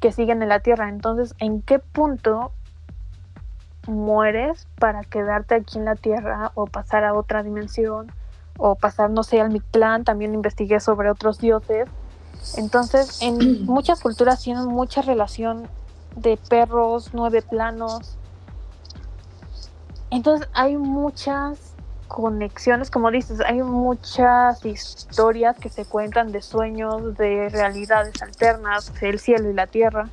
que 0.01 0.11
siguen 0.11 0.42
en 0.42 0.49
la 0.49 0.61
Tierra. 0.61 0.88
Entonces, 0.88 1.34
¿en 1.38 1.61
qué 1.61 1.78
punto 1.78 2.53
mueres 3.86 4.66
para 4.78 5.03
quedarte 5.03 5.55
aquí 5.55 5.76
en 5.76 5.84
la 5.84 5.96
Tierra 5.96 6.53
o 6.55 6.66
pasar 6.66 7.05
a 7.05 7.12
otra 7.12 7.42
dimensión? 7.42 8.11
o 8.59 8.74
pasar, 8.74 9.09
no 9.11 9.22
sé, 9.22 9.40
al 9.40 9.51
Mictlán, 9.51 10.03
también 10.03 10.34
investigué 10.34 10.80
sobre 10.80 11.11
otros 11.11 11.38
dioses 11.38 11.88
Entonces, 12.57 13.22
en 13.22 13.64
muchas 13.66 14.01
culturas 14.01 14.42
tienen 14.42 14.66
mucha 14.66 15.01
relación 15.01 15.68
de 16.16 16.36
perros, 16.36 17.11
nueve 17.12 17.40
planos. 17.40 18.18
Entonces, 20.11 20.49
hay 20.55 20.76
muchas 20.76 21.76
conexiones, 22.09 22.90
como 22.90 23.11
dices, 23.11 23.40
hay 23.40 23.62
muchas 23.62 24.64
historias 24.64 25.56
que 25.59 25.68
se 25.68 25.84
cuentan 25.84 26.32
de 26.32 26.42
sueños, 26.42 27.16
de 27.16 27.48
realidades 27.50 28.20
alternas, 28.22 28.92
el 29.00 29.20
cielo 29.20 29.50
y 29.50 29.54
la 29.54 29.66
tierra. 29.66 30.09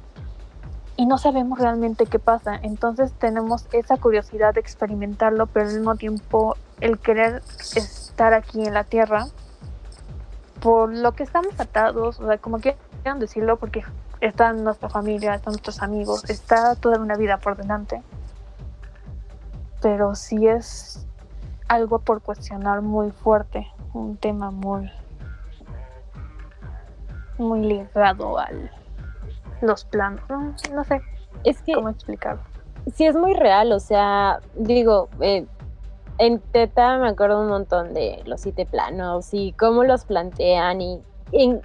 Y 0.98 1.08
no 1.08 1.18
sabemos 1.18 1.60
realmente 1.60 2.06
qué 2.06 2.20
pasa. 2.20 2.56
Entonces 2.62 3.12
tenemos 3.14 3.66
esa 3.72 3.98
curiosidad 3.98 4.54
de 4.54 4.60
experimentarlo, 4.60 5.48
pero 5.48 5.68
al 5.68 5.74
mismo 5.74 5.96
tiempo 5.96 6.56
el 6.80 7.00
querer 7.00 7.42
estar 7.76 8.34
aquí 8.34 8.66
en 8.66 8.74
la 8.74 8.84
tierra 8.84 9.28
por 10.62 10.94
lo 10.94 11.14
que 11.14 11.24
estamos 11.24 11.60
atados, 11.60 12.20
o 12.20 12.28
sea, 12.28 12.38
como 12.38 12.60
quieran 12.60 13.20
decirlo, 13.20 13.58
porque 13.58 13.84
está 14.22 14.52
nuestra 14.54 14.90
familia, 14.90 15.36
están 15.36 15.54
nuestros 15.54 15.82
amigos, 15.82 16.28
está 16.30 16.76
toda 16.76 16.98
una 17.00 17.16
vida 17.16 17.38
por 17.38 17.56
delante. 17.56 18.02
Pero 19.82 20.16
sí 20.16 20.48
es 20.48 21.05
algo 21.68 22.00
por 22.00 22.22
cuestionar 22.22 22.82
muy 22.82 23.12
fuerte, 23.12 23.68
un 23.94 24.18
tema 24.18 24.52
muy 24.52 24.92
muy 27.38 27.62
ligado 27.62 28.38
al 28.38 28.72
los 29.62 29.86
planos, 29.86 30.22
no, 30.30 30.54
no 30.74 30.84
sé 30.84 31.02
Es 31.44 31.62
que 31.62 31.74
cómo 31.74 31.90
explicarlo. 31.90 32.42
sí 32.94 33.06
es 33.06 33.16
muy 33.16 33.34
real, 33.34 33.72
o 33.72 33.80
sea, 33.80 34.40
digo, 34.56 35.10
eh, 35.22 35.46
en 36.18 36.40
Teta 36.40 36.98
me 36.98 37.10
acuerdo 37.10 37.42
un 37.42 37.50
montón 37.50 37.94
de 37.94 38.22
los 38.26 38.42
siete 38.42 38.66
planos 38.66 39.34
y 39.34 39.54
cómo 39.54 39.84
los 39.84 40.06
plantean 40.06 40.82
y 40.82 41.02
en, 41.32 41.62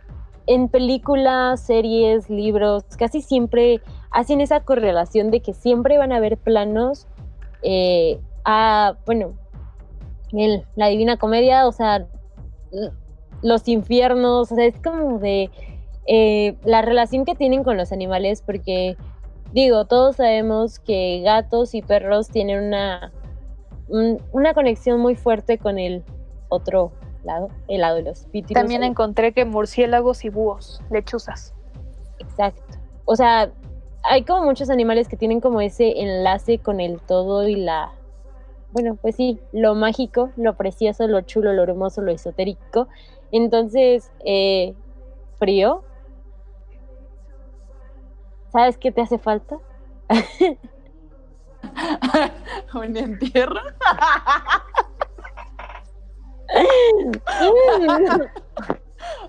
en 0.46 0.68
películas, 0.68 1.60
series, 1.60 2.28
libros, 2.30 2.84
casi 2.98 3.22
siempre 3.22 3.80
hacen 4.10 4.40
esa 4.40 4.60
correlación 4.60 5.30
de 5.30 5.40
que 5.40 5.54
siempre 5.54 5.98
van 5.98 6.12
a 6.12 6.16
haber 6.16 6.36
planos 6.36 7.06
eh, 7.62 8.20
a, 8.44 8.94
bueno, 9.06 9.34
el- 10.32 10.64
la 10.76 10.88
Divina 10.88 11.16
Comedia, 11.16 11.66
o 11.66 11.72
sea, 11.72 12.06
los 13.42 13.66
infiernos, 13.68 14.52
o 14.52 14.54
sea, 14.54 14.64
es 14.66 14.80
como 14.82 15.18
de 15.18 15.50
eh, 16.06 16.56
la 16.64 16.82
relación 16.82 17.24
que 17.24 17.34
tienen 17.34 17.62
con 17.62 17.76
los 17.76 17.92
animales, 17.92 18.42
porque 18.42 18.96
digo, 19.52 19.84
todos 19.84 20.16
sabemos 20.16 20.78
que 20.80 21.20
gatos 21.24 21.74
y 21.74 21.82
perros 21.82 22.28
tienen 22.28 22.64
una, 22.64 23.12
un- 23.88 24.20
una 24.32 24.54
conexión 24.54 24.98
muy 25.00 25.14
fuerte 25.14 25.58
con 25.58 25.78
el 25.78 26.02
otro 26.48 26.92
lado, 27.22 27.48
el 27.68 27.82
lado 27.82 27.96
de 27.96 28.02
los 28.02 28.20
espíritus. 28.22 28.54
También 28.54 28.82
encontré 28.82 29.32
que 29.32 29.44
murciélagos 29.44 30.24
y 30.24 30.30
búhos, 30.30 30.80
lechuzas. 30.90 31.54
Exacto. 32.18 32.62
O 33.04 33.14
sea, 33.14 33.50
hay 34.02 34.24
como 34.24 34.44
muchos 34.44 34.70
animales 34.70 35.06
que 35.06 35.16
tienen 35.16 35.40
como 35.40 35.60
ese 35.60 36.00
enlace 36.00 36.58
con 36.58 36.80
el 36.80 37.00
todo 37.00 37.46
y 37.46 37.56
la, 37.56 37.92
bueno, 38.72 38.96
pues 39.00 39.16
sí, 39.16 39.40
lo 39.52 39.74
mágico, 39.74 40.30
lo 40.36 40.56
precioso, 40.56 41.06
lo 41.06 41.20
chulo, 41.22 41.52
lo 41.52 41.62
hermoso, 41.62 42.02
lo 42.02 42.12
esotérico. 42.12 42.88
Entonces, 43.32 44.10
eh, 44.24 44.74
frío. 45.38 45.82
¿Sabes 48.52 48.78
qué 48.78 48.90
te 48.92 49.02
hace 49.02 49.18
falta? 49.18 49.58
Un 52.74 52.96
entierro. 52.96 53.60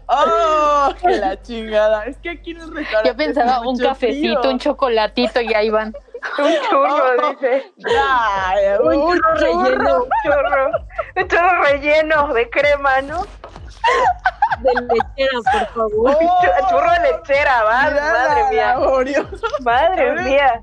¡Oh! 0.07 0.93
¡Que 0.99 1.17
la 1.17 1.41
chingada! 1.41 2.05
Es 2.05 2.17
que 2.17 2.31
aquí 2.31 2.51
el 2.51 2.73
restaurante. 2.73 3.09
Yo 3.09 3.15
pensaba 3.15 3.61
un 3.61 3.77
cafecito, 3.77 4.41
frío. 4.41 4.53
un 4.53 4.59
chocolatito 4.59 5.41
y 5.41 5.53
ahí 5.53 5.69
van. 5.69 5.93
Un 6.37 6.53
churro, 6.69 7.03
Oh. 7.17 7.29
dice. 7.31 7.71
Ay, 7.99 8.65
un 8.83 8.93
churro 8.93 9.33
relleno. 9.35 10.03
Un 10.03 10.09
churro. 10.23 10.71
Un 11.15 11.27
churro 11.27 11.63
relleno 11.63 12.33
de 12.33 12.49
crema, 12.49 13.01
¿no? 13.01 13.21
De 14.59 14.71
lechera, 14.73 15.39
por 15.51 15.67
favor. 15.89 16.17
Chu- 16.19 16.69
Churro 16.69 16.91
de 16.91 17.11
lechera, 17.11 17.63
madre, 17.63 18.01
madre 18.01 18.49
mía. 18.51 18.77
Madre 19.61 20.11
mía. 20.23 20.61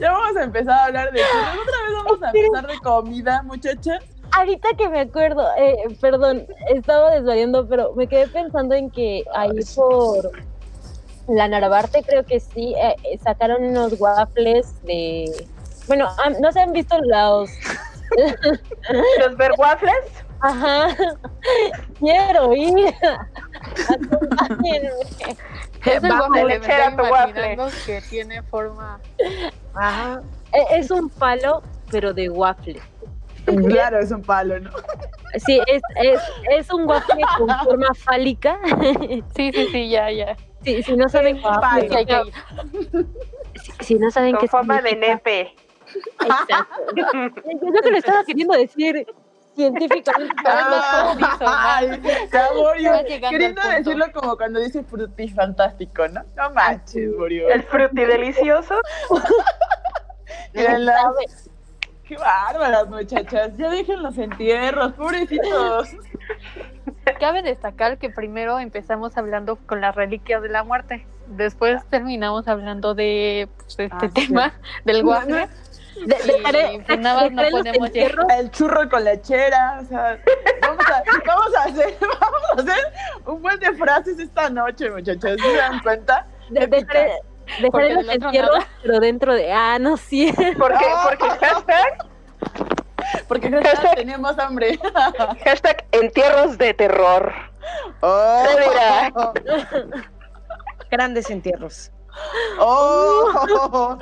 Ya 0.00 0.12
vamos 0.12 0.36
a 0.36 0.42
empezar 0.42 0.78
a 0.78 0.84
hablar 0.86 1.12
de 1.12 1.20
churros. 1.20 1.62
Otra 1.62 1.78
vez 1.82 1.94
vamos 2.04 2.22
a 2.22 2.30
empezar 2.30 2.66
de 2.66 2.78
comida, 2.80 3.42
muchachas. 3.44 4.04
Ahorita 4.32 4.68
que 4.76 4.88
me 4.90 5.00
acuerdo, 5.00 5.48
eh, 5.56 5.74
perdón, 6.02 6.46
estaba 6.68 7.12
desvariando, 7.12 7.66
pero 7.66 7.94
me 7.94 8.06
quedé 8.06 8.26
pensando 8.28 8.74
en 8.74 8.90
que 8.90 9.24
ahí 9.34 9.50
por 9.74 10.30
la 11.28 11.46
Narvarte 11.48 12.02
creo 12.02 12.24
que 12.24 12.40
sí, 12.40 12.74
eh, 12.82 12.96
eh, 13.04 13.18
sacaron 13.18 13.62
unos 13.64 14.00
waffles 14.00 14.82
de... 14.84 15.46
Bueno, 15.86 16.08
¿no 16.40 16.52
se 16.52 16.60
han 16.60 16.72
visto 16.72 16.98
los... 17.02 17.50
¿Los 19.20 19.36
verwaffles? 19.36 20.24
Ajá, 20.40 20.88
quiero 21.98 22.54
ir. 22.54 22.94
Acompáñenme. 23.88 24.90
Es 25.84 26.02
el 26.02 26.10
Vamos, 26.10 26.28
waffle 26.28 26.44
le 26.44 26.52
que 26.54 26.58
me 26.60 26.64
echera 26.66 26.88
estoy 26.88 26.96
tu 27.06 27.12
waffle. 27.12 27.52
imaginando 27.52 27.76
que 27.86 28.00
tiene 28.08 28.42
forma. 28.42 29.00
Ajá. 29.74 30.22
Eh, 30.52 30.64
Es 30.78 30.90
un 30.90 31.08
palo, 31.10 31.62
pero 31.90 32.12
de 32.14 32.30
waffle. 32.30 32.80
Claro, 33.66 33.98
es 33.98 34.10
un 34.10 34.22
palo, 34.22 34.60
¿no? 34.60 34.70
Sí, 35.46 35.60
es, 35.66 35.80
es, 35.96 36.20
es 36.50 36.72
un 36.72 36.86
waffle 36.88 37.22
con 37.38 37.48
forma 37.64 37.94
fálica. 37.94 38.58
Sí, 39.34 39.52
sí, 39.52 39.66
sí, 39.72 39.88
ya, 39.90 40.10
ya. 40.10 40.36
Sí, 40.64 40.82
si 40.82 40.96
no 40.96 41.08
saben, 41.08 41.40
hay 41.44 42.04
que 42.06 42.12
ir. 42.12 43.06
si, 43.62 43.72
si 43.84 43.94
no 43.94 44.10
saben 44.10 44.32
Con 44.32 44.40
qué 44.40 44.48
forma 44.48 44.82
de 44.82 44.96
nepe. 44.96 45.54
Exacto. 46.20 46.94
Yo 46.96 47.82
que 47.82 47.90
lo 47.90 47.96
estaba 47.96 48.24
queriendo 48.24 48.54
decir 48.56 49.06
científicamente. 49.54 50.34
Ah, 50.44 51.80
Saborio. 52.30 52.92
Queriendo 53.30 53.62
decirlo 53.68 54.06
como 54.12 54.36
cuando 54.36 54.60
dice 54.60 54.82
frutifántastico, 54.84 56.06
¿no? 56.08 56.22
No 56.36 56.50
manches, 56.50 57.16
Borio. 57.16 57.48
El 57.48 57.62
fruti 57.62 58.04
delicioso. 58.04 58.74
Miren 60.52 60.84
las- 60.86 61.50
Qué 62.04 62.16
bárbaras, 62.16 62.88
muchachas. 62.88 63.50
Ya 63.58 63.68
dejen 63.68 64.02
los 64.02 64.16
entierros, 64.16 64.92
pobrecitos. 64.94 65.90
Cabe 67.20 67.42
destacar 67.42 67.98
que 67.98 68.10
primero 68.10 68.58
empezamos 68.58 69.16
hablando 69.16 69.56
con 69.56 69.80
las 69.80 69.94
reliquias 69.94 70.42
de 70.42 70.48
la 70.48 70.62
muerte. 70.62 71.06
Después 71.26 71.84
terminamos 71.90 72.46
hablando 72.48 72.94
de 72.94 73.48
pues, 73.56 73.78
este 73.78 73.88
Ah, 73.90 74.10
tema 74.14 74.52
del 74.84 75.02
No, 75.04 75.10
waffle. 75.10 75.48
De- 76.06 76.74
Y, 76.74 76.78
pues, 76.78 76.98
nada 77.00 77.22
más 77.22 77.32
no 77.32 77.42
podemos. 77.50 77.90
El 77.94 78.50
churro 78.52 78.88
con 78.88 79.02
lechera, 79.04 79.80
o 79.82 79.84
sea, 79.84 80.18
vamos 80.62 80.84
a, 80.86 81.02
vamos 81.26 81.56
a 81.56 81.62
hacer, 81.64 81.96
vamos 82.00 82.42
a 82.56 82.60
hacer 82.60 82.84
un 83.26 83.42
buen 83.42 83.58
de 83.58 83.72
frases 83.74 84.18
esta 84.20 84.48
noche, 84.48 84.90
muchachas. 84.90 85.36
¿Se 85.40 85.56
dan 85.56 85.80
cuenta? 85.80 86.26
de- 86.50 86.66
dejaré, 86.68 87.10
Porque 87.70 87.86
del 87.86 87.94
los 87.96 88.04
otro 88.04 88.26
entierros, 88.28 88.64
pero 88.82 89.00
dentro 89.00 89.34
de. 89.34 89.52
Ah, 89.52 89.78
no, 89.80 89.96
sí. 89.96 90.32
¿Por 90.58 90.78
qué? 90.78 90.84
Porque 91.02 91.28
hashtag, 91.46 91.98
Porque 93.26 93.50
ya 93.50 93.60
tenemos 93.96 94.38
hambre. 94.38 94.78
hashtag 95.44 95.84
entierros 95.92 96.58
de 96.58 96.74
terror. 96.74 97.32
Oh, 98.00 98.44
mira. 98.58 99.12
Grandes 100.90 101.28
entierros. 101.30 101.90
oh. 102.58 103.98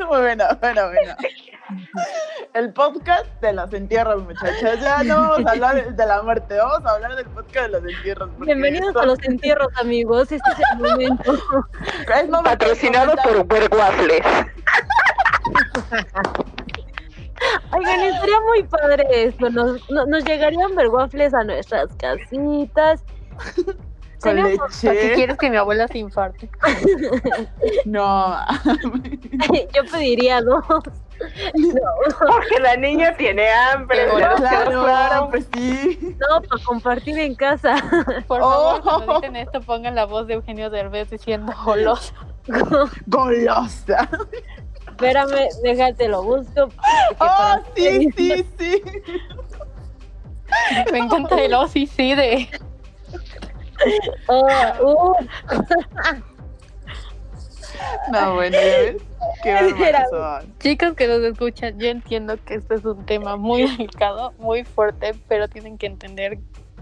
Muy 0.00 0.18
bueno, 0.18 0.44
bueno, 0.60 0.88
bueno. 0.88 1.14
El 2.54 2.72
podcast 2.72 3.26
de 3.42 3.52
los 3.52 3.72
entierros, 3.74 4.22
muchachas. 4.24 4.80
Ya 4.80 5.02
no 5.04 5.20
vamos 5.20 5.46
a 5.46 5.50
hablar 5.50 5.94
de- 5.94 6.06
la 6.06 6.22
muerte, 6.22 6.56
vamos 6.56 6.84
a 6.86 6.90
hablar 6.94 7.14
del 7.14 7.26
podcast 7.26 7.66
de 7.66 7.80
los 7.80 7.94
entierros. 7.94 8.30
Bienvenidos 8.38 8.88
esto 8.88 9.00
a 9.00 9.06
los 9.06 9.22
entierros, 9.24 9.68
amigos. 9.76 10.32
Este 10.32 10.50
es 10.50 10.58
el 10.72 10.78
momento. 10.78 11.34
es 11.34 12.28
Patrocinado 12.42 13.14
por 13.16 13.46
verwaffles. 13.46 14.22
Oigan, 17.72 18.00
estaría 18.00 18.40
muy 18.40 18.62
padre 18.64 19.06
esto. 19.10 19.50
Nos, 19.50 19.88
no- 19.90 20.06
nos 20.06 20.24
llegarían 20.24 20.74
ver 20.74 20.88
waffles 20.88 21.34
a 21.34 21.44
nuestras 21.44 21.88
casitas. 21.96 23.02
con 24.20 24.34
Tenemos- 24.36 24.80
¿Para 24.82 24.94
qué 25.00 25.12
quieres 25.14 25.38
que 25.38 25.48
mi 25.50 25.56
abuela 25.56 25.86
se 25.88 25.98
infarte? 25.98 26.50
No. 27.84 28.36
Yo 29.74 29.84
pediría 29.90 30.40
dos. 30.42 30.64
Porque 30.68 32.60
la 32.60 32.76
niña 32.76 33.16
tiene 33.16 33.48
hambre. 33.50 34.08
Bueno. 34.10 34.36
Claro, 34.36 34.82
claro. 34.84 35.28
pues 35.30 35.48
sí. 35.54 36.16
No, 36.20 36.40
para 36.42 36.64
compartir 36.64 37.18
en 37.18 37.34
casa. 37.34 37.74
Por 38.28 38.40
favor, 38.40 38.80
Oh. 38.80 38.82
cuando 38.82 39.14
dicen 39.20 39.36
esto, 39.36 39.60
pongan 39.60 39.94
la 39.94 40.04
voz 40.06 40.26
de 40.26 40.34
Eugenio 40.34 40.70
Derbez 40.70 41.10
diciendo 41.10 41.52
golosa. 41.64 42.14
Golosa. 43.06 44.08
Espérame, 44.98 45.48
déjate 45.62 46.08
lo 46.08 46.22
busco. 46.24 46.68
Oh, 47.20 47.56
sí, 47.74 48.08
sí, 48.16 48.44
sí. 48.58 48.82
Me 50.92 50.98
encanta 50.98 51.42
el 51.42 51.54
oh, 51.54 51.66
sí, 51.72 51.86
sí 51.86 52.14
de. 52.14 52.48
Oh, 54.26 54.46
uh, 54.82 55.14
No, 58.12 58.34
bueno, 58.34 58.56
ya 58.56 58.60
ves. 58.60 59.02
Qué. 59.42 59.74
Chicos 60.58 60.94
que 60.94 61.06
nos 61.06 61.20
escuchan, 61.22 61.78
yo 61.78 61.88
entiendo 61.88 62.36
que 62.44 62.54
este 62.56 62.74
es 62.74 62.84
un 62.84 63.06
tema 63.06 63.36
muy 63.36 63.62
delicado, 63.68 64.32
muy 64.38 64.64
fuerte, 64.64 65.14
pero 65.28 65.48
tienen 65.48 65.78
que 65.78 65.86
entender 65.86 66.38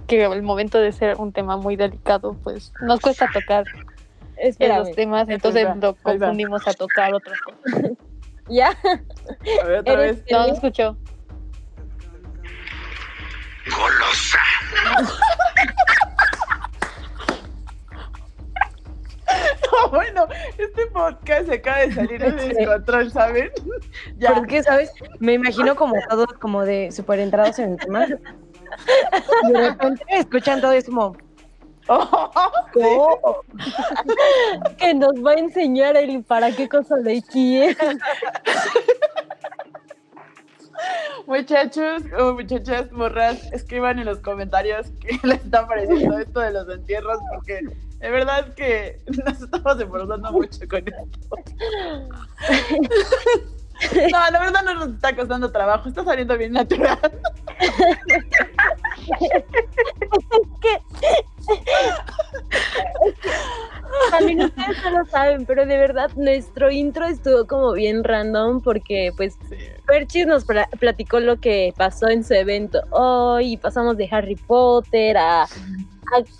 que 0.06 0.24
el 0.24 0.42
momento 0.42 0.78
de 0.78 0.92
ser 0.92 1.16
un 1.18 1.32
tema 1.32 1.56
muy 1.56 1.76
delicado, 1.76 2.34
pues 2.42 2.72
nos 2.80 3.00
cuesta 3.00 3.28
tocar 3.32 3.64
espérame. 4.36 4.82
esos 4.82 4.96
temas, 4.96 5.28
entonces 5.28 5.66
lo 5.80 5.94
confundimos 5.96 6.66
a 6.66 6.72
tocar 6.74 7.14
otras 7.14 7.38
cosas. 7.40 7.92
Ya. 8.48 8.70
A 9.62 9.64
ver, 9.66 9.80
otra 9.80 9.92
Eres- 9.94 10.24
vez. 10.24 10.24
No, 10.30 10.46
escuchó. 10.46 10.96
No, 19.82 19.88
bueno, 19.90 20.26
este 20.56 20.86
podcast 20.86 21.46
se 21.46 21.54
acaba 21.54 21.78
de 21.78 21.92
salir 21.92 22.20
de 22.20 22.30
descontrol, 22.32 23.10
¿saben? 23.10 23.50
Ya. 24.18 24.34
¿Por 24.34 24.46
qué, 24.46 24.62
sabes? 24.62 24.92
Me 25.18 25.34
imagino 25.34 25.74
como 25.76 25.94
todos 26.08 26.28
como 26.40 26.64
de 26.64 26.90
súper 26.92 27.18
entrados 27.20 27.58
en 27.58 27.72
el 27.72 27.78
tema. 27.78 28.06
Y 29.48 29.52
de 29.52 29.70
repente 29.70 30.02
escuchan 30.10 30.60
todo 30.60 30.74
y 30.74 30.78
es 30.78 30.86
como, 30.86 31.16
Oh, 31.88 33.42
Que 34.78 34.94
nos 34.94 35.14
va 35.24 35.32
a 35.32 35.34
enseñar 35.34 35.96
el 35.96 36.24
para 36.24 36.50
qué 36.52 36.68
cosa 36.68 36.96
le 36.96 37.22
quiere. 37.22 37.76
Muchachos 41.26 42.02
o 42.18 42.34
muchachas 42.34 42.92
morras, 42.92 43.52
escriban 43.52 43.98
en 43.98 44.06
los 44.06 44.18
comentarios 44.18 44.86
qué 45.00 45.18
les 45.26 45.44
está 45.44 45.66
pareciendo 45.66 46.18
esto 46.18 46.40
de 46.40 46.52
los 46.52 46.68
entierros, 46.68 47.18
porque 47.34 47.60
de 47.98 48.10
verdad 48.10 48.54
que 48.54 49.00
nos 49.24 49.42
estamos 49.42 49.80
esforzando 49.80 50.32
mucho 50.32 50.68
con 50.68 50.84
esto. 50.86 51.36
No, 54.12 54.30
la 54.30 54.38
verdad 54.40 54.62
no 54.64 54.74
nos 54.74 54.88
está 54.94 55.14
costando 55.14 55.50
trabajo, 55.50 55.88
está 55.88 56.04
saliendo 56.04 56.38
bien 56.38 56.52
natural. 56.52 56.98
También 64.10 64.42
ustedes 64.42 64.76
no 64.84 64.90
lo 64.98 65.04
saben, 65.06 65.46
pero 65.46 65.64
de 65.66 65.76
verdad 65.76 66.10
nuestro 66.16 66.70
intro 66.70 67.06
estuvo 67.06 67.46
como 67.46 67.72
bien 67.72 68.04
random 68.04 68.60
porque 68.60 69.12
pues 69.16 69.34
Sí. 69.48 69.56
Perchis 69.86 70.26
nos 70.26 70.44
pla- 70.44 70.68
platicó 70.78 71.20
lo 71.20 71.38
que 71.40 71.72
pasó 71.76 72.08
en 72.08 72.24
su 72.24 72.34
evento 72.34 72.80
hoy 72.90 73.52
y 73.52 73.56
pasamos 73.56 73.96
de 73.96 74.08
Harry 74.10 74.34
Potter 74.36 75.16
a, 75.16 75.42
a 75.44 75.48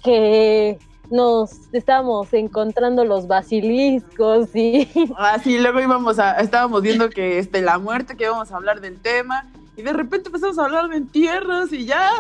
que 0.03 0.79
nos 1.11 1.73
estábamos 1.73 2.33
encontrando 2.35 3.05
los 3.05 3.29
basiliscos 3.29 4.55
y 4.55 4.89
Ah, 5.17 5.39
sí, 5.43 5.59
luego 5.59 5.81
íbamos 5.81 6.19
a, 6.19 6.33
estábamos 6.41 6.83
viendo 6.83 7.09
que 7.11 7.39
este, 7.39 7.63
la 7.63 7.79
muerte, 7.79 8.17
que 8.17 8.25
íbamos 8.25 8.51
a 8.51 8.57
hablar 8.57 8.81
del 8.81 9.01
tema, 9.01 9.47
y 9.77 9.83
de 9.83 9.93
repente 9.93 10.29
empezamos 10.29 10.59
a 10.59 10.65
hablar 10.65 10.89
de 10.89 10.97
entierros 10.97 11.73
y 11.73 11.85
ya. 11.85 12.11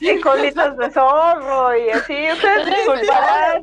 Y 0.00 0.20
colitas 0.20 0.76
de 0.76 0.90
zorro 0.90 1.76
y 1.76 1.90
así. 1.90 2.14
Ustedes 2.32 2.66
disculparán. 2.66 3.62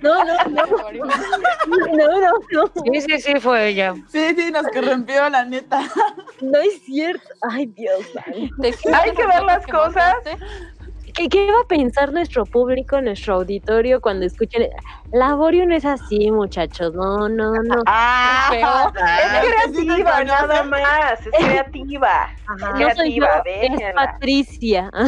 No, 0.00 0.24
no, 0.24 0.34
no, 0.50 0.66
no, 0.66 1.86
no, 1.92 2.30
no, 2.50 2.72
sí, 2.92 3.00
sí, 3.00 3.20
sí, 3.20 3.40
fue 3.40 3.68
ella. 3.68 3.94
Sí, 4.08 4.34
sí, 4.36 4.50
nos 4.50 4.66
corrompió 4.68 5.28
la 5.30 5.44
neta. 5.44 5.82
no 6.40 6.58
es 6.58 6.82
cierto. 6.84 7.28
Ay, 7.48 7.66
Dios 7.66 8.04
santo. 8.12 8.54
¿De 8.58 8.72
qué 8.72 8.94
Hay 8.94 9.12
que 9.12 9.26
ver 9.26 9.42
las 9.44 9.64
que 9.64 9.72
cosas. 9.72 10.16
¿Qué, 11.14 11.28
¿Qué 11.28 11.46
va 11.52 11.60
a 11.62 11.68
pensar 11.68 12.12
nuestro 12.12 12.46
público, 12.46 13.00
nuestro 13.00 13.34
auditorio 13.34 14.00
cuando 14.00 14.24
escuchen? 14.26 14.68
Laborio 15.12 15.66
no 15.66 15.74
es 15.74 15.84
así, 15.84 16.30
muchachos. 16.30 16.94
No, 16.94 17.28
no, 17.28 17.52
no. 17.52 17.82
Ah. 17.86 18.90
Es 18.94 19.74
creativa, 19.76 20.24
nada 20.24 20.62
más. 20.64 21.20
Es 21.26 21.44
creativa. 21.46 22.28
Ajá. 22.46 22.78
No 22.78 22.94
soy 22.94 23.16
yo, 23.20 23.26
creativa, 23.42 23.88
es. 23.88 23.94
Patricia. 23.94 24.90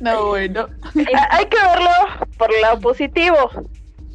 No, 0.00 0.26
bueno. 0.28 0.68
Ha- 1.14 1.36
Hay 1.36 1.46
que 1.46 1.56
verlo 1.58 1.90
por 2.38 2.52
el 2.52 2.62
lado 2.62 2.80
positivo. 2.80 3.36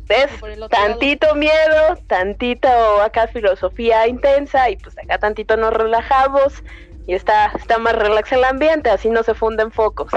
¿Ves? 0.08 0.42
Lado. 0.42 0.70
Tantito 0.70 1.34
miedo, 1.36 1.98
tantito 2.08 2.68
acá 3.02 3.28
filosofía 3.28 4.08
intensa 4.08 4.70
y 4.70 4.78
pues 4.78 4.98
acá 4.98 5.18
tantito 5.18 5.58
nos 5.58 5.74
relajamos 5.74 6.64
y 7.08 7.14
está, 7.14 7.52
está 7.56 7.78
más 7.78 7.96
relax 7.96 8.32
el 8.32 8.44
ambiente, 8.44 8.90
así 8.90 9.10
no 9.10 9.24
se 9.24 9.34
funden 9.34 9.72
focos. 9.72 10.12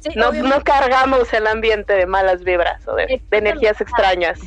Sí, 0.00 0.10
No, 0.16 0.32
no 0.32 0.62
cargamos 0.62 1.32
el 1.32 1.46
ambiente 1.46 1.94
de 1.94 2.06
malas 2.06 2.44
vibras 2.44 2.86
o 2.86 2.94
de, 2.94 3.22
de 3.30 3.36
energías 3.36 3.80
extrañas. 3.80 4.38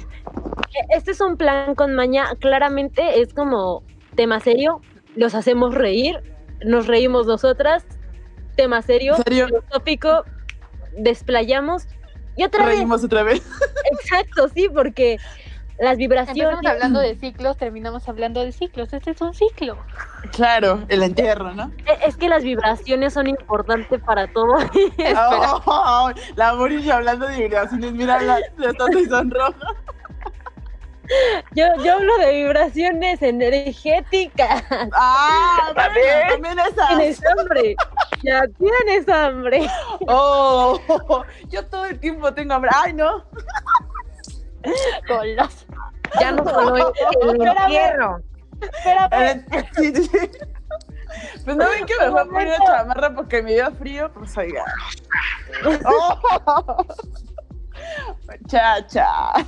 Este 0.89 1.12
es 1.12 1.22
un 1.22 1.38
plan 1.38 1.74
con 1.76 1.95
maña. 1.95 2.28
Claramente 2.39 3.22
es 3.22 3.34
como 3.34 3.84
tema 4.16 4.39
serio. 4.39 4.82
Los 5.16 5.34
hacemos 5.34 5.74
reír. 5.74 6.22
Nos 6.64 6.86
reímos 6.86 7.26
nosotras. 7.26 7.86
Tema 8.56 8.82
serio. 8.82 9.16
¿En 9.16 9.24
serio? 9.24 9.48
Filosófico. 9.48 10.24
Desplayamos. 10.95 11.88
Y 12.36 12.43
otra 12.43 12.66
Reímos 12.66 13.04
otra 13.04 13.24
vez. 13.24 13.41
Exacto, 13.91 14.48
sí, 14.50 14.70
porque 14.72 15.18
las 15.80 15.98
vibraciones. 15.98 16.44
Empezamos 16.44 16.66
hablando 16.66 17.00
de 17.00 17.16
ciclos, 17.16 17.58
terminamos 17.58 18.08
hablando 18.10 18.42
de 18.44 18.52
ciclos. 18.52 18.92
Este 18.94 19.12
es 19.12 19.22
un 19.22 19.34
ciclo. 19.34 19.78
Claro, 20.32 20.84
el 20.90 21.04
entierro, 21.04 21.54
¿no? 21.54 21.72
e- 21.86 22.00
Es 22.08 22.18
que 22.18 22.30
las 22.30 22.44
vibraciones 22.44 23.14
son 23.14 23.28
importantes 23.28 24.02
para 24.02 24.28
todo. 24.28 24.56
Oh, 25.70 26.12
la 26.36 26.54
Boris 26.54 26.90
hablando 26.90 27.28
de 27.28 27.38
vibraciones, 27.38 27.92
mira, 27.94 28.22
la, 28.22 28.40
la 28.58 28.70
está 28.70 28.86
y 29.00 29.06
sonroja. 29.06 29.54
Yo, 31.56 31.64
yo 31.84 31.94
hablo 31.94 32.18
de 32.18 32.34
vibraciones 32.34 33.22
energéticas. 33.22 34.64
Ah, 34.94 35.72
También. 35.76 36.42
también. 36.42 36.58
Tienes 36.90 37.22
hambre. 37.26 37.76
Ya 38.24 38.44
tienes 38.58 39.08
hambre. 39.08 39.70
Oh, 40.08 40.78
yo 41.48 41.66
todo 41.68 41.86
el 41.86 41.98
tiempo 42.00 42.34
tengo 42.34 42.56
hambre. 42.56 42.72
Ay, 42.76 42.92
no. 42.94 43.24
Goloso. 45.07 45.65
Ya 46.20 46.32
no 46.32 46.43
solo 46.43 46.78
es 46.78 46.86
el 47.22 47.41
entierro. 47.41 48.20
Espérame. 48.61 49.45
Sí, 49.76 49.93
sí, 49.95 50.03
sí. 50.05 50.30
Pues 51.45 51.57
no 51.57 51.70
ven 51.70 51.86
que 51.86 51.93
me 51.99 52.11
fue 52.11 52.22
a 52.22 52.26
poner 52.26 52.47
una 52.47 52.65
chamarra 52.65 53.13
porque 53.15 53.41
me 53.41 53.53
dio 53.53 53.72
frío, 53.76 54.11
pues 54.13 54.38
oiga. 54.38 54.63
Oh. 55.86 56.86
Muchachas. 58.28 59.45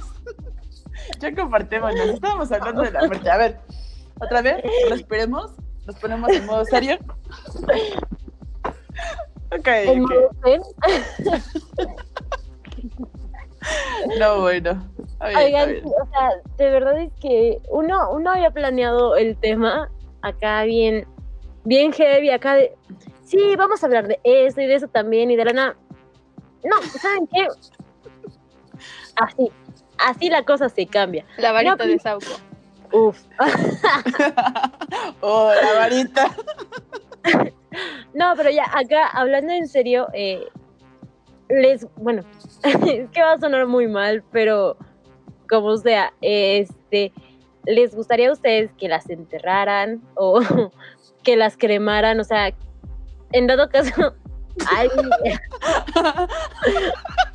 Ya 1.19 1.35
compartimos, 1.35 1.93
estábamos 1.93 2.51
hablando 2.51 2.83
de 2.83 2.91
la 2.91 3.05
muerte. 3.05 3.29
A 3.29 3.37
ver, 3.37 3.59
otra 4.21 4.41
vez, 4.41 4.63
respiremos, 4.89 5.51
nos 5.85 5.95
ponemos 5.97 6.29
en 6.29 6.45
modo 6.45 6.65
serio. 6.65 6.97
Ok, 9.51 9.67
En 9.67 10.03
ok. 10.03 10.11
modo 10.11 10.29
zen. 10.43 10.61
No, 14.19 14.41
bueno. 14.41 14.81
Bien, 15.21 15.37
Oigan, 15.37 15.75
o 15.85 16.07
sea, 16.11 16.29
de 16.57 16.69
verdad 16.69 16.97
es 16.99 17.11
que 17.21 17.59
uno, 17.69 18.11
uno 18.11 18.31
había 18.31 18.51
planeado 18.51 19.15
el 19.15 19.35
tema 19.37 19.89
acá 20.21 20.63
bien, 20.63 21.05
bien 21.65 21.91
heavy, 21.91 22.29
acá 22.29 22.55
de, 22.55 22.75
sí, 23.23 23.55
vamos 23.57 23.83
a 23.83 23.85
hablar 23.85 24.07
de 24.07 24.19
eso 24.23 24.61
y 24.61 24.67
de 24.67 24.75
eso 24.75 24.87
también 24.87 25.31
y 25.31 25.35
de 25.35 25.45
la 25.45 25.53
nada. 25.53 25.75
No, 26.63 26.81
¿saben 26.81 27.27
qué? 27.27 27.47
Así, 29.15 29.51
así 29.97 30.29
la 30.29 30.43
cosa 30.43 30.69
se 30.69 30.85
cambia. 30.85 31.25
La 31.37 31.51
varita 31.51 31.75
No, 31.75 31.85
de 31.85 31.99
Sauco. 31.99 32.25
Uf. 32.91 33.19
Oh, 35.21 35.51
la 35.53 35.73
varita. 35.73 36.35
No, 38.13 38.33
pero 38.35 38.49
ya 38.49 38.65
acá, 38.73 39.07
hablando 39.07 39.53
en 39.53 39.67
serio, 39.67 40.07
eh, 40.13 40.47
les, 41.49 41.87
bueno, 41.95 42.23
es 42.63 43.09
que 43.09 43.21
va 43.21 43.33
a 43.33 43.39
sonar 43.39 43.65
muy 43.67 43.87
mal, 43.87 44.23
pero 44.31 44.77
como 45.49 45.75
sea, 45.77 46.13
este, 46.21 47.11
¿les 47.65 47.95
gustaría 47.95 48.29
a 48.29 48.33
ustedes 48.33 48.71
que 48.77 48.87
las 48.87 49.09
enterraran 49.09 50.01
o 50.15 50.39
que 51.23 51.35
las 51.35 51.57
cremaran? 51.57 52.19
O 52.19 52.23
sea, 52.23 52.53
en 53.33 53.47
dado 53.47 53.69
caso, 53.69 54.13
ay, 54.71 54.89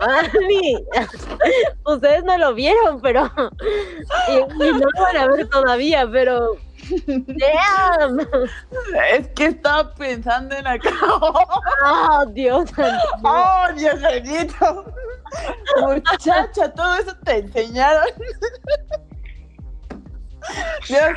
ay, 0.01 1.07
ustedes 1.85 2.25
no 2.25 2.39
lo 2.39 2.55
vieron, 2.55 3.01
pero, 3.01 3.31
y, 4.29 4.33
y 4.33 4.73
no 4.73 4.79
lo 4.79 5.03
van 5.03 5.17
a 5.17 5.27
ver 5.29 5.49
todavía, 5.49 6.09
pero, 6.11 6.57
damn, 7.07 8.21
Es 9.13 9.29
que 9.29 9.47
estaba 9.47 9.95
pensando 9.95 10.55
en 10.55 10.67
acá. 10.67 10.91
oh, 11.11 12.27
Dios. 12.33 12.71
¡Oh, 13.23 13.67
Dios 13.77 14.01
bendito! 14.01 14.85
Muchacha, 15.81 16.73
todo 16.73 16.95
eso 16.95 17.17
te 17.25 17.39
enseñaron. 17.39 18.07
Dios. 20.89 21.11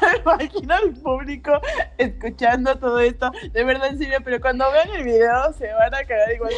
Me 0.00 0.18
imagino 0.18 0.74
al 0.74 0.92
público 0.94 1.52
escuchando 1.98 2.76
todo 2.78 2.98
esto. 2.98 3.30
De 3.52 3.62
verdad, 3.64 3.88
en 3.88 3.98
serio, 3.98 4.18
pero 4.24 4.40
cuando 4.40 4.70
vean 4.72 4.90
el 4.90 5.04
video 5.04 5.52
se 5.52 5.72
van 5.72 5.94
a 5.94 6.04
cagar 6.04 6.32
igual 6.32 6.52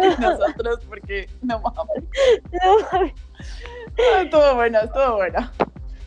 que 0.00 0.16
nosotros 0.20 0.80
porque 0.88 1.28
no 1.42 1.60
mames. 1.60 2.04
No 2.52 2.78
mames. 2.92 3.12
Estuvo 4.20 4.54
bueno, 4.54 4.80
estuvo 4.80 5.16
bueno. 5.16 5.50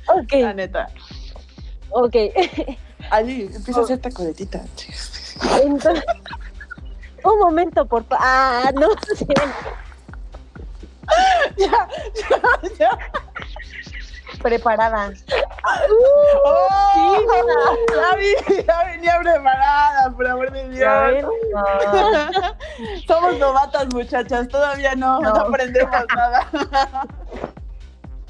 Ok, 0.07 0.31
La 0.33 0.53
neta. 0.53 0.87
ok. 1.91 2.15
Ali, 3.11 3.49
empieza 3.53 3.81
a 3.81 3.83
hacer 3.83 3.95
esta 3.97 4.09
coletita. 4.11 4.61
Entonces, 5.61 6.03
un 7.23 7.39
momento, 7.39 7.85
por 7.85 8.03
favor. 8.05 8.25
Ah, 8.25 8.71
no 8.73 8.87
sé. 9.15 9.25
Ya, 11.57 11.87
ya, 12.29 12.39
ya. 12.79 12.97
Preparada. 14.41 15.11
¡Oh! 16.45 17.19
Ya, 17.93 18.15
vi- 18.17 18.63
ya 18.65 18.83
venía 18.85 19.19
preparada, 19.21 20.09
por 20.15 20.25
amor 20.27 20.51
de 20.51 20.69
Dios. 20.69 21.25
Somos 23.05 23.37
novatas, 23.37 23.93
muchachas. 23.93 24.47
Todavía 24.47 24.95
no, 24.95 25.19
no, 25.19 25.33
No. 25.33 25.41
aprendemos 25.41 26.05
nada. 26.15 26.47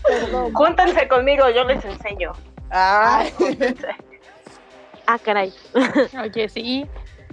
Perdón. 0.08 0.54
Júntense 0.54 1.08
conmigo, 1.08 1.49
yo 1.49 1.64
les 1.64 1.84
enseño. 1.86 2.34
Ay. 2.70 3.32
Ah, 5.06 5.20
caray. 5.20 5.54
Oye, 6.24 6.49
sí. 6.49 6.86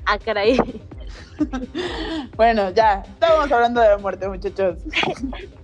Ah, 0.06 0.18
caray. 0.18 0.58
Bueno, 2.36 2.70
ya. 2.70 3.02
Estamos 3.06 3.50
hablando 3.50 3.80
de 3.80 3.88
la 3.88 3.98
muerte, 3.98 4.28
muchachos. 4.28 4.78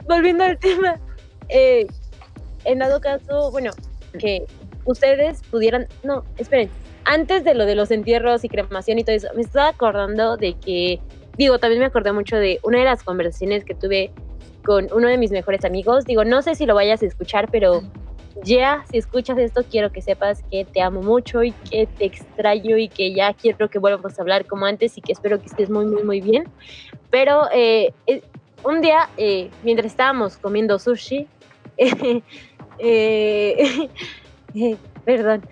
Volviendo 0.06 0.44
al 0.44 0.58
tema. 0.58 0.98
eh, 1.48 1.86
en 2.64 2.78
dado 2.78 3.00
caso, 3.00 3.50
bueno, 3.50 3.70
que 4.18 4.44
ustedes 4.84 5.42
pudieran. 5.50 5.86
No, 6.02 6.24
esperen. 6.38 6.70
Antes 7.04 7.44
de 7.44 7.54
lo 7.54 7.66
de 7.66 7.74
los 7.74 7.90
entierros 7.90 8.42
y 8.44 8.48
cremación 8.48 8.98
y 8.98 9.04
todo 9.04 9.14
eso, 9.14 9.28
me 9.34 9.42
estaba 9.42 9.68
acordando 9.68 10.36
de 10.36 10.54
que. 10.54 11.00
Digo, 11.36 11.58
también 11.58 11.80
me 11.80 11.86
acordé 11.86 12.12
mucho 12.12 12.36
de 12.36 12.58
una 12.62 12.78
de 12.78 12.84
las 12.84 13.02
conversaciones 13.02 13.64
que 13.64 13.74
tuve 13.74 14.10
con 14.66 14.88
uno 14.92 15.08
de 15.08 15.16
mis 15.16 15.30
mejores 15.30 15.64
amigos. 15.64 16.04
Digo, 16.04 16.24
no 16.24 16.42
sé 16.42 16.56
si 16.56 16.66
lo 16.66 16.74
vayas 16.74 17.00
a 17.02 17.06
escuchar, 17.06 17.48
pero 17.52 17.82
ya, 18.42 18.84
si 18.90 18.98
escuchas 18.98 19.38
esto, 19.38 19.62
quiero 19.70 19.92
que 19.92 20.02
sepas 20.02 20.42
que 20.50 20.64
te 20.64 20.82
amo 20.82 21.02
mucho 21.02 21.44
y 21.44 21.52
que 21.52 21.86
te 21.86 22.04
extraño 22.04 22.76
y 22.76 22.88
que 22.88 23.14
ya 23.14 23.32
quiero 23.32 23.70
que 23.70 23.78
volvamos 23.78 24.18
a 24.18 24.22
hablar 24.22 24.44
como 24.46 24.66
antes 24.66 24.98
y 24.98 25.00
que 25.00 25.12
espero 25.12 25.40
que 25.40 25.46
estés 25.46 25.70
muy, 25.70 25.86
muy, 25.86 26.02
muy 26.02 26.20
bien. 26.20 26.48
Pero 27.10 27.44
eh, 27.54 27.94
eh, 28.08 28.22
un 28.64 28.80
día, 28.80 29.08
eh, 29.16 29.50
mientras 29.62 29.92
estábamos 29.92 30.36
comiendo 30.36 30.80
sushi, 30.80 31.28
perdón, 35.04 35.42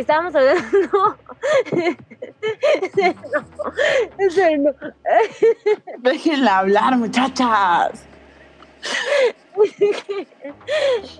estábamos 0.00 0.34
hablando... 0.34 0.88
no, 0.92 1.16
ese 4.18 4.58
no. 4.58 4.72
Déjenla 5.98 6.58
hablar, 6.58 6.96
muchachas. 6.96 8.04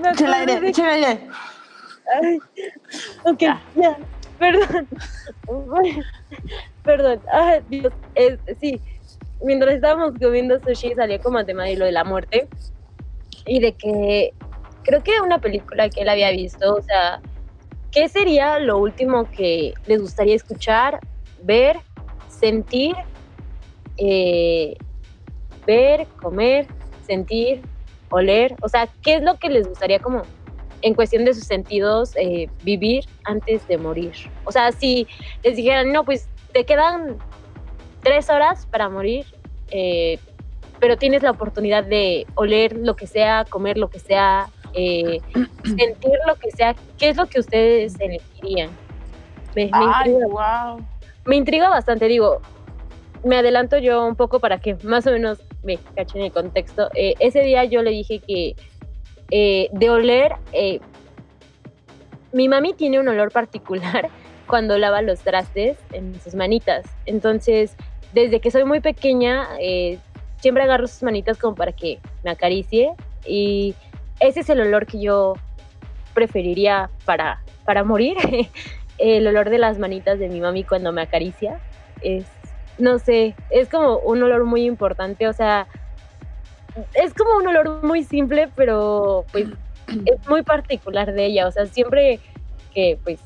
Echen 0.03 0.07
acordé 0.07 0.83
aire. 0.85 1.21
Ay, 2.23 2.39
ok, 3.25 3.41
ya. 3.77 3.97
Perdón. 4.39 4.89
Perdón. 6.83 7.21
Ay, 7.33 7.61
Dios. 7.69 7.93
Es, 8.15 8.39
sí, 8.61 8.81
mientras 9.43 9.75
estábamos 9.75 10.13
comiendo 10.21 10.61
sushi 10.61 10.95
salía 10.95 11.19
como 11.21 11.39
a 11.39 11.45
tema 11.45 11.65
de 11.65 11.77
lo 11.77 11.85
de 11.87 11.93
la 11.93 12.05
muerte. 12.05 12.49
Y 13.47 13.61
de 13.61 13.73
que 13.73 14.35
creo 14.83 15.03
que 15.03 15.21
una 15.21 15.39
película 15.39 15.89
que 15.89 16.03
él 16.03 16.09
había 16.09 16.31
visto, 16.31 16.75
o 16.75 16.83
sea, 16.83 17.21
¿qué 17.95 18.09
sería 18.09 18.59
lo 18.59 18.79
último 18.79 19.31
que 19.31 19.73
les 19.87 20.01
gustaría 20.01 20.35
escuchar, 20.35 20.99
ver, 21.43 21.79
sentir, 22.29 22.97
eh, 23.97 24.77
ver, 25.65 26.09
comer, 26.21 26.67
sentir, 27.07 27.63
oler? 28.11 28.57
O 28.63 28.69
sea, 28.69 28.89
¿qué 29.03 29.15
es 29.15 29.23
lo 29.23 29.39
que 29.39 29.49
les 29.49 29.69
gustaría 29.69 30.01
como 30.01 30.23
en 30.83 30.95
cuestión 30.95 31.25
de 31.25 31.33
sus 31.35 31.45
sentidos 31.45 32.15
eh, 32.17 32.51
vivir 32.65 33.05
antes 33.23 33.67
de 33.69 33.79
morir? 33.79 34.13
O 34.45 34.51
sea, 34.51 34.73
si 34.73 35.07
les 35.45 35.57
dijeran, 35.57 35.93
no, 35.93 36.05
pues 36.05 36.29
te 36.53 36.65
quedan 36.65 37.19
tres 38.03 38.29
horas 38.29 38.67
para 38.67 38.89
morir, 38.89 39.25
eh, 39.71 40.19
pero 40.81 40.97
tienes 40.97 41.23
la 41.23 41.31
oportunidad 41.31 41.85
de 41.85 42.27
oler 42.35 42.77
lo 42.77 42.97
que 42.97 43.07
sea, 43.07 43.45
comer 43.49 43.79
lo 43.79 43.89
que 43.89 44.01
sea, 44.01 44.51
eh, 44.75 45.21
sentir 45.65 46.13
lo 46.27 46.35
que 46.37 46.51
sea, 46.51 46.75
¿qué 46.99 47.11
es 47.11 47.17
lo 47.17 47.27
que 47.27 47.41
ustedes 47.41 47.99
elegirían? 48.01 48.71
Me, 49.55 49.67
me 49.67 49.71
Ay, 49.73 50.11
intriga, 50.11 50.27
wow. 50.29 50.87
me 51.27 51.37
intriga 51.37 51.69
bastante, 51.69 52.07
digo, 52.07 52.41
me 53.25 53.37
adelanto 53.37 53.79
yo 53.79 54.07
un 54.07 54.17
poco 54.17 54.41
para 54.41 54.59
que 54.59 54.77
más 54.83 55.07
o 55.07 55.13
menos 55.13 55.39
me 55.63 55.79
cachen 55.97 56.23
el 56.23 56.33
contexto. 56.33 56.91
Eh, 56.95 57.15
ese 57.21 57.41
día 57.41 57.65
yo 57.65 57.83
le 57.83 57.91
dije 57.91 58.19
que 58.19 58.55
eh, 59.31 59.69
de 59.73 59.91
oler, 59.91 60.33
eh, 60.53 60.81
mi 62.33 62.49
mami 62.49 62.75
tiene 62.75 63.01
un 63.01 63.09
olor 63.09 63.33
particular 63.33 64.11
cuando 64.47 64.77
lava 64.79 65.03
los 65.03 65.21
trastes 65.21 65.79
en 65.93 66.21
sus 66.21 66.35
manitas. 66.35 66.87
Entonces, 67.07 67.77
desde 68.13 68.41
que 68.41 68.51
soy 68.51 68.65
muy 68.65 68.81
pequeña, 68.81 69.49
eh, 69.61 69.99
siempre 70.41 70.63
agarro 70.63 70.87
sus 70.87 71.03
manitas 71.03 71.39
como 71.39 71.55
para 71.55 71.73
que 71.73 71.99
me 72.23 72.31
acaricie 72.31 72.93
y 73.27 73.75
ese 74.27 74.41
es 74.41 74.49
el 74.49 74.61
olor 74.61 74.87
que 74.87 75.01
yo 75.01 75.35
preferiría 76.15 76.91
para, 77.05 77.43
para 77.65 77.85
morir. 77.85 78.17
el 78.99 79.27
olor 79.27 79.51
de 79.51 79.59
las 79.59 79.79
manitas 79.79 80.19
de 80.19 80.29
mi 80.29 80.41
mami 80.41 80.65
cuando 80.65 80.93
me 80.93 81.03
acaricia. 81.03 81.61
Es, 82.01 82.25
no 82.79 82.99
sé, 82.99 83.35
es 83.51 83.69
como 83.69 83.99
un 83.99 84.23
olor 84.23 84.45
muy 84.45 84.65
importante, 84.65 85.29
o 85.29 85.33
sea, 85.33 85.67
es 86.95 87.15
como 87.15 87.37
un 87.37 87.47
olor 87.47 87.83
muy 87.83 88.05
simple, 88.05 88.49
pero 88.55 89.25
pues 89.33 89.47
es 90.07 90.29
muy 90.29 90.43
particular 90.43 91.13
de 91.13 91.27
ella, 91.27 91.47
o 91.47 91.53
sea, 91.53 91.67
siempre 91.67 92.21
que 92.73 92.99
pues 93.03 93.21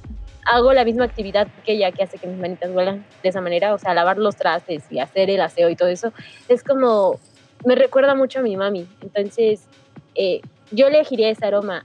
hago 0.45 0.73
la 0.73 0.85
misma 0.85 1.05
actividad 1.05 1.49
que 1.65 1.73
ella 1.73 1.93
que 1.93 2.03
hace 2.03 2.19
que 2.19 2.27
mis 2.27 2.39
manitas 2.39 2.71
huelan 2.71 3.05
de 3.23 3.29
esa 3.29 3.41
manera, 3.41 3.75
o 3.75 3.79
sea, 3.79 3.95
lavar 3.95 4.19
los 4.19 4.37
trastes 4.37 4.85
y 4.91 4.99
hacer 4.99 5.31
el 5.31 5.41
aseo 5.41 5.69
y 5.69 5.77
todo 5.77 5.89
eso, 5.89 6.13
es 6.49 6.63
como, 6.63 7.19
me 7.65 7.75
recuerda 7.75 8.15
mucho 8.15 8.41
a 8.41 8.43
mi 8.43 8.57
mami, 8.57 8.87
entonces 9.01 9.67
eh, 10.15 10.41
yo 10.71 10.87
elegiría 10.87 11.31
ese 11.31 11.47
aroma 11.47 11.83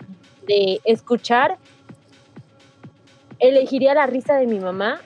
de 0.47 0.81
escuchar, 0.83 1.57
elegiría 3.39 3.93
la 3.93 4.05
risa 4.05 4.35
de 4.35 4.47
mi 4.47 4.59
mamá, 4.59 4.99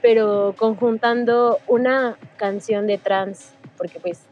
pero 0.00 0.54
conjuntando 0.56 1.58
una 1.68 2.16
canción 2.36 2.86
de 2.86 2.98
trance, 2.98 3.54
porque 3.76 4.00
pues 4.00 4.22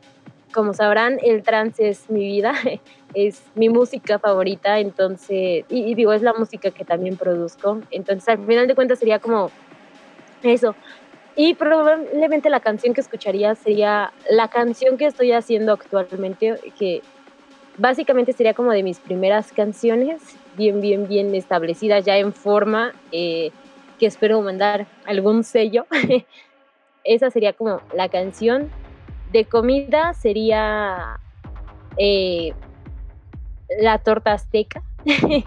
como 0.53 0.75
sabrán, 0.75 1.19
el 1.23 1.43
trance 1.43 1.89
es 1.89 2.11
mi 2.11 2.27
vida, 2.27 2.55
es 3.15 3.43
mi 3.55 3.69
música 3.69 4.19
favorita, 4.19 4.79
entonces, 4.79 5.65
y, 5.69 5.95
digo, 5.95 6.13
es 6.13 6.23
la 6.23 6.33
música 6.33 6.71
que 6.71 6.85
también 6.85 7.17
produzco, 7.17 7.81
entonces 7.91 8.29
al 8.29 8.45
final 8.45 8.67
de 8.67 8.75
cuentas 8.75 8.99
sería 8.99 9.19
como 9.19 9.51
eso. 10.43 10.75
Y 11.37 11.55
probablemente 11.55 12.51
la 12.51 12.61
canción 12.61 12.93
que 12.93 13.01
escucharía 13.01 13.55
sería 13.55 14.13
la 14.29 14.49
canción 14.49 14.99
que 14.99 15.07
estoy 15.07 15.33
haciendo 15.33 15.73
actualmente, 15.73 16.59
que 16.79 17.03
básicamente 17.81 18.35
sería 18.35 18.53
como 18.53 18.71
de 18.73 18.83
mis 18.83 19.01
primeras 19.01 19.53
canciones, 19.53 20.21
bien, 20.57 20.81
bien, 20.81 21.09
bien 21.09 21.35
establecidas, 21.35 22.05
ya 22.05 22.19
en 22.19 22.33
forma, 22.33 22.93
eh, 23.11 23.51
que 23.99 24.07
espero 24.07 24.41
mandar 24.43 24.87
algún 25.07 25.45
sello. 25.45 25.87
Esa 27.05 27.31
sería 27.31 27.55
como 27.55 27.81
la 27.95 28.09
canción. 28.11 28.71
De 29.33 29.47
comida 29.47 30.13
sería 30.13 31.19
eh, 31.97 32.53
la 33.81 33.99
torta 33.99 34.35
azteca, 34.35 34.83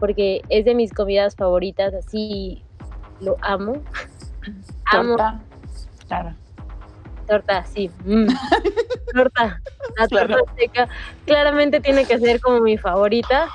porque 0.00 0.40
es 0.48 0.64
de 0.64 0.74
mis 0.74 0.94
comidas 0.94 1.36
favoritas, 1.36 1.92
así 1.92 2.62
lo 3.20 3.36
amo. 3.42 3.82
Amo 4.86 5.16
Torta. 5.16 5.40
Claro. 6.08 6.34
Torta, 7.30 7.64
sí. 7.64 7.90
mm. 8.04 8.26
torta, 9.14 9.60
la 9.96 10.08
torta 10.08 10.26
Claro. 10.26 10.44
azteca 10.48 10.88
claramente 11.26 11.80
tiene 11.80 12.04
que 12.04 12.18
ser 12.18 12.40
como 12.40 12.60
mi 12.60 12.76
favorita, 12.76 13.48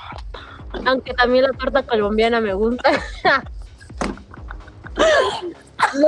aunque 0.85 1.13
también 1.13 1.43
la 1.43 1.51
torta 1.51 1.83
colombiana 1.83 2.39
me 2.39 2.53
gusta. 2.53 2.91
No. 5.93 6.07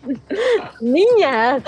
Niñas, 0.80 1.62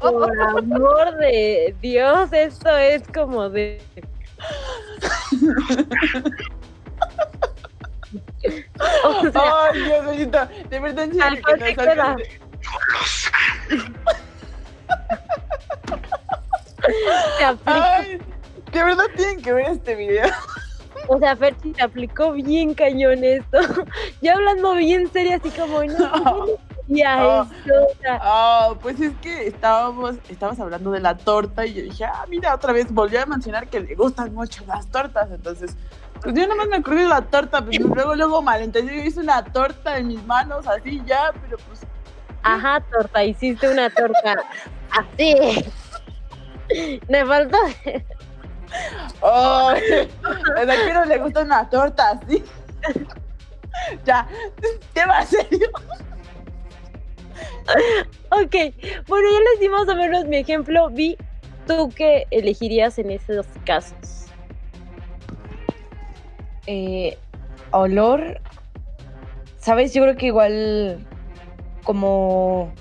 por 0.00 0.40
amor 0.40 1.16
de 1.16 1.74
Dios, 1.80 2.30
esto 2.32 2.76
es 2.76 3.02
como 3.08 3.48
de... 3.48 3.80
O 9.04 9.30
sea, 9.32 9.68
Ay, 9.72 9.82
Dios. 10.16 10.48
De 10.68 10.80
verdad, 10.80 11.04
en 11.04 11.12
serio, 11.12 11.24
Alcohol 11.24 11.58
que 11.58 11.74
nos 11.74 12.45
Ay, 17.64 18.18
de 18.72 18.84
verdad 18.84 19.04
tienen 19.16 19.42
que 19.42 19.52
ver 19.52 19.66
este 19.70 19.94
video. 19.94 20.26
O 21.08 21.18
sea, 21.18 21.36
Ferchi 21.36 21.72
te 21.72 21.82
aplicó 21.82 22.32
bien 22.32 22.74
cañón 22.74 23.22
esto. 23.24 23.58
Ya 24.22 24.34
hablando 24.34 24.74
bien 24.74 25.10
serio, 25.12 25.36
así 25.36 25.50
como, 25.50 25.84
no, 25.84 26.46
ya 26.88 27.24
Oh. 27.26 27.42
esto. 27.42 27.72
o 27.84 28.00
sea, 28.00 28.18
Ah, 28.22 28.74
pues 28.80 29.00
es 29.00 29.12
que 29.22 29.46
estábamos, 29.46 30.16
estabas 30.28 30.58
hablando 30.58 30.90
de 30.90 31.00
la 31.00 31.16
torta 31.16 31.64
y 31.66 31.74
yo 31.74 31.82
dije, 31.82 32.04
ah, 32.06 32.24
mira, 32.28 32.54
otra 32.54 32.72
vez 32.72 32.90
volvió 32.92 33.22
a 33.22 33.26
mencionar 33.26 33.68
que 33.68 33.80
le 33.80 33.94
gustan 33.94 34.34
mucho 34.34 34.64
las 34.66 34.86
tortas. 34.88 35.30
Entonces, 35.30 35.76
pues 36.22 36.34
yo 36.34 36.46
nomás 36.48 36.66
me 36.68 36.80
de 36.80 37.04
la 37.06 37.22
torta, 37.22 37.62
pues 37.62 37.78
luego, 37.78 38.14
luego 38.14 38.42
malentendí, 38.42 38.94
yo 38.96 39.04
hice 39.04 39.20
una 39.20 39.44
torta 39.44 39.98
en 39.98 40.08
mis 40.08 40.24
manos, 40.24 40.66
así 40.66 41.02
ya, 41.06 41.30
pero 41.42 41.56
pues, 41.68 41.80
Ajá, 42.46 42.80
torta, 42.92 43.24
hiciste 43.24 43.68
una 43.68 43.90
torta 43.90 44.36
así. 44.90 45.34
Me 47.08 47.26
faltó. 47.26 47.58
oh, 49.20 49.70
a 49.70 49.74
quién 49.74 50.94
no 50.94 51.04
le 51.06 51.18
gusta 51.18 51.40
una 51.42 51.68
torta 51.68 52.10
así. 52.10 52.44
ya, 54.04 54.28
tema 54.92 55.26
serio. 55.26 55.68
Ok, 58.30 58.54
bueno, 59.08 59.28
ya 59.28 59.40
les 59.40 59.60
di 59.60 59.68
más 59.68 59.88
o 59.88 59.96
menos 59.96 60.24
mi 60.26 60.36
ejemplo. 60.36 60.88
Vi, 60.90 61.16
¿tú 61.66 61.90
qué 61.96 62.28
elegirías 62.30 62.96
en 63.00 63.10
esos 63.10 63.46
casos? 63.64 64.26
Eh, 66.68 67.18
olor, 67.72 68.40
¿sabes? 69.58 69.92
Yo 69.94 70.02
creo 70.02 70.16
que 70.16 70.26
igual 70.26 71.04
como 71.86 72.72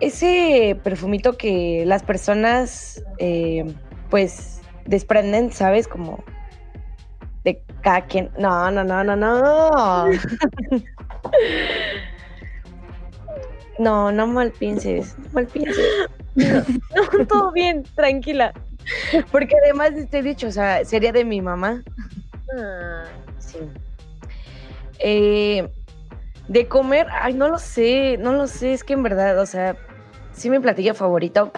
ese 0.00 0.80
perfumito 0.82 1.36
que 1.36 1.82
las 1.84 2.02
personas 2.02 3.04
eh, 3.18 3.66
pues 4.08 4.62
desprenden, 4.86 5.52
¿sabes? 5.52 5.86
Como 5.86 6.24
de 7.44 7.62
cada 7.82 8.06
quien. 8.06 8.30
No, 8.38 8.70
no, 8.70 8.82
no, 8.84 9.04
no, 9.04 9.16
no. 9.16 10.06
No, 13.78 14.12
no 14.12 14.26
mal 14.26 14.52
pienses, 14.52 15.16
no 15.16 15.24
mal 15.32 15.46
pienses. 15.46 15.86
No, 16.34 17.24
todo 17.26 17.50
bien, 17.50 17.82
tranquila. 17.94 18.52
Porque 19.32 19.54
además 19.64 19.92
te 20.10 20.18
he 20.18 20.22
dicho, 20.22 20.48
o 20.48 20.50
sea, 20.50 20.84
sería 20.84 21.12
de 21.12 21.24
mi 21.24 21.40
mamá. 21.40 21.82
Ah, 22.58 23.04
Sí. 23.38 23.56
Eh, 24.98 25.66
de 26.50 26.66
comer, 26.66 27.06
ay, 27.12 27.34
no 27.34 27.48
lo 27.48 27.60
sé, 27.60 28.16
no 28.18 28.32
lo 28.32 28.48
sé, 28.48 28.72
es 28.72 28.82
que 28.82 28.94
en 28.94 29.04
verdad, 29.04 29.38
o 29.38 29.46
sea, 29.46 29.76
sí 30.32 30.50
mi 30.50 30.58
platillo 30.58 30.94
favorito, 30.94 31.52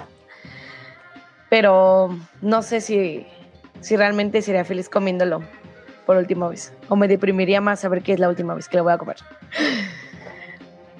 pero 1.48 2.10
no 2.42 2.60
sé 2.60 2.82
si, 2.82 3.26
si 3.80 3.96
realmente 3.96 4.42
sería 4.42 4.66
feliz 4.66 4.90
comiéndolo 4.90 5.42
por 6.04 6.18
última 6.18 6.46
vez, 6.46 6.74
o 6.90 6.96
me 6.96 7.08
deprimiría 7.08 7.62
más 7.62 7.80
saber 7.80 8.02
que 8.02 8.12
es 8.12 8.20
la 8.20 8.28
última 8.28 8.54
vez 8.54 8.68
que 8.68 8.76
lo 8.76 8.84
voy 8.84 8.92
a 8.92 8.98
comer. 8.98 9.16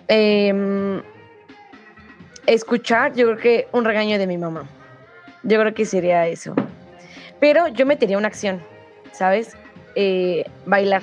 Em, 0.09 1.03
escuchar, 2.47 3.13
yo 3.13 3.27
creo 3.27 3.37
que 3.37 3.69
un 3.73 3.85
regaño 3.85 4.19
de 4.19 4.27
mi 4.27 4.39
mamá, 4.39 4.65
yo 5.43 5.61
creo 5.61 5.75
que 5.75 5.85
sería 5.85 6.27
eso, 6.29 6.55
pero 7.41 7.69
yo 7.69 7.85
metería 7.85 8.17
una 8.17 8.29
acción, 8.29 8.63
¿sabes? 9.13 9.55
Eh, 9.97 10.47
bailar. 10.65 11.03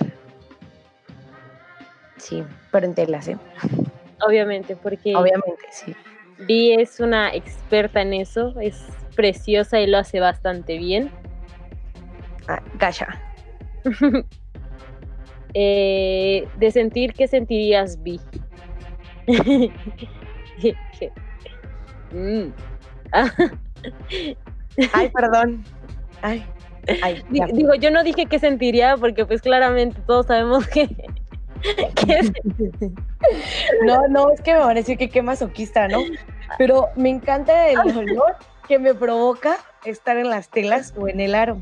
Sí, 2.19 2.43
pero 2.71 2.85
en 2.85 2.95
telas, 2.95 3.27
¿eh? 3.27 3.37
obviamente, 4.25 4.75
porque 4.75 5.15
Obviamente, 5.15 5.65
sí. 5.71 5.95
Vi 6.39 6.73
es 6.73 6.99
una 6.99 7.33
experta 7.33 8.01
en 8.01 8.13
eso, 8.13 8.53
es 8.59 8.85
preciosa 9.15 9.79
y 9.79 9.87
lo 9.87 9.97
hace 9.97 10.19
bastante 10.19 10.77
bien. 10.77 11.11
Ah, 12.47 12.61
Gasha. 12.77 13.07
Eh, 15.55 16.47
de 16.57 16.69
sentir, 16.69 17.13
¿qué 17.13 17.27
sentirías, 17.27 18.03
Vi? 18.03 18.21
Mm. 22.11 22.51
Ay, 24.93 25.09
perdón. 25.09 25.63
Ay, 26.21 26.45
ay. 27.01 27.23
digo, 27.29 27.73
yo 27.75 27.91
no 27.91 28.03
dije 28.03 28.25
qué 28.27 28.39
sentiría 28.39 28.95
porque 28.97 29.25
pues 29.25 29.41
claramente 29.41 29.99
todos 30.05 30.27
sabemos 30.27 30.67
que, 30.67 30.87
No, 33.85 34.07
no, 34.07 34.31
es 34.31 34.41
que 34.41 34.53
me 34.53 34.59
parece 34.59 34.97
que 34.97 35.09
qué 35.09 35.21
masoquista, 35.21 35.87
¿no? 35.87 35.99
Pero 36.57 36.87
me 36.95 37.09
encanta 37.09 37.67
el 37.69 37.79
olor 37.97 38.35
que 38.67 38.79
me 38.79 38.93
provoca 38.93 39.57
estar 39.85 40.17
en 40.17 40.29
las 40.29 40.49
telas 40.49 40.93
o 40.97 41.07
en 41.07 41.19
el 41.19 41.35
aro. 41.35 41.61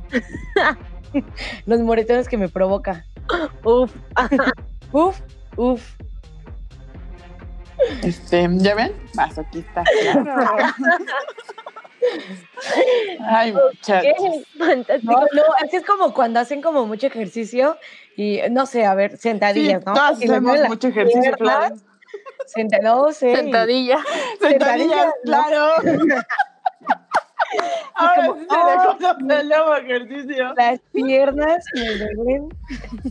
Los 1.66 1.80
moretones 1.80 2.28
que 2.28 2.38
me 2.38 2.50
provoca. 2.50 3.06
uf, 3.64 3.92
Uf, 4.92 5.20
uf. 5.56 5.96
Este, 8.04 8.48
¿ya 8.54 8.76
ven? 8.76 8.92
Masoquista. 9.14 9.84
claro. 10.14 10.74
Ay, 13.30 13.54
muchachos. 13.54 14.46
No, 14.58 15.20
no, 15.20 15.44
es 15.64 15.72
que 15.72 15.78
es 15.78 15.86
como 15.86 16.14
cuando 16.14 16.40
hacen 16.40 16.62
como 16.62 16.86
mucho 16.86 17.08
ejercicio 17.08 17.78
y 18.18 18.42
no 18.52 18.66
sé, 18.66 18.86
a 18.86 18.94
ver, 18.96 19.12
Sí, 19.12 19.18
sentadillas, 19.18 19.86
¿no? 19.86 19.94
todas 19.94 20.18
hacemos 20.18 20.60
mucho 20.68 20.88
ejercicio, 20.90 21.22
piernas, 21.22 21.70
claro. 21.70 21.76
senta- 22.48 22.80
no 22.82 23.12
sé, 23.14 23.34
Sentadilla. 23.36 24.00
Claro. 25.24 25.68
Ahora 27.96 28.28
como, 28.28 28.98
sí 28.98 29.00
se 29.00 29.08
el 29.40 29.48
nuevo 29.50 29.76
ejercicio. 29.76 30.54
las 30.56 30.80
piernas 30.92 31.64
me 31.74 31.96
duelen. 31.96 32.50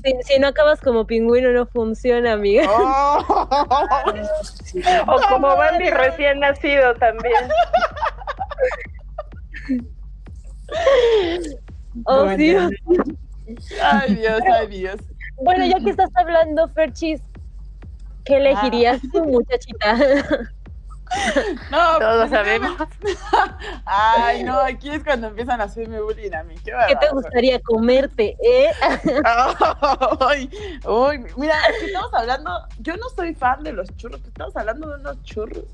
Si, 0.05 0.15
si 0.35 0.39
no 0.39 0.49
acabas 0.49 0.81
como 0.83 1.07
pingüino 1.07 1.51
no 1.53 1.67
funciona, 1.67 2.33
amiga. 2.35 2.67
Oh. 2.69 3.49
O 5.09 5.21
como 5.29 5.57
Bambi 5.57 5.89
recién 5.91 6.41
nacido 6.41 6.95
también. 6.97 7.49
Oh, 12.05 12.27
Dios. 12.37 12.71
Ay, 13.83 14.15
Dios, 14.15 14.41
ay, 14.53 14.67
Dios. 14.69 14.97
Bueno, 15.37 15.65
ya 15.67 15.79
que 15.79 15.91
estás 15.91 16.11
hablando, 16.15 16.69
Ferchis, 16.69 17.21
¿qué 18.25 18.37
elegirías 18.37 19.01
tu 19.13 19.25
muchachita? 19.25 19.97
No, 21.71 21.99
Todos 21.99 22.29
pues, 22.29 22.31
sabemos. 22.31 22.77
Ay, 23.85 24.43
no, 24.43 24.59
aquí 24.59 24.91
es 24.91 25.05
cuando 25.05 25.29
empiezan 25.29 25.61
a 25.61 25.65
hacerme 25.65 26.01
bullying 26.01 26.33
a 26.35 26.43
mí. 26.43 26.55
Qué 26.65 26.73
¿Qué 26.89 26.97
te 26.97 27.09
gustaría 27.13 27.61
comerte, 27.61 28.37
eh? 28.43 28.71
Ay, 30.21 30.51
uy, 30.85 31.25
mira, 31.37 31.55
es 31.71 31.79
que 31.79 31.87
estamos 31.87 32.13
hablando, 32.15 32.51
yo 32.81 32.97
no 32.97 33.09
soy 33.15 33.35
fan 33.35 33.63
de 33.63 33.73
los 33.73 33.89
churros, 33.97 34.21
estamos 34.27 34.57
hablando 34.57 34.89
de 34.89 35.01
unos 35.01 35.23
churros. 35.23 35.65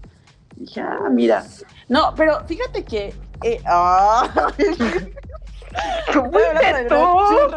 Dije, 0.56 0.80
ah, 0.82 1.08
mira. 1.10 1.44
No, 1.88 2.14
pero 2.14 2.44
fíjate 2.46 2.84
que. 2.84 3.14
Eh, 3.42 3.60
ay, 3.64 5.14
De 5.72 6.88
Tú, 6.88 6.94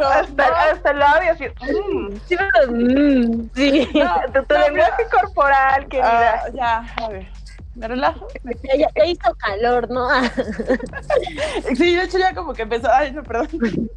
hasta, 0.04 0.50
¿no? 0.50 0.56
hasta 0.56 0.92
el 0.92 1.00
labio 1.00 1.32
así. 1.34 1.44
mm. 1.46 2.16
Sí, 2.28 2.36
pero, 2.38 2.72
mm, 2.72 3.50
sí. 3.56 3.90
No, 3.96 4.22
Tu, 4.34 4.44
tu 4.46 4.54
no, 4.54 4.60
lenguaje 4.68 5.04
corporal, 5.12 5.88
querida. 5.88 6.42
Ah, 6.46 6.50
ya, 6.54 6.94
a 7.04 7.10
ver. 7.10 7.28
¿Me 7.76 7.88
relajo? 7.90 8.28
Ya, 8.64 8.76
ya- 8.78 8.90
ya 8.96 9.06
hizo 9.06 9.36
calor, 9.38 9.90
¿no? 9.90 10.08
Sí, 11.76 11.96
de 11.96 12.04
hecho 12.04 12.18
ya 12.18 12.34
como 12.34 12.54
que 12.54 12.62
empezó. 12.64 12.90
Ay, 12.92 13.12
no, 13.12 13.24
perdón. 13.24 13.50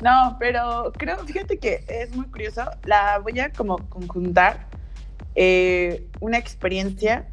No, 0.00 0.36
pero 0.40 0.92
creo, 0.96 1.18
fíjate 1.26 1.58
que 1.58 1.84
es 1.88 2.14
muy 2.16 2.26
curioso. 2.26 2.64
La 2.84 3.18
voy 3.18 3.38
a 3.38 3.50
como 3.50 3.76
conjuntar 3.90 4.66
eh, 5.34 6.04
una 6.20 6.38
experiencia 6.38 7.26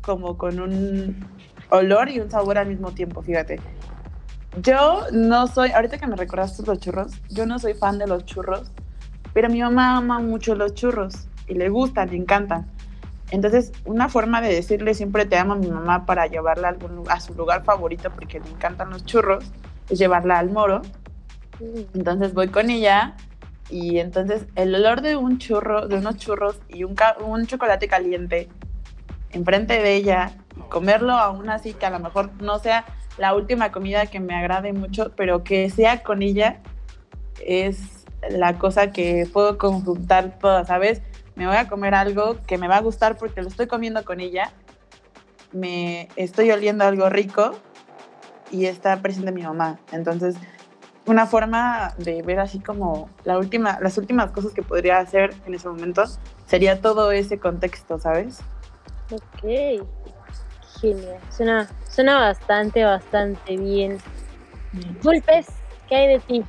como 0.00 0.36
con 0.38 0.58
un 0.58 1.26
olor 1.68 2.08
y 2.08 2.18
un 2.20 2.30
sabor 2.30 2.56
al 2.58 2.66
mismo 2.66 2.92
tiempo, 2.92 3.22
fíjate. 3.22 3.60
Yo 4.60 5.06
no 5.12 5.46
soy, 5.46 5.70
ahorita 5.72 5.98
que 5.98 6.06
me 6.06 6.16
recordaste 6.16 6.62
los 6.64 6.78
churros, 6.78 7.12
yo 7.30 7.46
no 7.46 7.58
soy 7.58 7.74
fan 7.74 7.98
de 7.98 8.06
los 8.06 8.24
churros, 8.26 8.70
pero 9.32 9.48
mi 9.48 9.60
mamá 9.62 9.96
ama 9.96 10.18
mucho 10.20 10.54
los 10.54 10.74
churros 10.74 11.26
y 11.48 11.54
le 11.54 11.70
gustan, 11.70 12.10
le 12.10 12.16
encantan. 12.16 12.66
Entonces, 13.30 13.72
una 13.86 14.10
forma 14.10 14.42
de 14.42 14.54
decirle 14.54 14.92
siempre 14.92 15.24
te 15.24 15.38
amo 15.38 15.54
a 15.54 15.56
mi 15.56 15.68
mamá 15.68 16.04
para 16.04 16.26
llevarla 16.26 16.68
a, 16.68 16.70
algún 16.72 16.96
lu- 16.96 17.08
a 17.08 17.18
su 17.18 17.32
lugar 17.34 17.64
favorito 17.64 18.10
porque 18.10 18.40
le 18.40 18.50
encantan 18.50 18.90
los 18.90 19.06
churros 19.06 19.44
es 19.88 19.98
llevarla 19.98 20.38
al 20.38 20.50
moro. 20.50 20.82
Entonces 21.94 22.34
voy 22.34 22.48
con 22.48 22.68
ella 22.68 23.14
y 23.70 23.98
entonces 24.00 24.44
el 24.54 24.74
olor 24.74 25.00
de 25.00 25.16
un 25.16 25.38
churro, 25.38 25.88
de 25.88 25.96
unos 25.96 26.16
churros 26.16 26.60
y 26.68 26.84
un, 26.84 26.94
un 27.24 27.46
chocolate 27.46 27.88
caliente 27.88 28.48
enfrente 29.30 29.80
de 29.80 29.94
ella, 29.94 30.32
comerlo 30.68 31.12
aún 31.12 31.48
así 31.48 31.72
que 31.72 31.86
a 31.86 31.90
lo 31.90 32.00
mejor 32.00 32.30
no 32.42 32.58
sea 32.58 32.84
la 33.18 33.34
última 33.34 33.72
comida 33.72 34.06
que 34.06 34.20
me 34.20 34.34
agrade 34.34 34.72
mucho, 34.72 35.12
pero 35.16 35.44
que 35.44 35.70
sea 35.70 36.02
con 36.02 36.22
ella 36.22 36.60
es 37.44 38.04
la 38.30 38.58
cosa 38.58 38.92
que 38.92 39.28
puedo 39.32 39.58
conjuntar 39.58 40.38
todas, 40.38 40.68
¿sabes? 40.68 41.02
Me 41.34 41.46
voy 41.46 41.56
a 41.56 41.68
comer 41.68 41.94
algo 41.94 42.36
que 42.46 42.58
me 42.58 42.68
va 42.68 42.76
a 42.76 42.80
gustar 42.80 43.16
porque 43.16 43.42
lo 43.42 43.48
estoy 43.48 43.66
comiendo 43.66 44.04
con 44.04 44.20
ella, 44.20 44.52
me 45.52 46.08
estoy 46.16 46.50
oliendo 46.50 46.84
algo 46.84 47.08
rico 47.08 47.52
y 48.50 48.66
está 48.66 49.00
presente 49.00 49.32
mi 49.32 49.42
mamá. 49.42 49.78
Entonces, 49.92 50.36
una 51.06 51.26
forma 51.26 51.94
de 51.98 52.22
ver 52.22 52.38
así 52.38 52.60
como 52.60 53.10
la 53.24 53.38
última, 53.38 53.78
las 53.80 53.98
últimas 53.98 54.30
cosas 54.30 54.52
que 54.52 54.62
podría 54.62 54.98
hacer 54.98 55.34
en 55.46 55.54
ese 55.54 55.68
momento 55.68 56.04
sería 56.46 56.80
todo 56.80 57.10
ese 57.10 57.38
contexto, 57.38 57.98
¿sabes? 57.98 58.40
Ok. 59.10 59.84
Suena, 61.30 61.68
suena 61.88 62.18
bastante, 62.18 62.82
bastante 62.82 63.56
bien. 63.56 63.98
Pulpes, 65.00 65.46
¿qué 65.88 65.94
hay 65.94 66.08
de 66.08 66.18
ti? 66.18 66.44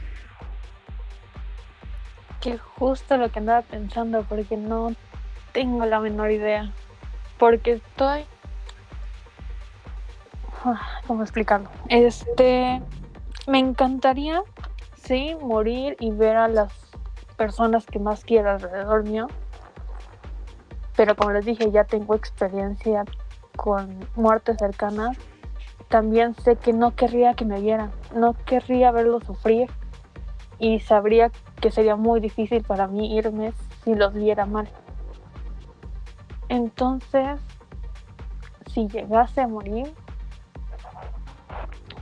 Que 2.42 2.58
justo 2.58 3.18
lo 3.18 3.30
que 3.32 3.40
andaba 3.40 3.62
pensando, 3.62 4.24
porque 4.24 4.58
no 4.58 4.96
tengo 5.52 5.86
la 5.86 6.00
menor 6.00 6.32
idea. 6.32 6.72
Porque 7.38 7.74
estoy. 7.74 8.26
Ah, 10.66 11.00
¿Cómo 11.06 11.22
explicarlo? 11.22 11.70
Este. 11.90 12.82
Me 13.46 13.60
encantaría, 13.60 14.42
sí, 14.96 15.36
morir 15.42 15.98
y 16.00 16.12
ver 16.12 16.38
a 16.38 16.48
las 16.48 16.72
personas 17.36 17.86
que 17.86 18.00
más 18.00 18.24
quiero 18.24 18.50
alrededor 18.50 19.04
mío. 19.04 19.28
Pero 20.96 21.16
como 21.16 21.32
les 21.34 21.46
dije, 21.46 21.70
ya 21.72 21.84
tengo 21.84 22.16
experiencia 22.16 23.04
con 23.56 24.08
muertes 24.16 24.58
cercanas. 24.58 25.18
También 25.90 26.36
sé 26.36 26.56
que 26.56 26.74
no 26.74 26.96
querría 26.96 27.34
que 27.34 27.46
me 27.46 27.62
vieran, 27.62 27.92
no 28.16 28.34
querría 28.34 28.92
verlos 28.92 29.24
sufrir 29.26 29.70
y 30.60 30.80
sabría 30.80 31.32
que 31.62 31.72
sería 31.72 31.96
muy 31.96 32.20
difícil 32.20 32.64
para 32.64 32.88
mí 32.88 33.16
irme 33.16 33.54
si 33.84 33.96
los 33.96 34.14
viera 34.14 34.46
mal. 34.46 34.70
Entonces, 36.50 37.40
si 38.68 38.88
llegase 38.88 39.42
a 39.42 39.48
morir, 39.48 39.94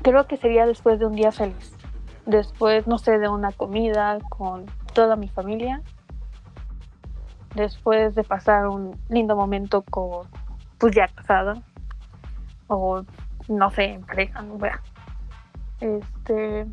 creo 0.01 0.27
que 0.27 0.37
sería 0.37 0.65
después 0.65 0.99
de 0.99 1.05
un 1.05 1.13
día 1.13 1.31
feliz. 1.31 1.75
Después, 2.25 2.87
no 2.87 2.97
sé, 2.97 3.17
de 3.17 3.29
una 3.29 3.51
comida 3.51 4.19
con 4.29 4.65
toda 4.93 5.15
mi 5.15 5.27
familia. 5.27 5.81
Después 7.55 8.15
de 8.15 8.23
pasar 8.23 8.67
un 8.67 8.97
lindo 9.09 9.35
momento 9.35 9.83
con, 9.83 10.27
pues 10.81 10.95
ya 10.95 11.07
casada. 11.07 11.61
O, 12.67 13.03
no 13.47 13.69
sé, 13.69 13.83
en 13.83 14.01
pareja, 14.01 14.41
no 14.41 14.57
vea. 14.57 14.81
Este. 15.79 16.65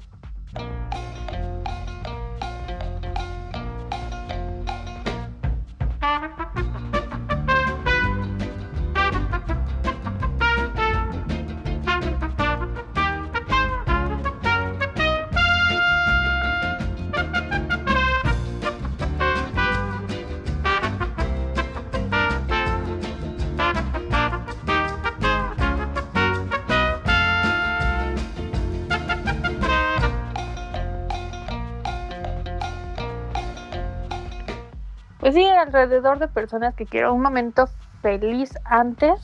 Pues 35.29 35.37
sí, 35.37 35.45
alrededor 35.45 36.19
de 36.19 36.29
personas 36.29 36.75
que 36.75 36.87
quiero 36.87 37.13
un 37.13 37.21
momento 37.21 37.69
feliz 38.01 38.51
antes 38.65 39.21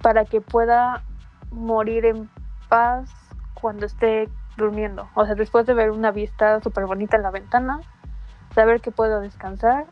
para 0.00 0.24
que 0.24 0.40
pueda 0.40 1.02
morir 1.50 2.06
en 2.06 2.30
paz 2.70 3.10
cuando 3.52 3.84
esté 3.84 4.30
durmiendo. 4.56 5.10
O 5.14 5.26
sea, 5.26 5.34
después 5.34 5.66
de 5.66 5.74
ver 5.74 5.90
una 5.90 6.10
vista 6.10 6.62
súper 6.62 6.86
bonita 6.86 7.18
en 7.18 7.22
la 7.22 7.30
ventana, 7.30 7.80
saber 8.54 8.80
que 8.80 8.92
puedo 8.92 9.20
descansar 9.20 9.84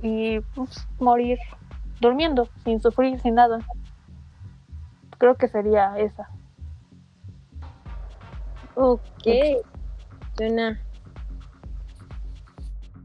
y 0.00 0.38
pues, 0.54 0.86
morir 1.00 1.40
durmiendo, 2.00 2.48
sin 2.62 2.80
sufrir, 2.80 3.18
sin 3.18 3.34
nada. 3.34 3.58
Creo 5.18 5.34
que 5.34 5.48
sería 5.48 5.98
esa. 5.98 6.30
Ok. 8.76 9.26
Suena. 10.36 10.80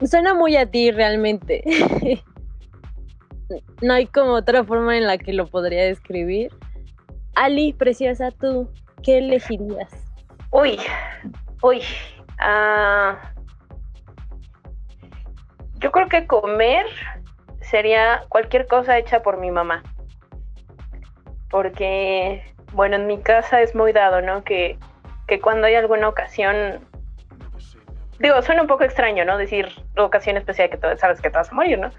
Suena 0.05 0.33
muy 0.33 0.55
a 0.57 0.65
ti 0.65 0.91
realmente. 0.91 1.63
no 3.81 3.93
hay 3.93 4.07
como 4.07 4.33
otra 4.33 4.63
forma 4.63 4.97
en 4.97 5.07
la 5.07 5.17
que 5.17 5.33
lo 5.33 5.47
podría 5.47 5.83
describir. 5.83 6.51
Ali, 7.35 7.73
preciosa, 7.73 8.31
tú, 8.31 8.69
¿qué 9.01 9.17
elegirías? 9.17 9.91
Uy, 10.51 10.79
uy. 11.61 11.81
ah, 12.39 13.17
yo 15.79 15.91
creo 15.91 16.07
que 16.07 16.27
comer 16.27 16.85
sería 17.61 18.23
cualquier 18.29 18.67
cosa 18.67 18.97
hecha 18.97 19.21
por 19.23 19.39
mi 19.39 19.51
mamá. 19.51 19.83
Porque, 21.49 22.43
bueno, 22.73 22.95
en 22.95 23.07
mi 23.07 23.19
casa 23.19 23.61
es 23.61 23.75
muy 23.75 23.93
dado, 23.93 24.21
¿no? 24.21 24.43
Que, 24.43 24.77
que 25.27 25.39
cuando 25.39 25.67
hay 25.67 25.75
alguna 25.75 26.07
ocasión, 26.07 26.87
digo, 28.23 28.41
suena 28.41 28.61
un 28.61 28.67
poco 28.67 28.85
extraño, 28.85 29.25
¿no? 29.25 29.37
Decir 29.37 29.69
ocasión 29.97 30.37
especial 30.37 30.69
que 30.69 30.97
sabes 30.97 31.21
que 31.21 31.29
te 31.29 31.37
vas 31.37 31.51
a 31.51 31.55
morir, 31.55 31.77
¿no? 31.77 31.91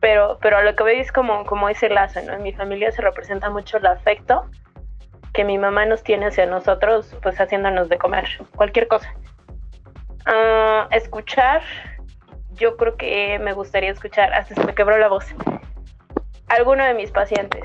Pero, 0.00 0.38
pero 0.40 0.58
a 0.58 0.62
lo 0.62 0.74
que 0.76 0.84
veo 0.84 1.00
es 1.00 1.10
como, 1.10 1.44
como 1.44 1.68
ese 1.68 1.88
lazo, 1.88 2.20
¿no? 2.22 2.34
En 2.34 2.42
mi 2.42 2.52
familia 2.52 2.92
se 2.92 3.02
representa 3.02 3.50
mucho 3.50 3.78
el 3.78 3.86
afecto 3.86 4.48
que 5.34 5.44
mi 5.44 5.58
mamá 5.58 5.84
nos 5.84 6.02
tiene 6.02 6.26
hacia 6.26 6.46
nosotros, 6.46 7.14
pues 7.20 7.38
haciéndonos 7.38 7.88
de 7.88 7.98
comer, 7.98 8.26
cualquier 8.54 8.88
cosa. 8.88 9.12
Ah, 10.24 10.88
escuchar, 10.92 11.62
yo 12.54 12.76
creo 12.76 12.96
que 12.96 13.38
me 13.40 13.52
gustaría 13.52 13.90
escuchar, 13.90 14.32
hasta 14.32 14.54
se 14.54 14.64
me 14.64 14.74
quebró 14.74 14.96
la 14.96 15.08
voz, 15.08 15.26
alguno 16.48 16.84
de 16.84 16.94
mis 16.94 17.10
pacientes, 17.10 17.64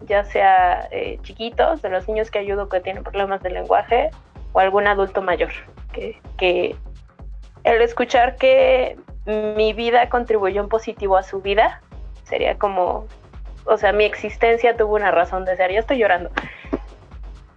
ya 0.00 0.24
sea 0.24 0.88
eh, 0.90 1.18
chiquitos, 1.22 1.80
de 1.80 1.88
los 1.88 2.06
niños 2.08 2.30
que 2.30 2.40
ayudo 2.40 2.68
que 2.68 2.80
tienen 2.80 3.04
problemas 3.04 3.40
de 3.42 3.50
lenguaje, 3.50 4.10
o 4.52 4.60
algún 4.60 4.86
adulto 4.86 5.22
mayor, 5.22 5.52
que, 5.92 6.20
que 6.36 6.76
el 7.64 7.82
escuchar 7.82 8.36
que 8.36 8.96
mi 9.26 9.72
vida 9.72 10.08
contribuyó 10.08 10.62
en 10.62 10.68
positivo 10.68 11.16
a 11.16 11.22
su 11.22 11.40
vida, 11.40 11.80
sería 12.24 12.58
como, 12.58 13.06
o 13.64 13.76
sea, 13.76 13.92
mi 13.92 14.04
existencia 14.04 14.76
tuvo 14.76 14.96
una 14.96 15.10
razón 15.10 15.44
de 15.44 15.56
ser, 15.56 15.72
ya 15.72 15.80
estoy 15.80 15.98
llorando. 15.98 16.30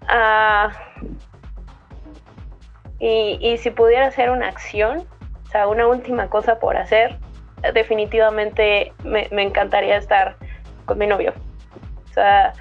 Ah, 0.08 0.72
y, 2.99 3.38
y 3.41 3.58
si 3.58 3.72
pudiera 3.72 4.08
hacer 4.08 4.30
una 4.30 4.47
acción, 4.47 5.08
o 5.45 5.49
sea, 5.49 5.68
una 5.68 5.88
última 5.88 6.30
cosa 6.30 6.60
por 6.60 6.78
hacer, 6.78 7.18
definitivamente 7.74 8.93
me, 9.04 9.28
me 9.32 9.43
encantaría 9.43 9.97
estar 9.97 10.36
con 10.86 10.97
mi 10.97 11.08
novio. 11.08 11.34
O 12.10 12.14
sea, 12.14 12.54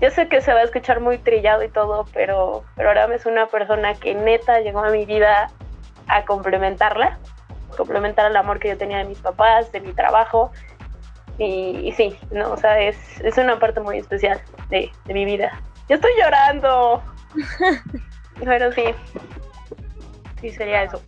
yo 0.00 0.10
sé 0.10 0.28
que 0.28 0.40
se 0.40 0.52
va 0.52 0.60
a 0.60 0.64
escuchar 0.64 1.00
muy 1.00 1.18
trillado 1.18 1.62
y 1.62 1.68
todo, 1.68 2.06
pero, 2.12 2.64
pero 2.74 2.88
ahora 2.88 3.14
es 3.14 3.26
una 3.26 3.46
persona 3.46 3.94
que 3.94 4.14
neta 4.14 4.60
llegó 4.60 4.80
a 4.80 4.90
mi 4.90 5.04
vida 5.04 5.50
a 6.08 6.24
complementarla, 6.24 7.18
complementar 7.76 8.30
el 8.30 8.36
amor 8.36 8.58
que 8.58 8.68
yo 8.68 8.78
tenía 8.78 8.98
de 8.98 9.04
mis 9.04 9.18
papás, 9.18 9.70
de 9.72 9.80
mi 9.80 9.92
trabajo. 9.92 10.50
Y, 11.38 11.80
y 11.84 11.92
sí, 11.92 12.16
no, 12.30 12.52
o 12.52 12.56
sea, 12.56 12.78
es, 12.80 12.96
es 13.20 13.38
una 13.38 13.58
parte 13.58 13.80
muy 13.80 13.98
especial 13.98 14.40
de, 14.68 14.90
de 15.06 15.14
mi 15.14 15.24
vida. 15.24 15.60
Yo 15.88 15.96
estoy 15.96 16.12
llorando. 16.18 17.02
Pero 18.44 18.72
sí, 18.72 18.82
sí 20.40 20.50
sería 20.50 20.84
eso. 20.84 21.02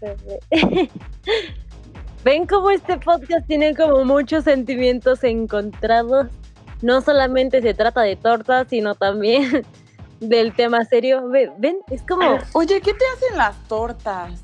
¿Ven 2.24 2.46
cómo 2.46 2.70
este 2.70 2.96
podcast 2.98 3.46
tiene 3.46 3.74
como 3.74 4.04
muchos 4.04 4.44
sentimientos 4.44 5.24
encontrados? 5.24 6.28
No 6.82 7.00
solamente 7.00 7.62
se 7.62 7.74
trata 7.74 8.02
de 8.02 8.16
tortas, 8.16 8.68
sino 8.68 8.94
también 8.94 9.64
del 10.20 10.54
tema 10.54 10.84
serio. 10.84 11.28
Ve- 11.28 11.52
Ven, 11.58 11.78
es 11.90 12.02
como 12.02 12.38
Oye, 12.52 12.80
¿qué 12.80 12.92
te 12.94 13.04
hacen 13.16 13.36
las 13.38 13.56
tortas? 13.68 14.42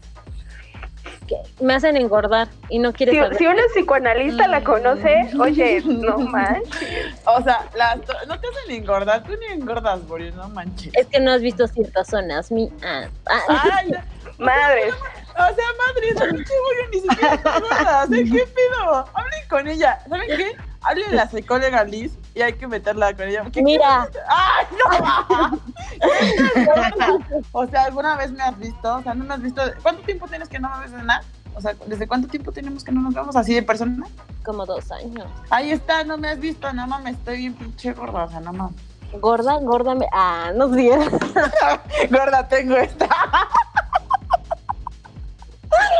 que 1.27 1.37
me 1.65 1.75
hacen 1.75 1.97
engordar 1.97 2.49
y 2.69 2.79
no 2.81 2.93
quieres 2.93 3.15
Si, 3.15 3.21
saber. 3.21 3.39
si 3.39 3.47
una 3.47 3.63
psicoanalista 3.73 4.49
la 4.49 4.63
conoce, 4.65 5.31
oye, 5.39 5.81
no 5.87 6.19
manches. 6.19 7.15
O 7.25 7.41
sea, 7.43 7.69
las 7.77 7.99
no 8.27 8.39
te 8.41 8.47
hacen 8.49 8.71
engordar, 8.71 9.23
tú 9.23 9.33
ni 9.37 9.47
engordas, 9.47 10.07
Boris, 10.07 10.35
no 10.35 10.49
manches. 10.49 10.93
Es 10.95 11.07
que 11.07 11.21
no 11.21 11.31
has 11.31 11.41
visto 11.41 11.67
ciertas 11.69 12.09
zonas. 12.09 12.51
Mi, 12.51 12.69
ah, 12.85 13.05
ah, 13.29 13.65
Ay, 13.79 13.93
Madres. 14.39 14.93
o 14.95 15.55
sea, 15.55 15.65
madre, 15.87 16.09
esa 16.11 16.25
pinche 16.27 16.53
Boris 16.65 16.91
ni 17.05 17.09
siquiera 17.11 17.35
está 17.35 17.61
gorda, 17.61 18.05
o 18.05 18.07
sea, 18.09 18.25
¿qué 18.25 18.47
pedo? 18.47 19.05
Hablen 19.15 19.49
con 19.49 19.69
ella, 19.69 20.01
¿saben 20.09 20.29
qué? 20.37 20.57
Hablen 20.83 21.11
a 21.11 21.15
la 21.15 21.29
psicóloga 21.29 21.85
Liz 21.85 22.13
y 22.35 22.41
hay 22.43 22.55
que 22.55 22.67
meterla 22.67 23.15
con 23.15 23.29
ella. 23.29 23.43
porque- 23.43 23.63
Mira. 23.63 24.09
¡Ay, 24.29 24.67
no! 24.79 25.61
O 27.53 27.67
sea, 27.67 27.85
¿alguna 27.85 28.17
vez 28.17 28.33
me 28.33 28.43
has 28.43 28.59
visto? 28.59 28.97
O 28.97 29.03
sea, 29.03 29.15
¿no 29.15 29.25
me 29.25 29.35
has 29.35 29.43
visto? 29.43 29.63
¿Cuánto 29.83 30.03
tiempo 30.03 30.27
tienes 30.29 30.49
que 30.49 30.59
no 30.59 30.71
me 30.71 30.81
ves 30.81 30.93
de 30.93 31.03
nada? 31.03 31.23
O 31.55 31.61
sea, 31.61 31.75
¿desde 31.87 32.07
cuánto 32.07 32.29
tiempo 32.29 32.53
tenemos 32.53 32.85
que 32.85 32.93
no 32.93 33.01
nos 33.03 33.13
vemos 33.15 33.37
así 33.37 33.55
de 33.55 33.63
persona? 33.63 34.07
como 34.45 34.65
dos 34.65 34.91
años. 34.91 35.27
Ahí 35.51 35.71
está, 35.71 36.03
no 36.05 36.17
me 36.17 36.29
has 36.31 36.41
visto, 36.41 36.73
no 36.73 36.87
mames, 36.87 37.17
estoy 37.19 37.39
bien 37.39 37.55
pinche 37.55 37.93
gorda, 37.93 38.25
o 38.25 38.31
sea, 38.31 38.41
no 38.41 38.53
mames. 38.53 38.77
Gorda, 39.21 39.57
gorda. 39.59 39.95
Me... 39.97 40.07
Ah, 40.13 40.53
no 40.55 40.73
sé. 40.73 40.89
Gorda 42.11 42.47
tengo 42.49 42.77
esta. 42.77 43.09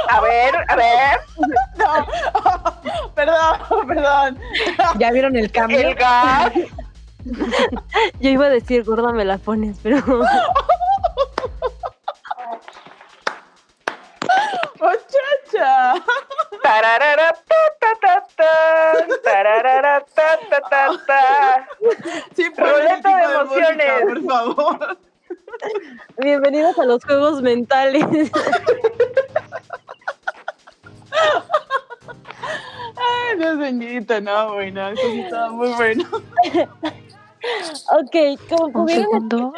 A 0.09 0.21
ver, 0.21 0.55
a 0.69 0.77
ver. 0.77 1.21
No, 1.77 2.07
perdón, 3.15 3.87
perdón. 3.87 4.39
¿Ya 4.99 5.11
vieron 5.13 5.37
el 5.37 5.51
cambio? 5.51 5.79
El 5.81 5.95
gas. 5.95 6.53
Yo 8.21 8.31
iba 8.31 8.47
a 8.47 8.51
decir, 8.51 8.83
gorda, 8.85 9.13
me 9.13 9.25
la 9.25 9.39
pones, 9.39 9.79
pero 9.83 9.99
Muchacha. 14.79 15.95
Tararara, 16.63 17.33
ta, 17.49 17.61
ta, 17.81 17.91
ta, 18.01 18.27
ta, 18.37 18.53
tararara, 19.23 20.05
ta, 20.15 20.39
ta, 20.49 20.61
ta, 20.71 20.89
ta. 21.07 21.69
Sí, 22.35 22.45
Ruleta 22.57 23.09
de 23.17 23.45
música, 23.45 23.63
emociones. 23.67 24.03
por 24.03 24.21
favor. 24.25 24.99
bienvenidos 26.19 26.79
a 26.79 26.85
los 26.85 27.05
juegos 27.05 27.43
mentales. 27.43 28.05
Ay, 32.97 33.39
Dios 33.39 33.59
bendito, 33.59 34.21
no, 34.21 34.55
bueno, 34.55 34.89
eso 34.89 35.03
sí 35.11 35.21
estaba 35.21 35.51
muy 35.53 35.69
bueno. 35.71 36.05
ok, 37.93 38.17
como 38.49 38.73
pudieron 38.73 39.53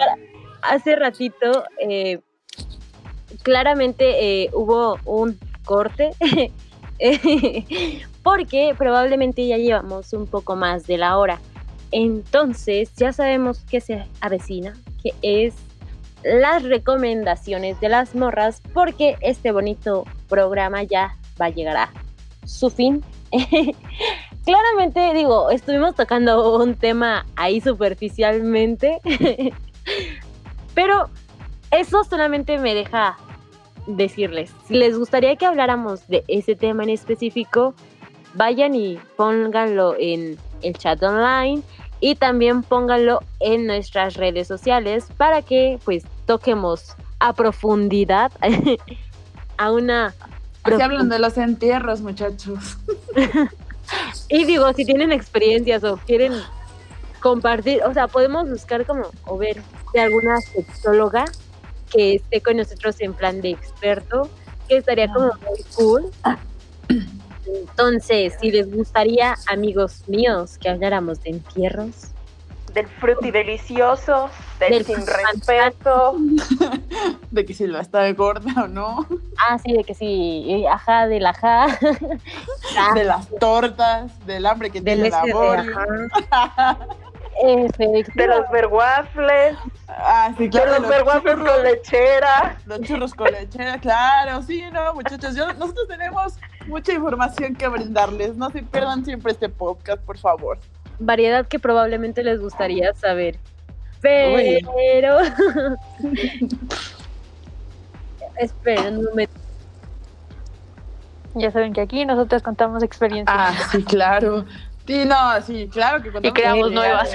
hace 0.62 0.96
ratito, 0.96 1.64
eh, 1.80 2.20
claramente 3.42 4.44
eh, 4.44 4.50
hubo 4.52 4.98
un 5.04 5.38
corte, 5.64 6.10
porque 8.22 8.74
probablemente 8.76 9.46
ya 9.46 9.58
llevamos 9.58 10.12
un 10.12 10.26
poco 10.26 10.56
más 10.56 10.86
de 10.86 10.98
la 10.98 11.18
hora. 11.18 11.40
Entonces, 11.90 12.94
ya 12.96 13.12
sabemos 13.12 13.64
que 13.70 13.80
se 13.80 14.06
avecina, 14.20 14.74
que 15.02 15.12
es 15.20 15.54
las 16.24 16.62
recomendaciones 16.62 17.78
de 17.80 17.88
las 17.88 18.14
morras, 18.14 18.62
porque 18.72 19.16
este 19.20 19.52
bonito 19.52 20.04
programa 20.28 20.84
ya 20.84 21.16
va 21.40 21.46
a 21.46 21.50
llegar 21.50 21.76
a 21.76 21.92
su 22.44 22.70
fin. 22.70 23.02
Claramente, 24.44 25.14
digo, 25.14 25.50
estuvimos 25.50 25.94
tocando 25.94 26.56
un 26.56 26.74
tema 26.74 27.24
ahí 27.36 27.60
superficialmente, 27.60 29.00
pero 30.74 31.08
eso 31.70 32.02
solamente 32.04 32.58
me 32.58 32.74
deja 32.74 33.16
decirles, 33.86 34.52
si 34.66 34.74
les 34.74 34.98
gustaría 34.98 35.36
que 35.36 35.46
habláramos 35.46 36.06
de 36.08 36.24
ese 36.28 36.56
tema 36.56 36.82
en 36.82 36.90
específico, 36.90 37.74
vayan 38.34 38.74
y 38.74 38.98
pónganlo 39.16 39.94
en 39.98 40.38
el 40.62 40.76
chat 40.76 41.02
online 41.02 41.62
y 42.00 42.16
también 42.16 42.62
pónganlo 42.62 43.20
en 43.40 43.66
nuestras 43.66 44.14
redes 44.14 44.48
sociales 44.48 45.06
para 45.16 45.42
que 45.42 45.78
pues 45.84 46.04
toquemos 46.26 46.96
a 47.20 47.32
profundidad 47.32 48.32
a 49.56 49.70
una 49.70 50.14
Así 50.62 50.80
hablan 50.80 51.08
de 51.08 51.18
los 51.18 51.36
entierros, 51.38 52.00
muchachos. 52.00 52.78
Y 54.28 54.44
digo, 54.44 54.72
si 54.72 54.84
tienen 54.84 55.12
experiencias 55.12 55.84
o 55.84 55.96
quieren 55.98 56.32
compartir, 57.20 57.82
o 57.84 57.92
sea, 57.92 58.08
podemos 58.08 58.48
buscar 58.48 58.86
como 58.86 59.10
o 59.26 59.36
ver 59.36 59.62
de 59.92 60.00
alguna 60.00 60.40
sexóloga 60.40 61.24
que 61.90 62.16
esté 62.16 62.40
con 62.40 62.56
nosotros 62.56 62.96
en 63.00 63.12
plan 63.12 63.40
de 63.42 63.50
experto, 63.50 64.30
que 64.68 64.78
estaría 64.78 65.12
como 65.12 65.26
muy 65.26 65.62
cool. 65.74 66.10
Entonces, 67.44 68.34
si 68.40 68.50
les 68.50 68.72
gustaría, 68.72 69.36
amigos 69.46 70.04
míos, 70.06 70.56
que 70.58 70.70
habláramos 70.70 71.22
de 71.22 71.30
entierros, 71.30 72.11
Del 72.74 72.86
fruti 72.88 73.30
delicioso, 73.30 74.30
del, 74.58 74.70
Del 74.72 74.84
sin 74.86 75.06
respeto. 75.06 76.16
De 77.30 77.44
que 77.44 77.52
si 77.54 77.66
la 77.66 77.80
está 77.80 78.10
gorda 78.12 78.64
o 78.64 78.68
no. 78.68 79.06
ah, 79.38 79.58
sí, 79.58 79.72
de 79.72 79.84
que 79.84 79.94
sí, 79.94 80.64
ajá, 80.70 81.06
del 81.06 81.24
ajá, 81.26 81.66
De 82.94 83.04
las 83.04 83.28
tortas, 83.40 84.24
del 84.26 84.44
hambre 84.46 84.70
que 84.70 84.80
Del 84.80 85.02
tiene 85.02 85.10
de 85.10 85.16
ajá. 85.16 86.78
efectivamente. 87.42 88.12
De 88.14 88.26
los 88.26 88.50
verwaffles. 88.50 89.56
Ah, 89.88 90.32
sí, 90.36 90.44
De 90.44 90.50
claro. 90.50 90.78
los 90.80 90.88
verwaffles 90.88 91.34
con 91.36 91.62
lechera. 91.62 92.56
Los 92.66 92.80
churros 92.82 93.14
con 93.14 93.30
lechera, 93.32 93.78
claro, 93.78 94.42
sí, 94.42 94.62
no, 94.72 94.94
muchachos, 94.94 95.34
yo- 95.34 95.52
nosotros 95.54 95.88
tenemos 95.88 96.34
mucha 96.66 96.92
información 96.92 97.54
que 97.54 97.68
brindarles, 97.68 98.36
no 98.36 98.50
se 98.50 98.62
pierdan 98.62 99.04
siempre 99.04 99.32
este 99.32 99.48
podcast, 99.48 100.02
por 100.02 100.18
favor. 100.18 100.58
Variedad 101.04 101.46
que 101.46 101.58
probablemente 101.58 102.22
les 102.22 102.40
gustaría 102.40 102.92
saber. 102.94 103.38
Pero. 104.00 105.18
Esperen 108.38 108.98
un 108.98 109.04
momento. 109.04 109.34
Ya 111.34 111.50
saben 111.50 111.72
que 111.72 111.80
aquí 111.80 112.04
nosotros 112.04 112.42
contamos 112.42 112.82
experiencias. 112.82 113.36
Ah, 113.38 113.54
sí, 113.70 113.82
claro. 113.84 114.44
Sí, 114.86 115.04
no, 115.04 115.40
sí, 115.42 115.68
claro 115.72 116.02
que 116.02 116.10
contamos 116.12 116.34
creamos 116.34 116.66
con 116.66 116.74
nuevas. 116.74 117.10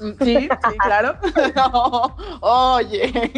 Mm, 0.00 0.12
Sí, 0.22 0.36
sí, 0.36 0.78
claro. 0.78 1.18
No, 1.56 2.16
oye. 2.40 3.30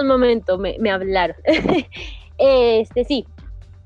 Un 0.00 0.06
momento, 0.06 0.56
me, 0.56 0.76
me 0.78 0.90
hablaron. 0.90 1.36
este, 2.38 3.04
sí. 3.04 3.26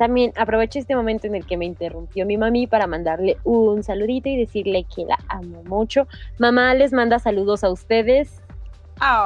También 0.03 0.32
aprovecho 0.34 0.80
este 0.80 0.96
momento 0.96 1.28
en 1.28 1.36
el 1.36 1.46
que 1.46 1.57
me 1.57 1.64
interrumpió 1.64 2.26
mi 2.26 2.36
mami 2.36 2.66
para 2.66 2.88
mandarle 2.88 3.38
un 3.44 3.84
saludito 3.84 4.28
y 4.28 4.36
decirle 4.36 4.84
que 4.92 5.05
la 5.05 5.16
amo 5.28 5.62
mucho. 5.62 6.09
Mamá 6.40 6.74
les 6.74 6.92
manda 6.92 7.20
saludos 7.20 7.62
a 7.62 7.70
ustedes. 7.70 8.42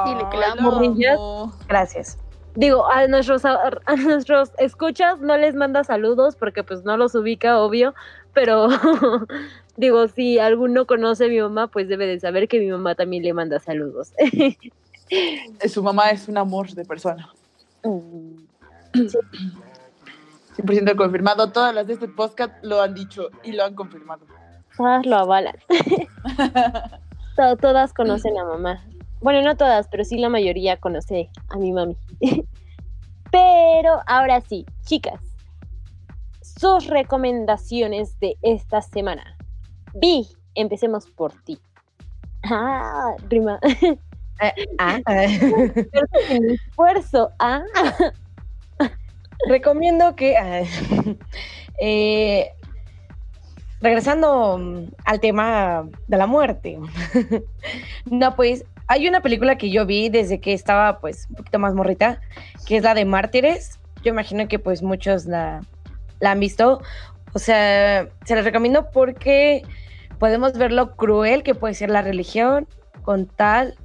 Dile 0.05 0.23
que 0.29 0.37
la 0.37 0.53
Ay, 0.53 0.59
amo, 0.59 0.79
niñas. 0.79 1.15
amo. 1.17 1.51
Gracias. 1.67 2.19
Digo, 2.53 2.85
a 2.91 3.07
nuestros, 3.07 3.43
a, 3.43 3.71
nuestros 3.97 4.51
escuchas 4.59 5.19
no 5.19 5.35
les 5.35 5.55
manda 5.55 5.83
saludos 5.83 6.35
porque 6.35 6.63
pues 6.63 6.83
no 6.83 6.95
los 6.95 7.15
ubica, 7.15 7.59
obvio, 7.59 7.95
pero 8.33 8.67
digo, 9.77 10.07
si 10.09 10.37
alguno 10.37 10.85
conoce 10.85 11.25
a 11.25 11.27
mi 11.27 11.41
mamá, 11.41 11.69
pues 11.69 11.87
debe 11.87 12.05
de 12.05 12.19
saber 12.19 12.47
que 12.47 12.59
mi 12.59 12.67
mamá 12.67 12.93
también 12.93 13.23
le 13.23 13.33
manda 13.33 13.59
saludos. 13.59 14.13
Eh, 15.09 15.69
Su 15.69 15.81
mamá 15.81 16.09
es 16.09 16.27
un 16.27 16.37
amor 16.37 16.69
de 16.71 16.83
persona. 16.83 17.29
Mm, 17.81 18.43
100% 20.57 20.95
confirmado. 20.95 21.51
Todas 21.51 21.73
las 21.73 21.87
de 21.87 21.93
este 21.93 22.07
podcast 22.07 22.53
lo 22.63 22.81
han 22.81 22.93
dicho 22.93 23.29
y 23.43 23.51
lo 23.53 23.63
han 23.63 23.75
confirmado. 23.75 24.25
Todas 24.75 25.05
lo 25.05 25.17
avalan. 25.17 25.55
To- 27.35 27.55
todas 27.57 27.93
conocen 27.93 28.37
a 28.39 28.43
mamá. 28.43 28.83
Bueno, 29.21 29.43
no 29.43 29.55
todas, 29.55 29.87
pero 29.89 30.03
sí 30.03 30.17
la 30.17 30.29
mayoría 30.29 30.77
conoce 30.77 31.29
a 31.49 31.57
mi 31.57 31.71
mami. 31.71 31.95
pero 33.31 34.01
ahora 34.07 34.41
sí, 34.41 34.65
chicas, 34.85 35.21
sus 36.41 36.87
recomendaciones 36.87 38.19
de 38.19 38.37
esta 38.41 38.81
semana. 38.81 39.37
Vi, 39.93 40.27
empecemos 40.55 41.07
por 41.11 41.33
ti. 41.43 41.59
Ah, 42.43 43.15
rima. 43.29 43.59
Ah, 44.79 44.99
Sin 46.27 46.49
esfuerzo. 46.51 47.31
Ah, 47.39 47.61
recomiendo 49.47 50.15
que, 50.15 50.37
ah, 50.37 50.63
eh, 51.81 52.51
regresando 53.81 54.59
al 55.05 55.19
tema 55.19 55.87
de 56.07 56.17
la 56.17 56.27
muerte, 56.27 56.79
no, 58.05 58.35
pues 58.35 58.65
hay 58.87 59.07
una 59.07 59.21
película 59.21 59.57
que 59.57 59.69
yo 59.69 59.85
vi 59.85 60.09
desde 60.09 60.39
que 60.39 60.53
estaba 60.53 60.99
pues 60.99 61.27
un 61.29 61.35
poquito 61.35 61.59
más 61.59 61.73
morrita, 61.73 62.21
que 62.65 62.77
es 62.77 62.83
la 62.83 62.93
de 62.93 63.05
Mártires. 63.05 63.79
Yo 64.03 64.11
imagino 64.11 64.47
que 64.47 64.59
pues 64.59 64.81
muchos 64.81 65.25
la, 65.25 65.61
la 66.19 66.31
han 66.31 66.39
visto. 66.39 66.81
O 67.33 67.39
sea, 67.39 68.07
se 68.25 68.35
la 68.35 68.41
recomiendo 68.41 68.89
porque 68.91 69.63
podemos 70.19 70.53
ver 70.53 70.71
lo 70.71 70.95
cruel 70.95 71.43
que 71.43 71.53
puede 71.53 71.73
ser 71.73 71.89
la 71.89 72.01
religión 72.01 72.67
con 73.03 73.27
tal 73.27 73.75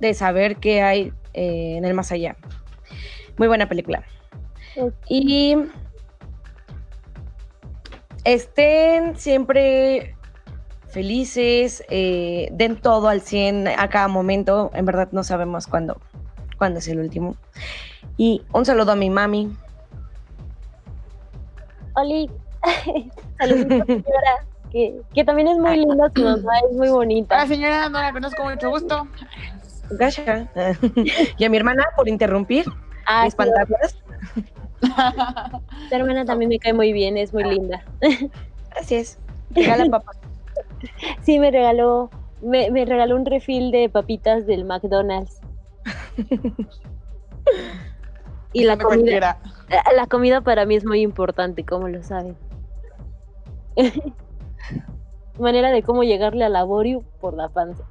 de 0.00 0.14
saber 0.14 0.56
qué 0.56 0.82
hay 0.82 1.12
eh, 1.34 1.76
en 1.76 1.84
el 1.84 1.94
más 1.94 2.12
allá. 2.12 2.36
Muy 3.38 3.48
buena 3.48 3.68
película. 3.68 4.04
Y 5.08 5.56
estén 8.24 9.16
siempre 9.16 10.14
felices, 10.88 11.84
eh, 11.90 12.48
den 12.52 12.80
todo 12.80 13.08
al 13.08 13.20
100 13.20 13.68
a 13.68 13.88
cada 13.88 14.08
momento. 14.08 14.70
En 14.74 14.84
verdad 14.84 15.08
no 15.12 15.22
sabemos 15.22 15.66
cuándo, 15.66 16.00
cuándo 16.56 16.78
es 16.78 16.88
el 16.88 17.00
último. 17.00 17.36
Y 18.16 18.42
un 18.52 18.64
saludo 18.64 18.92
a 18.92 18.96
mi 18.96 19.10
mami. 19.10 19.52
Oli. 21.94 22.30
Saludos, 23.38 23.66
señora. 23.86 24.46
Que, 24.70 25.00
que 25.14 25.24
también 25.24 25.48
es 25.48 25.58
muy 25.58 25.78
linda 25.78 26.12
su 26.14 26.22
mamá, 26.22 26.52
es 26.70 26.76
muy 26.76 26.90
bonita. 26.90 27.36
Hola 27.36 27.46
señora, 27.46 27.88
no 27.88 28.00
la 28.00 28.12
conozco 28.12 28.44
mucho 28.44 28.68
gusto. 28.68 29.08
Gasha. 29.90 30.46
y 31.38 31.44
a 31.44 31.48
mi 31.48 31.56
hermana 31.56 31.84
por 31.96 32.06
interrumpir 32.06 32.66
Ah, 33.08 33.22
sí, 33.22 33.28
espantarlas. 33.28 33.96
tu 35.88 35.94
hermana 35.94 36.24
también 36.24 36.48
me 36.48 36.58
cae 36.58 36.72
muy 36.72 36.92
bien, 36.92 37.16
es 37.16 37.32
muy 37.32 37.44
linda. 37.44 37.84
Gracias. 38.70 39.18
Regala 39.50 39.86
papá. 39.86 40.12
Sí, 41.22 41.38
me 41.38 41.50
regaló, 41.50 42.10
me, 42.42 42.70
me 42.70 42.84
regaló 42.84 43.16
un 43.16 43.24
refill 43.26 43.70
de 43.70 43.88
papitas 43.88 44.46
del 44.46 44.64
McDonald's. 44.64 45.40
y 48.52 48.64
la 48.64 48.76
comida, 48.76 48.88
cualquiera. 48.88 49.38
La 49.96 50.06
comida 50.06 50.40
para 50.42 50.66
mí 50.66 50.76
es 50.76 50.84
muy 50.84 51.00
importante, 51.00 51.64
como 51.64 51.88
lo 51.88 52.02
saben. 52.02 52.36
Manera 55.38 55.70
de 55.70 55.82
cómo 55.82 56.02
llegarle 56.02 56.44
a 56.44 56.48
laborio 56.48 57.02
por 57.20 57.34
la 57.34 57.48
panza. 57.48 57.84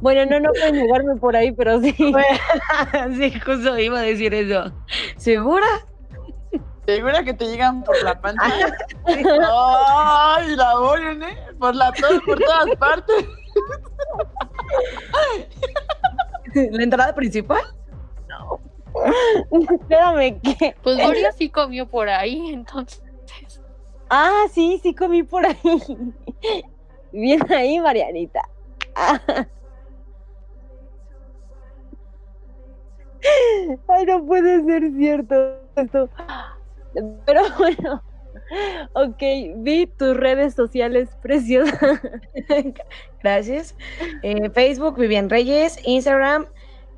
Bueno, 0.00 0.26
no, 0.26 0.40
no 0.40 0.50
pueden 0.52 0.74
llegarme 0.76 1.16
por 1.16 1.36
ahí, 1.36 1.52
pero 1.52 1.80
sí. 1.80 1.94
sí, 3.16 3.40
justo 3.40 3.78
iba 3.78 4.00
a 4.00 4.02
decir 4.02 4.34
eso. 4.34 4.72
¿Segura? 5.16 5.66
¿Segura 6.86 7.22
que 7.22 7.34
te 7.34 7.46
llegan 7.46 7.82
por 7.84 8.02
la 8.02 8.20
panza? 8.20 8.42
¡Ay, 9.06 10.56
laborio, 10.56 11.12
¿eh? 11.12 11.38
Por, 11.58 11.76
la, 11.76 11.92
por 11.92 12.38
todas 12.38 12.76
partes. 12.78 13.26
¿La 16.54 16.82
entrada 16.82 17.14
principal? 17.14 17.62
No. 18.28 18.58
Espérame, 19.72 20.40
¿qué? 20.40 20.74
Pues 20.82 20.96
Gloria 20.96 21.30
sí 21.32 21.48
comió 21.48 21.86
por 21.86 22.08
ahí, 22.08 22.52
entonces. 22.52 23.02
Ah, 24.08 24.46
sí, 24.52 24.80
sí 24.82 24.92
comí 24.92 25.22
por 25.22 25.46
ahí. 25.46 26.14
Bien 27.12 27.40
ahí, 27.52 27.78
Marianita. 27.78 28.42
Ay, 33.88 34.06
no 34.06 34.24
puede 34.24 34.64
ser 34.64 34.90
cierto 34.96 35.56
esto. 35.76 36.08
Pero 37.26 37.42
bueno, 37.58 38.02
ok, 38.94 39.22
vi 39.56 39.86
tus 39.86 40.16
redes 40.16 40.54
sociales 40.54 41.08
preciosas. 41.22 42.00
Gracias. 43.22 43.76
Eh, 44.22 44.50
Facebook, 44.50 44.98
Vivian 44.98 45.30
Reyes, 45.30 45.78
Instagram, 45.84 46.46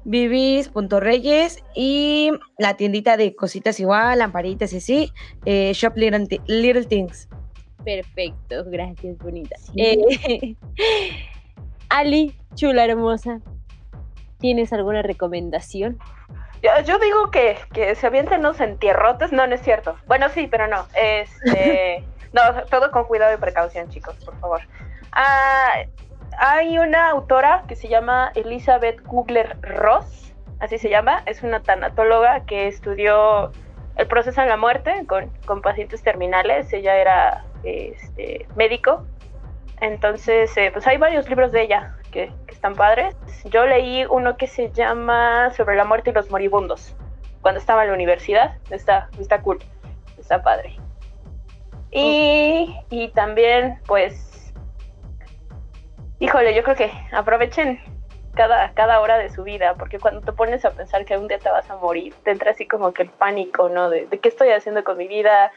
vivis.reyes 0.05 1.63
y 1.75 2.31
la 2.59 2.77
tiendita 2.77 3.17
de 3.17 3.35
cositas 3.35 3.79
igual, 3.81 4.19
lamparitas 4.19 4.73
y 4.73 4.77
así, 4.79 5.13
eh, 5.45 5.73
Shop 5.75 5.97
Little, 5.97 6.85
Things. 6.85 7.29
Perfecto, 7.85 8.65
gracias, 8.67 9.19
bonita. 9.19 9.57
Eh, 9.77 10.57
Ali, 11.89 12.35
chula 12.55 12.85
hermosa, 12.85 13.41
¿tienes 14.43 14.73
alguna 14.73 15.01
recomendación? 15.03 15.99
Yo, 16.85 16.99
digo 16.99 17.31
que, 17.31 17.57
que 17.73 17.95
se 17.95 18.07
avienten 18.07 18.43
los 18.43 18.61
entierrotes, 18.61 19.33
no, 19.33 19.47
no 19.47 19.55
es 19.55 19.63
cierto. 19.63 19.97
Bueno, 20.07 20.29
sí, 20.29 20.49
pero 20.49 20.69
no. 20.69 20.87
Este, 20.95 22.05
no, 22.33 22.43
todo 22.71 22.91
con 22.91 23.05
cuidado 23.05 23.33
y 23.33 23.39
precaución, 23.39 23.89
chicos, 23.89 24.17
por 24.25 24.39
favor. 24.39 24.61
Ah, 25.13 25.85
hay 26.39 26.79
una 26.79 27.11
autora 27.11 27.65
que 27.69 27.77
se 27.77 27.89
llama 27.89 28.33
Elizabeth 28.35 29.01
Kugler 29.03 29.57
Ross, 29.63 30.35
así 30.61 30.79
se 30.79 30.91
llama, 30.91 31.23
es 31.27 31.43
una 31.43 31.61
tanatóloga 31.61 32.45
que 32.45 32.67
estudió 32.67 33.53
el 33.97 34.07
proceso 34.07 34.41
de 34.41 34.49
la 34.49 34.57
muerte 34.57 35.07
con, 35.07 35.63
pacientes 35.63 36.03
terminales, 36.03 36.73
ella 36.73 36.97
era 36.97 37.45
este, 37.65 38.47
médico, 38.57 39.07
entonces 39.81 40.57
eh, 40.57 40.71
pues 40.73 40.87
hay 40.87 40.97
varios 40.97 41.29
libros 41.29 41.53
de 41.53 41.63
ella 41.63 41.97
que, 42.13 42.33
están 42.47 42.77
padres. 42.77 43.17
Yo 43.47 43.67
leí 43.67 44.05
uno 44.09 44.37
que 44.37 44.47
se 44.47 44.71
llama 44.71 45.51
Sobre 45.51 45.75
la 45.75 45.85
muerte 45.85 46.11
y 46.11 46.13
los 46.13 46.31
moribundos, 46.31 46.95
cuando 47.41 47.59
estaba 47.59 47.83
en 47.83 47.89
la 47.89 47.95
universidad, 47.95 48.59
está, 48.71 49.09
está 49.19 49.43
cool, 49.43 49.59
está 50.17 50.41
padre. 50.45 50.77
Y, 51.91 52.75
y 52.89 53.09
también 53.09 53.81
pues 53.87 54.33
híjole, 56.23 56.55
yo 56.55 56.63
creo 56.63 56.77
que 56.77 56.93
aprovechen 57.11 57.81
cada, 58.35 58.73
cada 58.75 59.01
hora 59.01 59.19
de 59.19 59.29
su 59.29 59.43
vida, 59.43 59.75
porque 59.75 59.99
cuando 59.99 60.21
te 60.21 60.33
pones 60.33 60.65
a 60.65 60.71
pensar 60.71 61.05
que 61.05 61.19
un 61.19 61.27
día 61.27 61.39
te 61.39 61.51
vas 61.51 61.69
a 61.69 61.77
morir, 61.77 62.15
te 62.23 62.31
entra 62.31 62.53
así 62.53 62.65
como 62.65 62.93
que 62.93 63.03
el 63.03 63.11
pánico, 63.11 63.69
¿no? 63.69 63.91
De, 63.91 64.07
qué 64.07 64.29
estoy 64.29 64.51
haciendo 64.51 64.85
con 64.85 64.97
mi 64.97 65.09
vida, 65.09 65.51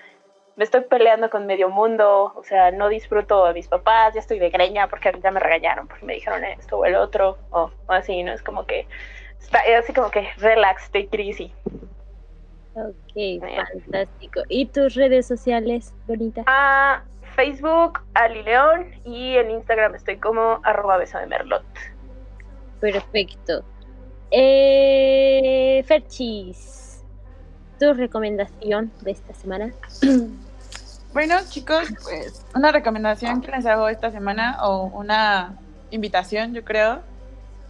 me 0.56 0.64
estoy 0.64 0.82
peleando 0.82 1.30
con 1.30 1.46
medio 1.46 1.70
mundo, 1.70 2.34
o 2.36 2.44
sea, 2.44 2.72
no 2.72 2.88
disfruto 2.88 3.46
a 3.46 3.54
mis 3.54 3.68
papás, 3.68 4.14
ya 4.14 4.22
estoy 4.22 4.40
de 4.40 4.50
greña 4.50 4.88
porque 4.88 5.12
ya 5.22 5.32
me 5.32 5.40
regañaron, 5.40 5.88
porque 5.88 6.06
me 6.06 6.14
dijeron 6.14 6.44
esto 6.46 6.78
o 6.78 6.86
el 6.86 6.96
otro, 6.96 7.38
o, 7.52 7.72
así, 7.88 8.24
¿no? 8.24 8.32
Es 8.32 8.42
como 8.42 8.66
que, 8.66 8.88
está 9.40 9.60
así 9.78 9.94
como 9.94 10.10
que 10.10 10.30
relax, 10.38 10.90
it 10.94 11.14
easy. 11.14 11.54
Ok, 12.74 13.42
fantástico. 13.42 14.42
¿Y 14.50 14.66
tus 14.68 14.96
redes 14.96 15.26
sociales, 15.26 15.94
Bonita? 16.08 16.44
Ah, 16.46 17.04
Facebook, 17.36 18.02
Ali 18.14 18.44
León, 18.44 18.92
y 19.04 19.36
en 19.36 19.52
Instagram 19.52 19.96
estoy 19.96 20.18
como 20.18 20.60
arroba 20.64 20.98
beso 20.98 21.18
de 21.18 21.28
merlot. 21.28 21.64
Perfecto. 22.80 23.64
Eh, 24.32 25.84
Ferchis, 25.86 27.04
¿tu 27.80 27.94
recomendación 27.94 28.92
de 29.02 29.12
esta 29.12 29.34
semana? 29.34 29.74
Bueno, 31.16 31.36
chicos, 31.48 31.88
pues 32.04 32.46
una 32.54 32.74
recomendación 32.74 33.40
que 33.40 33.50
les 33.50 33.66
hago 33.66 33.88
esta 33.88 34.12
semana 34.12 34.58
o 34.64 34.88
una 34.88 35.58
invitación, 35.90 36.54
yo 36.54 36.66
creo, 36.66 37.04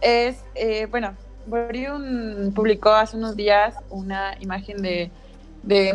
es, 0.00 0.42
eh, 0.56 0.86
bueno, 0.86 1.14
Boriun 1.46 2.52
publicó 2.56 2.90
hace 2.90 3.16
unos 3.16 3.36
días 3.36 3.76
una 3.88 4.34
imagen 4.40 4.82
de, 4.82 5.12
de 5.62 5.94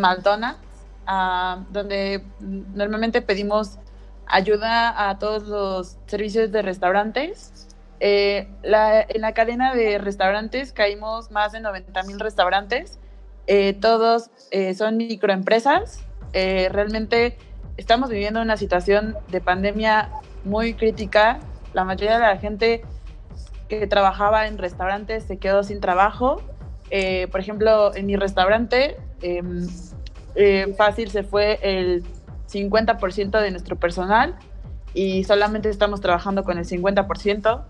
donde 1.71 2.23
normalmente 2.73 3.21
pedimos 3.21 3.79
ayuda 4.27 5.09
a 5.09 5.19
todos 5.19 5.43
los 5.43 5.97
servicios 6.05 6.53
de 6.53 6.61
restaurantes. 6.61 7.67
Eh, 7.99 8.47
en 8.63 9.21
la 9.21 9.33
cadena 9.33 9.75
de 9.75 9.97
restaurantes 9.97 10.71
caímos 10.71 11.31
más 11.31 11.51
de 11.51 11.59
90 11.59 12.03
mil 12.03 12.17
restaurantes. 12.17 12.97
Eh, 13.45 13.73
todos 13.73 14.29
son 14.73 14.95
microempresas. 14.95 16.05
Realmente 16.33 17.37
estamos 17.77 18.09
viviendo 18.09 18.41
una 18.41 18.57
situación 18.57 19.17
de 19.29 19.41
pandemia 19.41 20.09
muy 20.43 20.73
crítica. 20.73 21.39
La 21.73 21.83
mayoría 21.83 22.15
de 22.15 22.25
la 22.25 22.37
gente 22.37 22.81
que 23.69 23.87
trabajaba 23.87 24.47
en 24.47 24.57
restaurantes 24.57 25.23
se 25.23 25.37
quedó 25.37 25.63
sin 25.63 25.79
trabajo. 25.79 26.41
por 27.31 27.39
ejemplo, 27.39 27.95
en 27.95 28.05
mi 28.05 28.15
restaurante 28.17 28.97
em, 29.21 29.67
eh, 30.35 30.73
fácil 30.77 31.09
se 31.09 31.23
fue 31.23 31.59
el 31.61 32.03
50% 32.47 33.39
de 33.39 33.51
nuestro 33.51 33.75
personal 33.75 34.35
y 34.93 35.23
solamente 35.23 35.69
estamos 35.69 36.01
trabajando 36.01 36.43
con 36.43 36.57
el 36.57 36.65
50%. 36.65 37.65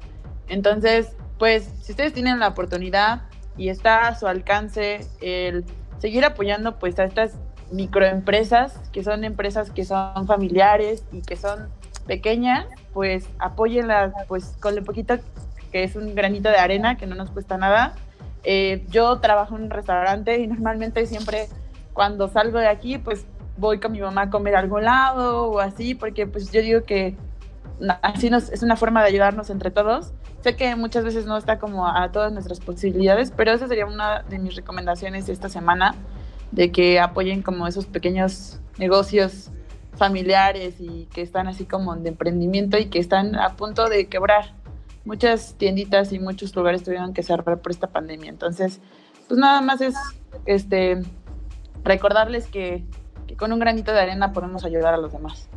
Entonces, 0.47 1.15
pues, 1.37 1.71
si 1.81 1.91
ustedes 1.93 2.13
tienen 2.13 2.39
la 2.39 2.49
oportunidad 2.49 3.23
y 3.57 3.69
está 3.69 4.07
a 4.07 4.15
su 4.15 4.27
alcance 4.27 5.01
el 5.21 5.65
seguir 5.99 6.25
apoyando 6.25 6.79
pues 6.79 6.97
a 6.99 7.03
estas 7.03 7.33
microempresas, 7.71 8.77
que 8.91 9.03
son 9.03 9.23
empresas 9.23 9.71
que 9.71 9.85
son 9.85 10.27
familiares 10.27 11.03
y 11.11 11.21
que 11.21 11.35
son 11.35 11.69
pequeñas, 12.07 12.65
pues 12.93 13.27
apóyenlas 13.39 14.13
pues 14.27 14.55
con 14.59 14.75
lo 14.75 14.83
poquito 14.83 15.17
que 15.71 15.83
es 15.83 15.95
un 15.95 16.13
granito 16.15 16.49
de 16.49 16.57
arena 16.57 16.97
que 16.97 17.07
no 17.07 17.15
nos 17.15 17.31
cuesta 17.31 17.57
nada. 17.57 17.95
Eh, 18.43 18.85
yo 18.89 19.19
trabajo 19.19 19.55
en 19.55 19.63
un 19.63 19.69
restaurante 19.69 20.39
y 20.39 20.47
normalmente 20.47 21.05
siempre 21.05 21.47
cuando 21.93 22.27
salgo 22.27 22.59
de 22.59 22.67
aquí, 22.67 22.97
pues 22.97 23.25
voy 23.57 23.79
con 23.79 23.91
mi 23.91 24.01
mamá 24.01 24.23
a 24.23 24.29
comer 24.29 24.55
a 24.55 24.59
algún 24.59 24.83
lado 24.83 25.47
o 25.47 25.59
así, 25.59 25.95
porque 25.95 26.27
pues 26.27 26.51
yo 26.51 26.61
digo 26.61 26.83
que 26.83 27.15
así 28.01 28.29
nos, 28.29 28.49
es 28.49 28.63
una 28.63 28.75
forma 28.75 29.01
de 29.01 29.09
ayudarnos 29.09 29.49
entre 29.49 29.71
todos. 29.71 30.13
Sé 30.41 30.55
que 30.55 30.75
muchas 30.75 31.03
veces 31.03 31.25
no 31.25 31.37
está 31.37 31.59
como 31.59 31.87
a 31.87 32.11
todas 32.11 32.31
nuestras 32.31 32.59
posibilidades, 32.59 33.31
pero 33.31 33.51
esa 33.51 33.67
sería 33.67 33.85
una 33.85 34.23
de 34.23 34.39
mis 34.39 34.55
recomendaciones 34.55 35.29
esta 35.29 35.49
semana, 35.49 35.93
de 36.51 36.71
que 36.71 36.99
apoyen 36.99 37.41
como 37.41 37.67
esos 37.67 37.85
pequeños 37.85 38.59
negocios 38.77 39.51
familiares 39.95 40.75
y 40.79 41.05
que 41.13 41.21
están 41.21 41.47
así 41.47 41.65
como 41.65 41.95
de 41.95 42.09
emprendimiento 42.09 42.77
y 42.77 42.85
que 42.85 42.99
están 42.99 43.35
a 43.35 43.55
punto 43.55 43.89
de 43.89 44.07
quebrar. 44.07 44.53
Muchas 45.03 45.55
tienditas 45.55 46.13
y 46.13 46.19
muchos 46.19 46.55
lugares 46.55 46.83
tuvieron 46.83 47.13
que 47.13 47.23
cerrar 47.23 47.61
por 47.61 47.71
esta 47.71 47.87
pandemia. 47.87 48.29
Entonces, 48.29 48.81
pues 49.27 49.39
nada 49.39 49.61
más 49.61 49.81
es 49.81 49.95
este 50.45 51.01
recordarles 51.83 52.47
que, 52.47 52.83
con 53.37 53.53
un 53.53 53.59
granito 53.59 53.91
de 53.91 53.99
arena 53.99 54.33
podemos 54.33 54.65
ayudar 54.65 54.93
a 54.93 54.97
los 54.97 55.13
demás. 55.13 55.49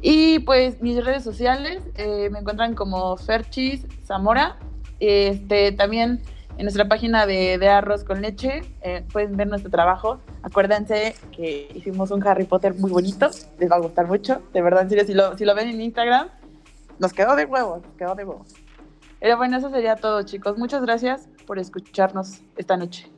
Y 0.00 0.40
pues 0.40 0.80
mis 0.80 1.04
redes 1.04 1.22
sociales 1.22 1.82
eh, 1.96 2.30
me 2.30 2.40
encuentran 2.40 2.74
como 2.74 3.16
Ferchis 3.16 3.86
Zamora. 4.04 4.58
Este, 4.98 5.72
también 5.72 6.22
en 6.60 6.64
nuestra 6.64 6.86
página 6.86 7.24
de, 7.24 7.66
Arroz 7.68 8.04
con 8.04 8.20
Leche 8.20 8.62
eh, 8.82 9.02
pueden 9.10 9.34
ver 9.34 9.46
nuestro 9.46 9.70
trabajo. 9.70 10.20
Acuérdense 10.42 11.14
que 11.32 11.72
hicimos 11.74 12.10
un 12.10 12.22
Harry 12.28 12.44
Potter 12.44 12.74
muy 12.74 12.90
bonito, 12.90 13.30
les 13.58 13.70
va 13.70 13.76
a 13.76 13.78
gustar 13.78 14.06
mucho. 14.06 14.42
De 14.52 14.60
verdad, 14.60 14.82
en 14.92 15.06
si 15.06 15.14
lo, 15.14 15.38
si 15.38 15.46
lo 15.46 15.54
ven 15.54 15.68
en 15.68 15.80
Instagram, 15.80 16.28
nos 16.98 17.14
quedó 17.14 17.34
de 17.34 17.46
huevo, 17.46 17.80
nos 17.82 17.96
quedó 17.96 18.14
de 18.14 18.26
huevo. 18.26 18.44
Pero 19.20 19.38
bueno, 19.38 19.56
eso 19.56 19.70
sería 19.70 19.96
todo, 19.96 20.22
chicos. 20.24 20.58
Muchas 20.58 20.82
gracias 20.82 21.30
por 21.46 21.58
escucharnos 21.58 22.42
esta 22.58 22.76
noche. 22.76 23.10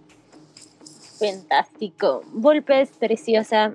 Fantástico. 1.18 2.22
Volpes, 2.32 2.90
preciosa. 2.90 3.74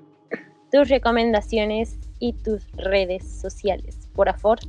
Tus 0.72 0.88
recomendaciones 0.88 1.98
y 2.20 2.32
tus 2.32 2.66
redes 2.72 3.30
sociales, 3.30 3.98
por 4.14 4.32
favor. 4.38 4.60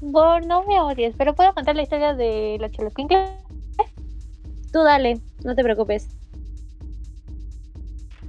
Bueno, 0.00 0.46
no 0.46 0.62
me 0.64 0.80
odies, 0.80 1.14
pero 1.16 1.34
puedo 1.34 1.54
contar 1.54 1.76
la 1.76 1.82
historia 1.82 2.14
de 2.14 2.56
la 2.60 2.70
Choloquincle. 2.70 3.30
Tú 4.72 4.82
dale, 4.82 5.20
no 5.44 5.54
te 5.54 5.62
preocupes. 5.62 6.08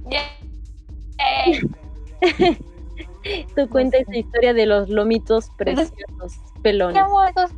Tú 3.54 3.68
cuenta 3.68 3.98
esa 3.98 4.16
historia 4.16 4.54
de 4.54 4.66
los 4.66 4.88
lomitos 4.88 5.50
preciosos, 5.58 6.40
pelones. 6.62 6.94
¿Qué 6.94 7.00
amo 7.00 7.20
a 7.20 7.28
esos 7.28 7.50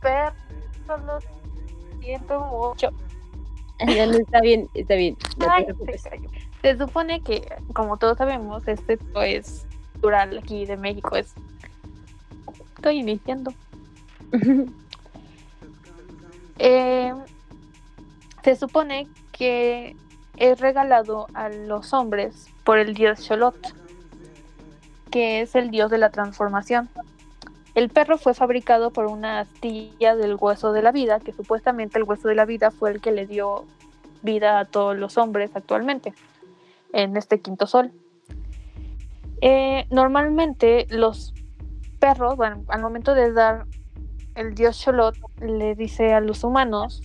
perros? 0.00 0.34
Los 1.04 1.24
siento 2.00 2.40
mucho. 2.40 2.90
Ya 3.86 4.06
no, 4.06 4.12
está 4.12 4.40
bien, 4.40 4.68
está 4.74 4.94
bien. 4.94 5.16
No 5.38 5.46
Ay, 5.50 5.66
te 5.66 5.74
preocupes. 5.74 6.04
se 6.62 6.78
supone 6.78 7.20
que, 7.20 7.46
como 7.74 7.96
todos 7.96 8.16
sabemos, 8.16 8.66
este 8.68 8.98
es 9.24 9.66
cultural 9.92 10.38
aquí 10.38 10.64
de 10.64 10.76
México. 10.76 11.16
Es... 11.16 11.34
Estoy 12.76 12.98
iniciando. 12.98 13.52
Eh, 16.58 17.12
se 18.42 18.56
supone 18.56 19.08
que 19.30 19.94
es 20.38 20.58
regalado 20.58 21.26
a 21.34 21.50
los 21.50 21.92
hombres 21.92 22.48
por 22.64 22.78
el 22.78 22.94
dios 22.94 23.26
Xolotl, 23.28 23.74
que 25.10 25.42
es 25.42 25.54
el 25.54 25.70
dios 25.70 25.90
de 25.90 25.98
la 25.98 26.08
transformación. 26.08 26.88
El 27.74 27.90
perro 27.90 28.16
fue 28.16 28.32
fabricado 28.32 28.90
por 28.90 29.04
una 29.04 29.40
astilla 29.40 30.16
del 30.16 30.36
hueso 30.40 30.72
de 30.72 30.80
la 30.80 30.92
vida, 30.92 31.20
que 31.20 31.32
supuestamente 31.32 31.98
el 31.98 32.04
hueso 32.04 32.26
de 32.26 32.34
la 32.34 32.46
vida 32.46 32.70
fue 32.70 32.90
el 32.90 33.02
que 33.02 33.12
le 33.12 33.26
dio 33.26 33.66
vida 34.22 34.58
a 34.58 34.64
todos 34.64 34.96
los 34.96 35.18
hombres 35.18 35.50
actualmente 35.54 36.14
en 36.94 37.18
este 37.18 37.40
quinto 37.40 37.66
sol. 37.66 37.92
Eh, 39.42 39.84
normalmente 39.90 40.86
los 40.88 41.34
al 42.06 42.82
momento 42.82 43.14
de 43.14 43.32
dar 43.32 43.66
el 44.34 44.54
dios 44.54 44.82
Xolotl 44.82 45.20
le 45.40 45.74
dice 45.74 46.12
a 46.12 46.20
los 46.20 46.44
humanos 46.44 47.02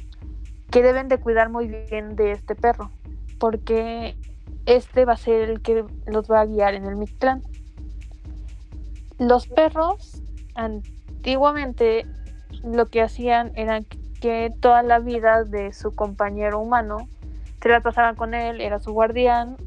que 0.69 0.81
deben 0.81 1.07
de 1.07 1.17
cuidar 1.17 1.49
muy 1.49 1.67
bien 1.67 2.15
de 2.15 2.31
este 2.31 2.55
perro, 2.55 2.91
porque 3.39 4.15
este 4.65 5.05
va 5.05 5.13
a 5.13 5.17
ser 5.17 5.49
el 5.49 5.61
que 5.61 5.85
los 6.05 6.29
va 6.29 6.41
a 6.41 6.45
guiar 6.45 6.75
en 6.75 6.85
el 6.85 6.95
Mictlán. 6.95 7.41
Los 9.17 9.47
perros 9.47 10.21
antiguamente 10.55 12.05
lo 12.63 12.87
que 12.87 13.01
hacían 13.01 13.51
era 13.55 13.81
que 14.19 14.53
toda 14.59 14.83
la 14.83 14.99
vida 14.99 15.43
de 15.43 15.73
su 15.73 15.95
compañero 15.95 16.59
humano 16.59 17.07
se 17.61 17.69
la 17.69 17.81
pasaban 17.81 18.15
con 18.15 18.33
él, 18.33 18.61
era 18.61 18.79
su 18.79 18.91
guardián, 18.91 19.57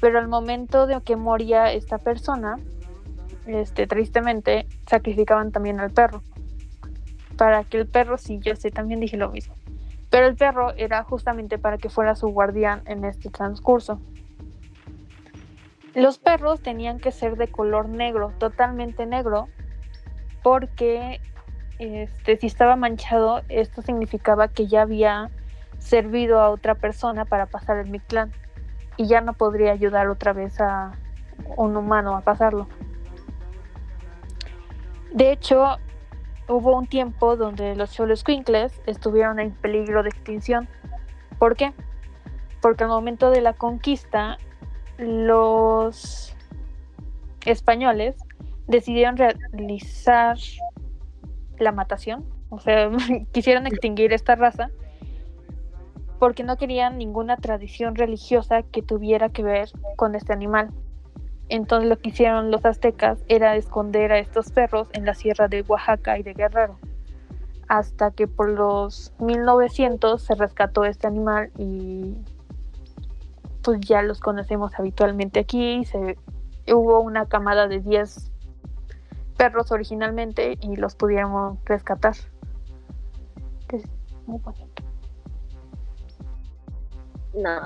pero 0.00 0.18
al 0.18 0.28
momento 0.28 0.86
de 0.86 1.00
que 1.02 1.16
moría 1.16 1.72
esta 1.72 1.98
persona, 1.98 2.56
este, 3.54 3.86
tristemente, 3.86 4.66
sacrificaban 4.86 5.52
también 5.52 5.80
al 5.80 5.90
perro. 5.90 6.22
Para 7.36 7.64
que 7.64 7.78
el 7.78 7.86
perro, 7.86 8.18
sí, 8.18 8.38
yo 8.40 8.54
sé, 8.56 8.70
también 8.70 9.00
dije 9.00 9.16
lo 9.16 9.30
mismo. 9.30 9.54
Pero 10.10 10.26
el 10.26 10.36
perro 10.36 10.72
era 10.76 11.02
justamente 11.04 11.58
para 11.58 11.78
que 11.78 11.88
fuera 11.88 12.14
su 12.14 12.28
guardián 12.28 12.82
en 12.86 13.04
este 13.04 13.30
transcurso. 13.30 14.00
Los 15.94 16.18
perros 16.18 16.60
tenían 16.60 16.98
que 17.00 17.12
ser 17.12 17.36
de 17.36 17.48
color 17.48 17.88
negro, 17.88 18.32
totalmente 18.38 19.06
negro, 19.06 19.48
porque 20.42 21.20
este, 21.78 22.36
si 22.36 22.46
estaba 22.46 22.76
manchado, 22.76 23.42
esto 23.48 23.82
significaba 23.82 24.48
que 24.48 24.66
ya 24.66 24.82
había 24.82 25.30
servido 25.78 26.40
a 26.40 26.50
otra 26.50 26.74
persona 26.74 27.24
para 27.24 27.46
pasar 27.46 27.78
el 27.78 27.90
Mictlán 27.90 28.32
y 28.96 29.06
ya 29.06 29.20
no 29.20 29.32
podría 29.32 29.72
ayudar 29.72 30.08
otra 30.08 30.32
vez 30.32 30.60
a 30.60 30.92
un 31.56 31.76
humano 31.76 32.16
a 32.16 32.20
pasarlo. 32.20 32.68
De 35.12 35.32
hecho, 35.32 35.78
hubo 36.48 36.76
un 36.76 36.86
tiempo 36.86 37.36
donde 37.36 37.74
los 37.76 37.90
Xoloscuincles 37.90 38.80
estuvieron 38.86 39.40
en 39.40 39.52
peligro 39.52 40.02
de 40.02 40.10
extinción. 40.10 40.68
¿Por 41.38 41.56
qué? 41.56 41.72
Porque 42.60 42.84
al 42.84 42.90
momento 42.90 43.30
de 43.30 43.40
la 43.40 43.54
conquista, 43.54 44.38
los 44.98 46.36
españoles 47.46 48.16
decidieron 48.66 49.16
realizar 49.16 50.36
la 51.58 51.72
matación, 51.72 52.24
o 52.50 52.58
sea, 52.60 52.90
quisieron 53.32 53.66
extinguir 53.66 54.12
esta 54.12 54.34
raza 54.36 54.70
porque 56.20 56.44
no 56.44 56.56
querían 56.56 56.98
ninguna 56.98 57.38
tradición 57.38 57.96
religiosa 57.96 58.62
que 58.62 58.82
tuviera 58.82 59.30
que 59.30 59.42
ver 59.42 59.70
con 59.96 60.14
este 60.14 60.34
animal. 60.34 60.70
Entonces 61.50 61.88
lo 61.88 61.98
que 61.98 62.10
hicieron 62.10 62.52
los 62.52 62.64
aztecas 62.64 63.18
era 63.26 63.56
esconder 63.56 64.12
a 64.12 64.18
estos 64.20 64.52
perros 64.52 64.86
en 64.92 65.04
la 65.04 65.14
sierra 65.14 65.48
de 65.48 65.62
Oaxaca 65.62 66.16
y 66.16 66.22
de 66.22 66.32
Guerrero, 66.32 66.78
hasta 67.66 68.12
que 68.12 68.28
por 68.28 68.48
los 68.48 69.12
1900 69.18 70.22
se 70.22 70.34
rescató 70.36 70.84
este 70.84 71.08
animal 71.08 71.50
y 71.58 72.14
pues 73.62 73.80
ya 73.80 74.00
los 74.02 74.20
conocemos 74.20 74.78
habitualmente 74.78 75.40
aquí. 75.40 75.84
Se, 75.86 76.16
hubo 76.72 77.00
una 77.00 77.26
camada 77.26 77.66
de 77.66 77.80
10 77.80 78.30
perros 79.36 79.72
originalmente 79.72 80.56
y 80.60 80.76
los 80.76 80.94
pudieron 80.94 81.58
rescatar. 81.64 82.14
Es 83.70 83.82
muy 84.24 84.38
bonito. 84.38 84.84
No, 87.34 87.60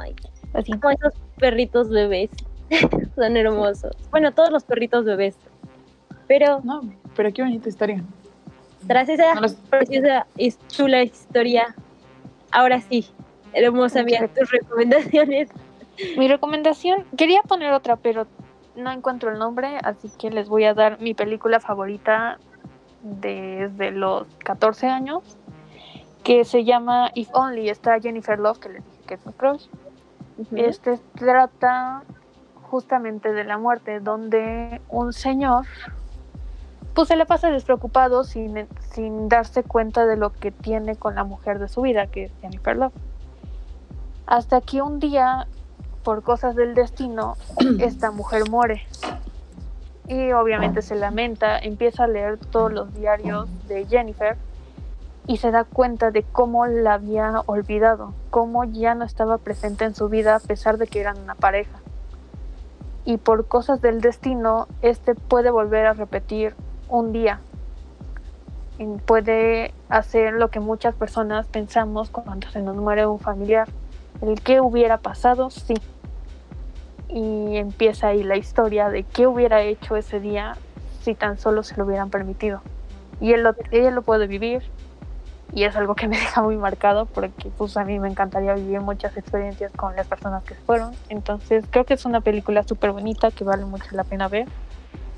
Así. 0.54 0.72
como 0.72 0.90
esos 0.90 1.12
perritos 1.38 1.90
bebés. 1.90 2.30
Son 3.14 3.36
hermosos. 3.36 3.92
Bueno, 4.10 4.32
todos 4.32 4.50
los 4.50 4.64
perritos 4.64 5.04
bebés. 5.04 5.36
Pero 6.26 6.60
No, 6.64 6.82
pero 7.16 7.32
qué 7.32 7.42
bonita 7.42 7.68
historia. 7.68 8.02
tras 8.86 9.08
esa 9.08 9.34
No 9.34 9.42
los- 9.42 9.54
preciosa 9.54 10.26
y 10.36 10.52
chula 10.68 11.02
historia, 11.02 11.74
ahora 12.50 12.80
sí, 12.80 13.06
hermosa 13.52 14.02
mía, 14.02 14.28
tus 14.34 14.50
recomendaciones. 14.50 15.48
Mi 16.16 16.26
recomendación, 16.28 17.04
quería 17.16 17.42
poner 17.42 17.72
otra, 17.72 17.96
pero 17.96 18.26
no 18.74 18.90
encuentro 18.90 19.30
el 19.30 19.38
nombre, 19.38 19.78
así 19.84 20.10
que 20.18 20.30
les 20.30 20.48
voy 20.48 20.64
a 20.64 20.74
dar 20.74 21.00
mi 21.00 21.14
película 21.14 21.60
favorita 21.60 22.38
desde 23.02 23.90
los 23.92 24.26
14 24.44 24.88
años, 24.88 25.22
que 26.24 26.44
se 26.44 26.64
llama 26.64 27.10
If 27.14 27.28
Only. 27.32 27.68
Está 27.68 28.00
Jennifer 28.00 28.38
Love, 28.38 28.58
que 28.58 28.68
les 28.70 28.84
dije 28.84 29.02
que 29.06 29.14
es 29.14 29.26
mi 29.26 29.32
crush. 29.34 29.66
Este 30.56 30.98
trata 31.14 32.02
justamente 32.74 33.32
de 33.32 33.44
la 33.44 33.56
muerte, 33.56 34.00
donde 34.00 34.80
un 34.88 35.12
señor 35.12 35.64
pues 36.92 37.06
se 37.06 37.14
le 37.14 37.24
pasa 37.24 37.48
despreocupado 37.48 38.24
sin, 38.24 38.66
sin 38.90 39.28
darse 39.28 39.62
cuenta 39.62 40.06
de 40.06 40.16
lo 40.16 40.32
que 40.32 40.50
tiene 40.50 40.96
con 40.96 41.14
la 41.14 41.22
mujer 41.22 41.60
de 41.60 41.68
su 41.68 41.82
vida, 41.82 42.08
que 42.08 42.24
es 42.24 42.32
Jennifer 42.40 42.76
Love. 42.76 42.92
Hasta 44.26 44.60
que 44.60 44.82
un 44.82 44.98
día, 44.98 45.46
por 46.02 46.24
cosas 46.24 46.56
del 46.56 46.74
destino, 46.74 47.36
esta 47.78 48.10
mujer 48.10 48.50
muere. 48.50 48.82
Y 50.08 50.32
obviamente 50.32 50.82
se 50.82 50.96
lamenta, 50.96 51.56
empieza 51.56 52.04
a 52.04 52.08
leer 52.08 52.38
todos 52.38 52.72
los 52.72 52.92
diarios 52.92 53.48
de 53.68 53.86
Jennifer 53.86 54.36
y 55.28 55.36
se 55.36 55.52
da 55.52 55.62
cuenta 55.62 56.10
de 56.10 56.24
cómo 56.24 56.66
la 56.66 56.94
había 56.94 57.40
olvidado, 57.46 58.14
cómo 58.30 58.64
ya 58.64 58.96
no 58.96 59.04
estaba 59.04 59.38
presente 59.38 59.84
en 59.84 59.94
su 59.94 60.08
vida 60.08 60.34
a 60.34 60.40
pesar 60.40 60.76
de 60.76 60.88
que 60.88 61.00
eran 61.00 61.20
una 61.20 61.36
pareja. 61.36 61.83
Y 63.04 63.18
por 63.18 63.46
cosas 63.46 63.80
del 63.82 64.00
destino, 64.00 64.66
este 64.82 65.14
puede 65.14 65.50
volver 65.50 65.86
a 65.86 65.92
repetir 65.92 66.54
un 66.88 67.12
día. 67.12 67.40
Y 68.78 68.86
puede 69.06 69.72
hacer 69.88 70.32
lo 70.32 70.48
que 70.48 70.60
muchas 70.60 70.94
personas 70.94 71.46
pensamos 71.46 72.10
cuando 72.10 72.48
se 72.50 72.62
nos 72.62 72.76
muere 72.76 73.06
un 73.06 73.18
familiar. 73.18 73.68
El 74.22 74.40
qué 74.40 74.60
hubiera 74.60 74.98
pasado, 74.98 75.50
sí. 75.50 75.74
Y 77.08 77.56
empieza 77.56 78.08
ahí 78.08 78.22
la 78.22 78.36
historia 78.36 78.88
de 78.88 79.04
qué 79.04 79.26
hubiera 79.26 79.62
hecho 79.62 79.96
ese 79.96 80.18
día 80.18 80.56
si 81.02 81.14
tan 81.14 81.38
solo 81.38 81.62
se 81.62 81.76
lo 81.76 81.84
hubieran 81.84 82.10
permitido. 82.10 82.62
Y 83.20 83.32
él 83.32 83.46
ella 83.70 83.90
lo 83.90 84.02
puede 84.02 84.26
vivir, 84.26 84.62
y 85.54 85.64
es 85.64 85.76
algo 85.76 85.94
que 85.94 86.08
me 86.08 86.16
deja 86.20 86.42
muy 86.42 86.56
marcado 86.56 87.06
porque 87.06 87.50
pues 87.56 87.76
a 87.76 87.84
mí 87.84 87.98
me 87.98 88.08
encantaría 88.08 88.54
vivir 88.54 88.80
muchas 88.80 89.16
experiencias 89.16 89.72
con 89.72 89.94
las 89.96 90.06
personas 90.06 90.42
que 90.44 90.54
fueron 90.54 90.94
entonces 91.08 91.64
creo 91.70 91.84
que 91.84 91.94
es 91.94 92.04
una 92.04 92.20
película 92.20 92.62
súper 92.64 92.92
bonita 92.92 93.30
que 93.30 93.44
vale 93.44 93.64
mucho 93.64 93.86
la 93.92 94.04
pena 94.04 94.28
ver 94.28 94.46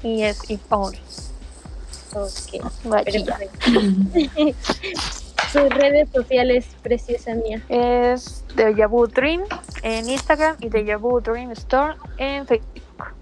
y 0.03 0.23
es 0.23 0.49
If 0.51 0.61
Only 0.71 1.01
Ok. 2.15 2.65
Sus 5.53 5.69
redes 5.71 6.09
sociales, 6.13 6.67
preciosa 6.83 7.35
mía. 7.35 7.63
es 7.69 8.45
Deja 8.55 8.87
Vu 8.87 9.07
Dream 9.07 9.43
en 9.83 10.09
Instagram 10.09 10.57
y 10.61 10.69
Deja 10.69 10.97
Vu 10.97 11.21
Dream 11.21 11.51
Store 11.53 11.95
en 12.19 12.47
Facebook 12.47 13.15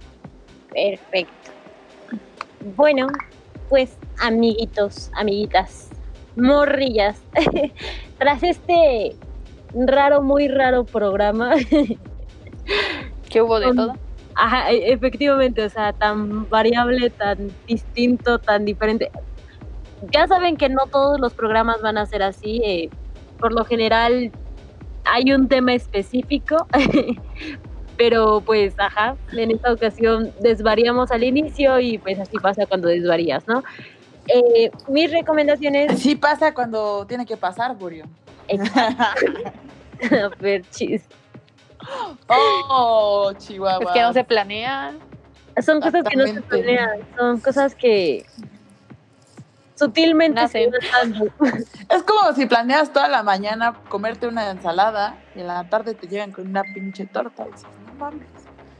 Perfecto. 0.73 1.51
Bueno, 2.77 3.09
pues 3.69 3.97
amiguitos, 4.21 5.11
amiguitas, 5.15 5.89
morrillas, 6.37 7.21
tras 8.19 8.43
este 8.43 9.17
raro, 9.73 10.23
muy 10.23 10.49
raro 10.49 10.85
programa, 10.85 11.55
que 13.29 13.43
hubo 13.43 13.59
de 13.61 13.67
Con- 13.67 13.77
todo 13.77 13.93
Ajá, 14.37 14.73
e- 14.73 14.93
efectivamente, 14.93 15.65
o 15.65 15.71
sea, 15.71 15.93
tan 15.93 16.49
variable, 16.49 17.11
tan 17.11 17.37
distinto, 17.67 18.39
tan 18.41 18.65
diferente. 18.65 19.09
Ya 20.13 20.27
saben 20.27 20.57
que 20.57 20.69
no 20.69 20.83
todos 20.91 21.21
los 21.21 21.35
programas 21.35 21.81
van 21.83 21.99
a 21.99 22.07
ser 22.07 22.23
así. 22.23 22.61
eh, 22.65 22.91
por 23.39 23.53
lo 23.53 23.65
general, 23.65 24.33
hay 25.05 25.33
un 25.33 25.49
tema 25.49 25.75
específico, 25.75 26.67
pero 27.97 28.43
pues, 28.45 28.75
ajá, 28.79 29.17
en 29.33 29.51
esta 29.53 29.73
ocasión 29.73 30.33
desvariamos 30.41 31.11
al 31.13 31.25
inicio 31.25 31.79
y 31.79 31.99
pues 31.99 32.19
así 32.19 32.37
pasa 32.43 32.67
cuando 32.67 32.89
desvarías, 32.89 33.47
¿no? 33.47 33.63
Eh, 34.27 34.71
mis 34.89 35.11
recomendaciones... 35.11 35.93
Así 35.93 36.17
pasa 36.17 36.55
cuando 36.55 37.07
tiene 37.07 37.27
que 37.27 37.37
pasar, 37.37 37.77
Burio. 37.77 38.07
A 40.11 40.29
ver, 40.41 40.63
chis. 40.71 41.03
Oh, 42.29 43.33
Chihuahua. 43.37 43.85
Es 43.85 43.91
que 43.91 44.03
no 44.03 44.13
se 44.13 44.25
planea. 44.25 44.95
Son 45.63 45.81
cosas 45.81 46.05
que 46.09 46.17
no 46.17 46.27
se 46.27 46.43
planean, 46.43 46.99
son 47.17 47.41
cosas 47.41 47.75
que 47.77 48.27
sutilmente 49.77 50.49
se 50.49 50.67
Nacen. 50.67 51.33
Es 51.89 52.03
como 52.03 52.33
si 52.35 52.47
planeas 52.47 52.93
toda 52.93 53.09
la 53.09 53.23
mañana 53.23 53.75
comerte 53.89 54.27
una 54.27 54.51
ensalada 54.51 55.17
y 55.37 55.41
en 55.41 55.47
la 55.47 55.69
tarde 55.69 55.95
te 55.95 56.09
llegan 56.09 56.33
con 56.33 56.49
una 56.49 56.63
pinche 56.63 57.07
torta. 57.07 57.47
Y 57.47 57.53
dices, 57.53 57.69
no 57.87 57.95
mames. 57.95 58.27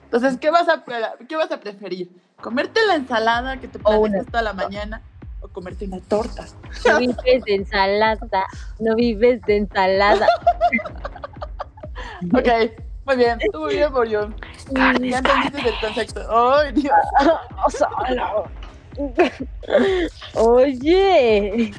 Entonces, 0.05 0.37
¿qué 0.39 0.51
vas, 0.51 0.69
a, 0.69 0.85
¿qué 1.29 1.37
vas 1.37 1.51
a 1.53 1.61
preferir? 1.61 2.11
¿Comerte 2.41 2.81
la 2.87 2.97
ensalada 2.97 3.59
que 3.59 3.69
te 3.69 3.79
planeas 3.79 4.27
toda 4.27 4.43
la 4.43 4.53
mañana 4.53 5.01
comerte 5.55 5.87
una 5.87 6.01
torta? 6.01 6.45
No 6.87 6.99
vives 6.99 7.45
de 7.45 7.55
ensalada, 7.55 8.47
no 8.81 8.95
vives 8.97 9.41
de 9.43 9.57
ensalada. 9.57 10.27
Ok, 12.35 12.49
muy 13.07 13.17
bien. 13.17 13.39
Estuvo 13.41 13.67
bien, 13.69 13.91
Borión. 13.93 14.35
Ya 14.71 14.91
entendiste 14.91 15.69
el 15.69 15.81
concepto. 15.81 16.21
¡Ay, 16.31 16.73
Dios! 16.73 16.95
Oye, 20.35 21.73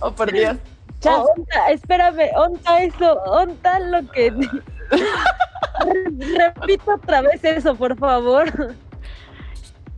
Oh, 0.00 0.10
por 0.12 0.30
Dios. 0.32 0.56
onta, 1.04 1.70
espérame, 1.70 2.30
onta 2.36 2.82
eso, 2.82 3.12
onta 3.24 3.78
lo 3.80 4.10
que... 4.10 4.30
Re- 4.30 6.10
Repito 6.60 6.94
otra 6.94 7.20
vez 7.22 7.42
eso, 7.44 7.74
por 7.74 7.96
favor. 7.98 8.44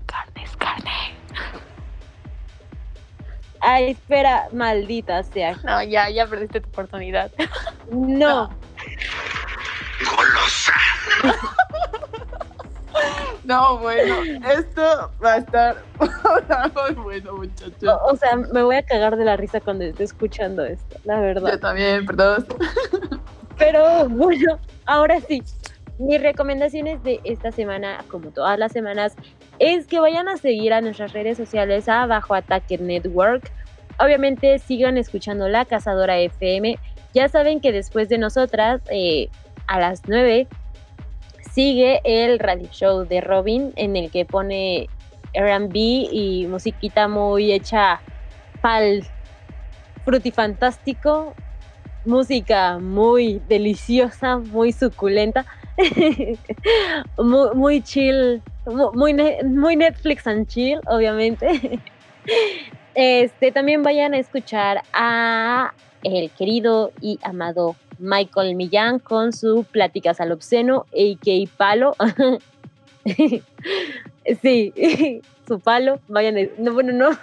Carne 0.07 0.45
es 0.45 0.57
carne. 0.57 0.91
Ay, 3.61 3.91
espera, 3.91 4.49
maldita 4.53 5.23
sea. 5.23 5.59
No, 5.65 5.83
ya, 5.83 6.09
ya 6.11 6.27
perdiste 6.27 6.61
tu 6.61 6.69
oportunidad. 6.69 7.31
No, 7.91 8.51
No, 13.45 13.79
bueno, 13.79 14.15
esto 14.51 15.11
va 15.25 15.35
a 15.35 15.37
estar 15.39 15.83
muy 16.75 16.95
bueno, 17.03 17.33
muchachos. 17.35 17.83
o, 17.83 18.13
o 18.13 18.17
sea, 18.17 18.37
me 18.37 18.63
voy 18.63 18.77
a 18.77 18.83
cagar 18.83 19.17
de 19.17 19.25
la 19.25 19.39
risa 19.39 19.61
cuando 19.61 19.85
esté 19.85 20.05
escuchando 20.05 20.67
esto, 20.67 20.99
la 21.05 21.19
verdad. 21.19 21.53
Yo 21.53 21.59
también, 21.59 22.05
perdón. 22.05 22.47
Pero 23.57 24.07
bueno, 24.11 24.59
ahora 24.85 25.19
sí. 25.21 25.43
Mis 25.99 26.23
recomendaciones 26.23 27.03
de 27.03 27.21
esta 27.25 27.51
semana, 27.51 28.05
como 28.09 28.31
todas 28.31 28.57
las 28.57 28.71
semanas, 28.71 29.17
es 29.59 29.89
que 29.89 29.99
vayan 29.99 30.29
a 30.29 30.37
seguir 30.37 30.73
a 30.73 30.81
nuestras 30.81 31.13
redes 31.13 31.37
sociales 31.37 31.89
a 31.89 32.07
Bajo 32.07 32.35
Ataque 32.35 32.79
Network. 32.79 33.51
Obviamente 33.99 34.61
sigan 34.61 34.97
escuchando 34.97 35.49
La 35.49 35.65
Cazadora 35.65 36.19
FM. 36.19 36.79
Ya 37.15 37.29
saben 37.29 37.61
que 37.61 37.73
después 37.73 38.09
de 38.09 38.19
nosotras, 38.19 38.81
eh, 38.91 39.29
a 39.67 39.81
las 39.81 40.03
9, 40.07 40.47
sigue 41.53 42.01
el 42.05 42.39
radio 42.39 42.69
show 42.71 43.05
de 43.05 43.21
Robin 43.21 43.73
en 43.75 43.97
el 43.97 44.13
que 44.13 44.25
pone 44.25 44.89
RB 45.35 45.75
y 45.75 46.47
musiquita 46.49 47.09
muy 47.09 47.53
hecha 47.53 48.01
pal 48.63 49.05
frutifantástico 50.05 51.35
música 52.05 52.79
muy 52.79 53.41
deliciosa, 53.49 54.39
muy 54.39 54.73
suculenta, 54.73 55.47
muy, 57.19 57.49
muy 57.55 57.83
chill, 57.83 58.43
mu- 58.67 58.93
muy, 58.93 59.15
muy 59.45 59.77
Netflix 59.77 60.27
and 60.27 60.47
chill, 60.49 60.81
obviamente. 60.87 61.81
Este, 62.95 63.53
también 63.53 63.85
vayan 63.85 64.13
a 64.13 64.19
escuchar 64.19 64.83
a 64.93 65.73
el 66.03 66.31
querido 66.33 66.91
y 67.01 67.21
amado 67.23 67.77
Michael 68.01 68.57
Millán 68.57 68.99
con 68.99 69.33
su 69.33 69.65
Pláticas 69.71 70.21
al 70.21 70.33
Obsceno, 70.33 70.85
a.k.a. 70.93 71.49
Palo. 71.57 71.95
sí, 74.43 75.21
su 75.47 75.61
palo, 75.61 76.01
vayan, 76.09 76.39
a- 76.39 76.49
no, 76.59 76.73
bueno, 76.75 76.93
no, 76.93 77.11
eso 77.11 77.23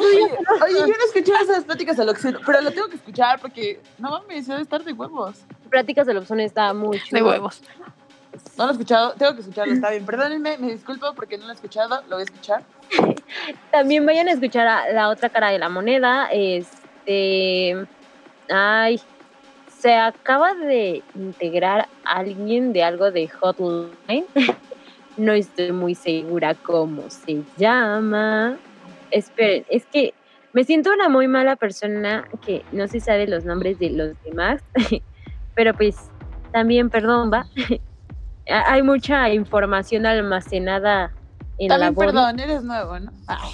Oye, 0.00 0.18
ya 0.18 0.64
oye, 0.64 0.74
yo 0.80 0.86
no 0.86 1.04
escuché 1.06 1.32
esas 1.42 1.64
pláticas 1.64 1.98
al 2.00 2.08
oxígeno, 2.08 2.40
pero 2.44 2.60
lo 2.60 2.70
tengo 2.72 2.88
que 2.88 2.96
escuchar 2.96 3.40
porque 3.40 3.80
no 3.98 4.10
mames, 4.10 4.46
debe 4.48 4.62
estar 4.62 4.82
de 4.84 4.92
huevos. 4.92 5.38
Pláticas 5.68 6.08
al 6.08 6.18
Obsceno 6.18 6.42
está 6.42 6.72
muy 6.74 7.00
De 7.10 7.22
huevos. 7.22 7.62
No 8.56 8.64
lo 8.64 8.70
he 8.70 8.72
escuchado, 8.72 9.14
tengo 9.14 9.34
que 9.34 9.40
escucharlo, 9.40 9.72
está 9.72 9.90
bien. 9.90 10.04
Perdónenme, 10.04 10.58
me 10.58 10.72
disculpo 10.72 11.14
porque 11.14 11.38
no 11.38 11.44
lo 11.44 11.52
he 11.52 11.54
escuchado, 11.54 12.02
lo 12.08 12.16
voy 12.16 12.20
a 12.20 12.24
escuchar. 12.24 12.62
También 13.70 14.04
vayan 14.04 14.28
a 14.28 14.32
escuchar 14.32 14.66
a 14.66 14.92
la 14.92 15.08
otra 15.08 15.28
cara 15.28 15.50
de 15.50 15.58
la 15.58 15.68
moneda. 15.68 16.28
Este. 16.32 17.86
Ay. 18.50 19.00
Se 19.78 19.94
acaba 19.94 20.54
de 20.54 21.04
integrar 21.14 21.88
alguien 22.04 22.72
de 22.72 22.82
algo 22.82 23.10
de 23.10 23.28
Hotline. 23.28 24.26
No 25.16 25.32
estoy 25.32 25.72
muy 25.72 25.96
segura 25.96 26.54
cómo 26.54 27.10
se 27.10 27.42
llama. 27.56 28.56
Esperen, 29.10 29.66
es 29.68 29.84
que 29.86 30.14
me 30.52 30.62
siento 30.62 30.92
una 30.92 31.08
muy 31.08 31.26
mala 31.26 31.56
persona 31.56 32.28
que 32.46 32.64
no 32.70 32.86
se 32.86 33.00
sabe 33.00 33.26
los 33.26 33.44
nombres 33.44 33.80
de 33.80 33.90
los 33.90 34.22
demás. 34.22 34.62
Pero 35.58 35.74
pues 35.74 35.96
también, 36.52 36.88
perdón, 36.88 37.32
va. 37.34 37.46
Hay 38.68 38.80
mucha 38.82 39.28
información 39.30 40.06
almacenada 40.06 41.12
en 41.58 41.68
la 41.68 41.78
También, 41.78 41.94
perdón, 41.96 42.38
eres 42.38 42.62
nuevo, 42.62 43.00
¿no? 43.00 43.10
Ay, 43.26 43.50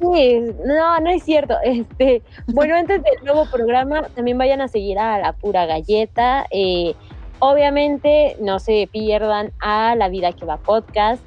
Sí, 0.00 0.40
no, 0.64 0.98
no 1.00 1.10
es 1.10 1.22
cierto. 1.24 1.54
Este, 1.64 2.22
bueno, 2.46 2.74
antes 2.74 3.02
del 3.02 3.22
nuevo 3.24 3.44
programa, 3.50 4.04
también 4.14 4.38
vayan 4.38 4.62
a 4.62 4.68
seguir 4.68 4.98
a 4.98 5.18
la 5.18 5.34
pura 5.34 5.66
galleta. 5.66 6.46
eh, 6.50 6.94
obviamente, 7.38 8.38
no 8.40 8.58
se 8.58 8.88
pierdan 8.90 9.52
a 9.60 9.94
La 9.94 10.08
Vida 10.08 10.32
que 10.32 10.46
va 10.46 10.56
podcast. 10.56 11.22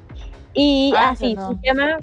Y 0.54 0.92
Ah, 0.96 1.10
así 1.10 1.34
no. 1.34 1.50
se 1.52 1.58
llama 1.62 1.98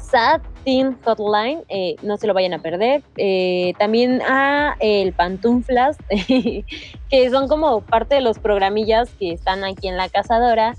Sad 0.00 0.40
Teen 0.64 0.98
Hotline. 1.04 1.64
eh, 1.68 1.96
no 2.02 2.16
se 2.16 2.26
lo 2.26 2.34
vayan 2.34 2.54
a 2.54 2.58
perder. 2.60 3.02
Eh, 3.16 3.74
también 3.78 4.22
a 4.22 4.76
el 4.80 5.12
Pantuflas, 5.12 5.96
que 7.10 7.30
son 7.30 7.48
como 7.48 7.80
parte 7.82 8.16
de 8.16 8.20
los 8.20 8.38
programillas 8.38 9.10
que 9.18 9.32
están 9.32 9.64
aquí 9.64 9.88
en 9.88 9.96
la 9.96 10.08
cazadora. 10.08 10.74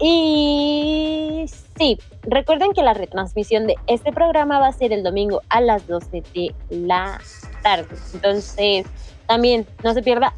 Y 0.00 1.44
sí, 1.78 1.98
recuerden 2.22 2.72
que 2.72 2.82
la 2.82 2.94
retransmisión 2.94 3.66
de 3.66 3.76
este 3.86 4.12
programa 4.12 4.58
va 4.58 4.68
a 4.68 4.72
ser 4.72 4.92
el 4.92 5.02
domingo 5.02 5.42
a 5.50 5.60
las 5.60 5.86
12 5.86 6.22
de 6.34 6.54
la 6.70 7.20
tarde. 7.62 7.94
Entonces, 8.14 8.86
también 9.26 9.66
no 9.84 9.92
se 9.92 10.02
pierda. 10.02 10.32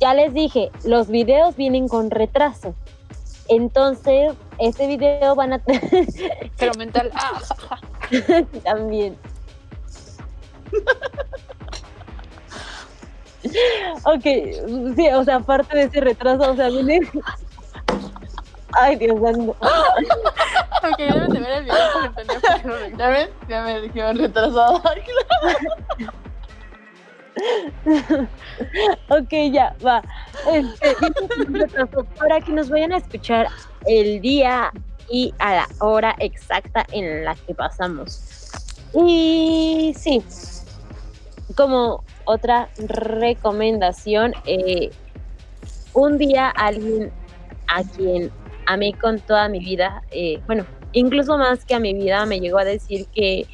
Ya 0.00 0.12
les 0.12 0.34
dije, 0.34 0.70
los 0.84 1.08
videos 1.08 1.56
vienen 1.56 1.88
con 1.88 2.10
retraso. 2.10 2.74
Entonces, 3.48 4.34
este 4.58 4.86
video 4.88 5.34
van 5.36 5.52
a 5.52 5.58
Pero 6.58 6.72
mental. 6.76 7.10
Ah. 7.14 7.40
también. 8.64 9.16
ok, 14.04 14.24
sí, 14.96 15.08
o 15.14 15.24
sea, 15.24 15.36
aparte 15.36 15.76
de 15.76 15.84
ese 15.84 16.00
retraso, 16.00 16.52
o 16.52 16.56
sea, 16.56 16.68
viene. 16.68 17.00
Ay, 18.72 18.96
Dios 18.96 19.20
santo. 19.20 19.52
Ok, 19.52 20.98
deben 20.98 21.30
de 21.30 21.40
ver 21.40 21.50
el 21.50 21.64
video 21.64 21.76
para 21.94 22.06
entender 22.06 22.40
por 22.40 22.60
qué 22.60 22.68
lo 22.68 22.74
recuerdo. 22.74 22.98
¿Ya 22.98 23.08
ven? 23.08 23.30
Ya 23.48 23.62
me 23.62 23.80
dijeron 23.80 24.18
retrasado. 24.18 24.82
Ok, 29.08 29.32
ya, 29.52 29.74
va. 29.84 30.02
Este, 30.52 30.96
para 32.18 32.40
que 32.40 32.52
nos 32.52 32.68
vayan 32.68 32.92
a 32.92 32.98
escuchar 32.98 33.48
el 33.86 34.20
día 34.20 34.70
y 35.10 35.34
a 35.38 35.54
la 35.54 35.68
hora 35.80 36.14
exacta 36.18 36.86
en 36.92 37.24
la 37.24 37.34
que 37.34 37.54
pasamos. 37.54 38.22
Y 38.94 39.94
sí, 39.96 40.22
como 41.56 42.04
otra 42.24 42.68
recomendación, 42.78 44.34
eh, 44.46 44.90
un 45.92 46.18
día 46.18 46.48
alguien 46.48 47.12
a 47.68 47.82
quien 47.82 48.30
amé 48.66 48.94
con 48.94 49.20
toda 49.20 49.48
mi 49.48 49.60
vida, 49.60 50.02
eh, 50.10 50.40
bueno, 50.46 50.66
incluso 50.92 51.36
más 51.38 51.64
que 51.64 51.74
a 51.74 51.80
mi 51.80 51.94
vida, 51.94 52.24
me 52.26 52.40
llegó 52.40 52.58
a 52.58 52.64
decir 52.64 53.06
que 53.14 53.46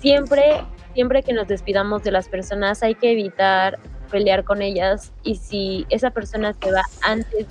siempre, 0.00 0.64
siempre 0.94 1.22
que 1.22 1.32
nos 1.32 1.48
despidamos 1.48 2.02
de 2.02 2.12
las 2.12 2.28
personas 2.28 2.82
hay 2.82 2.94
que 2.94 3.12
evitar 3.12 3.78
pelear 4.10 4.44
con 4.44 4.60
ellas 4.60 5.12
y 5.22 5.36
si 5.36 5.86
esa 5.88 6.10
persona 6.10 6.52
se 6.60 6.72
va 6.72 6.82
antes 7.02 7.46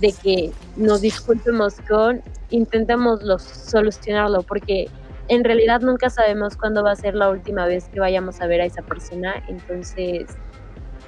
de 0.00 0.12
que 0.22 0.50
nos 0.76 1.00
disculpemos 1.00 1.76
con, 1.88 2.22
intentemos 2.50 3.20
solucionarlo 3.42 4.42
porque 4.42 4.88
en 5.28 5.44
realidad 5.44 5.80
nunca 5.80 6.10
sabemos 6.10 6.56
cuándo 6.56 6.82
va 6.82 6.92
a 6.92 6.96
ser 6.96 7.14
la 7.14 7.30
última 7.30 7.66
vez 7.66 7.88
que 7.88 8.00
vayamos 8.00 8.40
a 8.40 8.46
ver 8.46 8.60
a 8.60 8.64
esa 8.64 8.82
persona. 8.82 9.42
Entonces, 9.48 10.26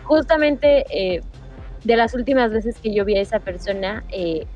justamente 0.04 0.84
eh, 0.90 1.20
de 1.84 1.96
las 1.96 2.14
últimas 2.14 2.52
veces 2.52 2.76
que 2.80 2.94
yo 2.94 3.04
vi 3.04 3.16
a 3.16 3.20
esa 3.20 3.40
persona, 3.40 4.04
eh, 4.10 4.46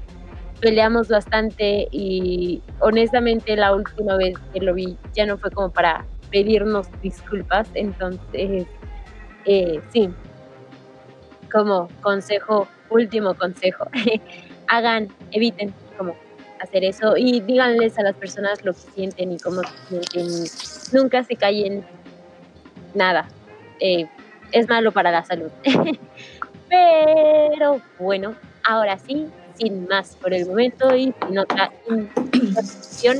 peleamos 0.61 1.09
bastante 1.09 1.89
y 1.91 2.63
honestamente 2.79 3.57
la 3.57 3.75
última 3.75 4.17
vez 4.17 4.35
que 4.53 4.61
lo 4.61 4.75
vi 4.75 4.97
ya 5.15 5.27
no 5.27 5.37
fue 5.37 5.51
como 5.51 5.71
para 5.71 6.07
pedirnos 6.31 6.89
disculpas, 7.03 7.69
entonces 7.75 8.67
eh, 9.45 9.81
sí, 9.93 10.11
como 11.53 11.89
consejo, 12.03 12.69
último 12.91 13.35
consejo, 13.35 13.89
hagan, 14.69 15.09
eviten 15.33 15.73
como 15.97 16.15
hacer 16.61 16.85
eso 16.85 17.17
y 17.17 17.41
díganles 17.41 17.99
a 17.99 18.03
las 18.03 18.15
personas 18.17 18.65
lo 18.65 18.73
que 18.73 18.81
sienten 18.95 19.33
y 19.33 19.39
cómo 19.39 19.63
se 19.63 20.03
sienten, 20.11 20.45
nunca 20.93 21.23
se 21.23 21.37
callen 21.37 21.85
nada, 22.95 23.29
eh, 23.81 24.07
es 24.53 24.69
malo 24.69 24.93
para 24.93 25.11
la 25.11 25.25
salud. 25.25 25.51
Pero 26.69 27.81
bueno, 27.99 28.35
ahora 28.65 28.99
sí, 28.99 29.29
sin 29.59 29.87
más 29.87 30.17
por 30.17 30.35
el 30.35 30.47
momento 30.47 30.95
y 30.95 31.15
sin 31.27 31.39
otra 31.39 31.73
introducción. 31.89 33.19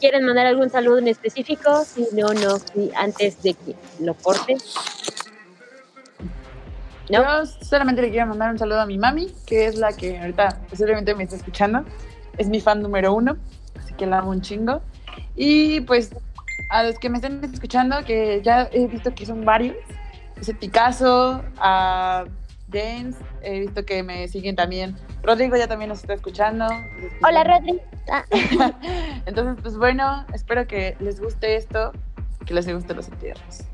¿Quieren 0.00 0.24
mandar 0.24 0.46
algún 0.46 0.70
saludo 0.70 0.98
en 0.98 1.08
específico? 1.08 1.84
Si 1.84 2.06
no, 2.12 2.28
no, 2.32 2.58
si 2.58 2.90
antes 2.94 3.42
de 3.42 3.54
que 3.54 3.74
lo 4.00 4.14
corte. 4.14 4.56
¿No? 7.10 7.22
Yo 7.22 7.46
solamente 7.62 8.02
le 8.02 8.10
quiero 8.10 8.26
mandar 8.26 8.50
un 8.50 8.58
saludo 8.58 8.80
a 8.80 8.86
mi 8.86 8.98
mami, 8.98 9.32
que 9.46 9.66
es 9.66 9.76
la 9.76 9.92
que 9.92 10.18
ahorita 10.18 10.60
posiblemente 10.68 11.14
me 11.14 11.24
está 11.24 11.36
escuchando. 11.36 11.84
Es 12.36 12.48
mi 12.48 12.60
fan 12.60 12.82
número 12.82 13.14
uno, 13.14 13.36
así 13.78 13.94
que 13.94 14.06
la 14.06 14.18
amo 14.18 14.30
un 14.30 14.42
chingo. 14.42 14.82
Y 15.34 15.80
pues 15.82 16.14
a 16.70 16.82
los 16.82 16.98
que 16.98 17.08
me 17.08 17.16
estén 17.16 17.42
escuchando, 17.44 18.04
que 18.04 18.42
ya 18.42 18.68
he 18.72 18.86
visto 18.86 19.14
que 19.14 19.26
son 19.26 19.44
varios, 19.44 19.76
es 20.40 20.52
Picasso, 20.54 21.42
a 21.58 22.24
James, 22.72 23.16
he 23.42 23.60
visto 23.60 23.84
que 23.84 24.02
me 24.02 24.28
siguen 24.28 24.54
también. 24.54 24.96
Rodrigo 25.22 25.56
ya 25.56 25.66
también 25.66 25.88
nos 25.88 26.00
está 26.00 26.14
escuchando. 26.14 26.66
Hola, 27.26 27.44
Rodrigo. 27.44 27.80
Ah. 28.10 28.24
Entonces, 29.26 29.56
pues 29.62 29.76
bueno, 29.76 30.24
espero 30.32 30.66
que 30.66 30.96
les 31.00 31.20
guste 31.20 31.56
esto, 31.56 31.92
que 32.46 32.54
les 32.54 32.72
guste 32.72 32.94
los 32.94 33.08
entierros. 33.08 33.64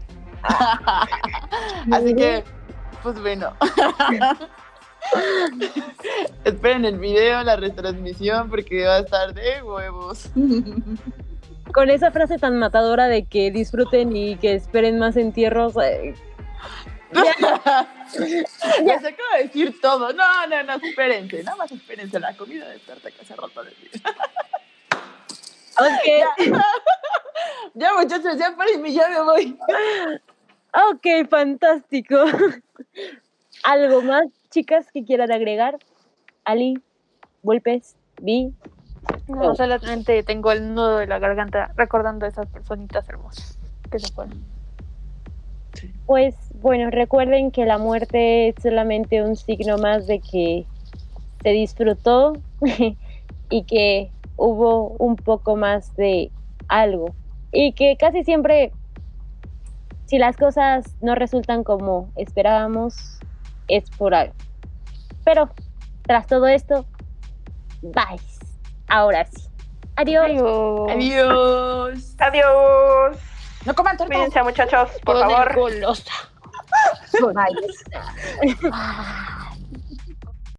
Así 1.92 2.14
que, 2.14 2.44
pues 3.04 3.20
bueno. 3.20 3.54
Esperen 6.44 6.86
el 6.86 6.98
video, 6.98 7.44
la 7.44 7.54
retransmisión, 7.56 8.48
porque 8.48 8.84
va 8.86 8.96
a 8.96 9.00
estar 9.00 9.34
de 9.34 9.62
huevos. 9.62 10.30
Con 11.72 11.90
esa 11.90 12.10
frase 12.10 12.38
tan 12.38 12.58
matadora 12.58 13.06
de 13.06 13.26
que 13.26 13.50
disfruten 13.50 14.16
y 14.16 14.36
que 14.36 14.54
esperen 14.54 14.98
más 14.98 15.16
entierros. 15.16 15.74
eh, 15.76 16.14
Les 17.14 18.98
acabo 18.98 19.28
de 19.36 19.44
decir 19.44 19.78
todo. 19.80 20.12
No, 20.14 20.46
no, 20.46 20.62
no, 20.62 20.74
espérense. 20.74 21.44
Nada 21.44 21.58
más 21.58 21.70
espérense. 21.70 22.18
La 22.18 22.34
comida 22.36 22.66
de 22.68 22.78
tarta 22.78 23.10
que 23.10 23.20
hace 23.20 23.36
rato 23.36 23.62
de 23.62 23.70
ok, 25.78 26.06
Ya, 27.74 27.92
muchachos, 27.92 28.38
ya 28.38 28.56
párenme, 28.56 28.92
ya 28.92 29.08
me 29.08 29.20
voy. 29.22 29.58
Ok, 30.90 31.28
fantástico. 31.28 32.16
¿Algo 33.64 34.02
más, 34.02 34.26
chicas, 34.50 34.90
que 34.92 35.04
quieran 35.04 35.32
agregar? 35.32 35.78
Ali, 36.44 36.74
Volpes, 37.42 37.96
Vi. 38.18 38.54
No, 39.26 39.50
Oh. 39.50 39.54
solamente 39.54 40.22
tengo 40.22 40.52
el 40.52 40.74
nudo 40.74 40.98
de 40.98 41.06
la 41.06 41.18
garganta 41.18 41.72
recordando 41.76 42.26
a 42.26 42.28
esas 42.28 42.46
personitas 42.48 43.08
hermosas 43.08 43.58
que 43.90 43.98
se 43.98 44.12
fueron. 44.12 44.44
Pues 46.06 46.34
bueno, 46.52 46.90
recuerden 46.90 47.50
que 47.50 47.64
la 47.64 47.78
muerte 47.78 48.48
es 48.48 48.56
solamente 48.62 49.22
un 49.22 49.36
signo 49.36 49.78
más 49.78 50.06
de 50.06 50.20
que 50.20 50.66
se 51.42 51.48
disfrutó 51.50 52.34
y 53.50 53.64
que 53.64 54.12
hubo 54.36 54.90
un 54.98 55.16
poco 55.16 55.56
más 55.56 55.94
de 55.96 56.30
algo. 56.68 57.14
Y 57.50 57.72
que 57.72 57.96
casi 57.96 58.24
siempre, 58.24 58.72
si 60.06 60.18
las 60.18 60.36
cosas 60.36 60.84
no 61.00 61.14
resultan 61.14 61.64
como 61.64 62.10
esperábamos, 62.16 63.18
es 63.68 63.88
por 63.90 64.14
algo. 64.14 64.34
Pero 65.24 65.48
tras 66.02 66.26
todo 66.26 66.46
esto, 66.46 66.86
bye. 67.82 68.20
Ahora 68.88 69.24
sí. 69.24 69.48
Adiós. 69.96 70.26
Adiós. 70.26 70.90
Adiós. 70.90 72.16
Adiós. 72.18 73.18
No 73.64 73.74
coman 73.74 73.96
torta. 73.96 74.12
Cuídense, 74.12 74.42
muchachos, 74.42 74.90
por 75.04 75.18
favor. 75.18 75.54
Golosa. 75.54 76.12
Bye. 77.34 78.74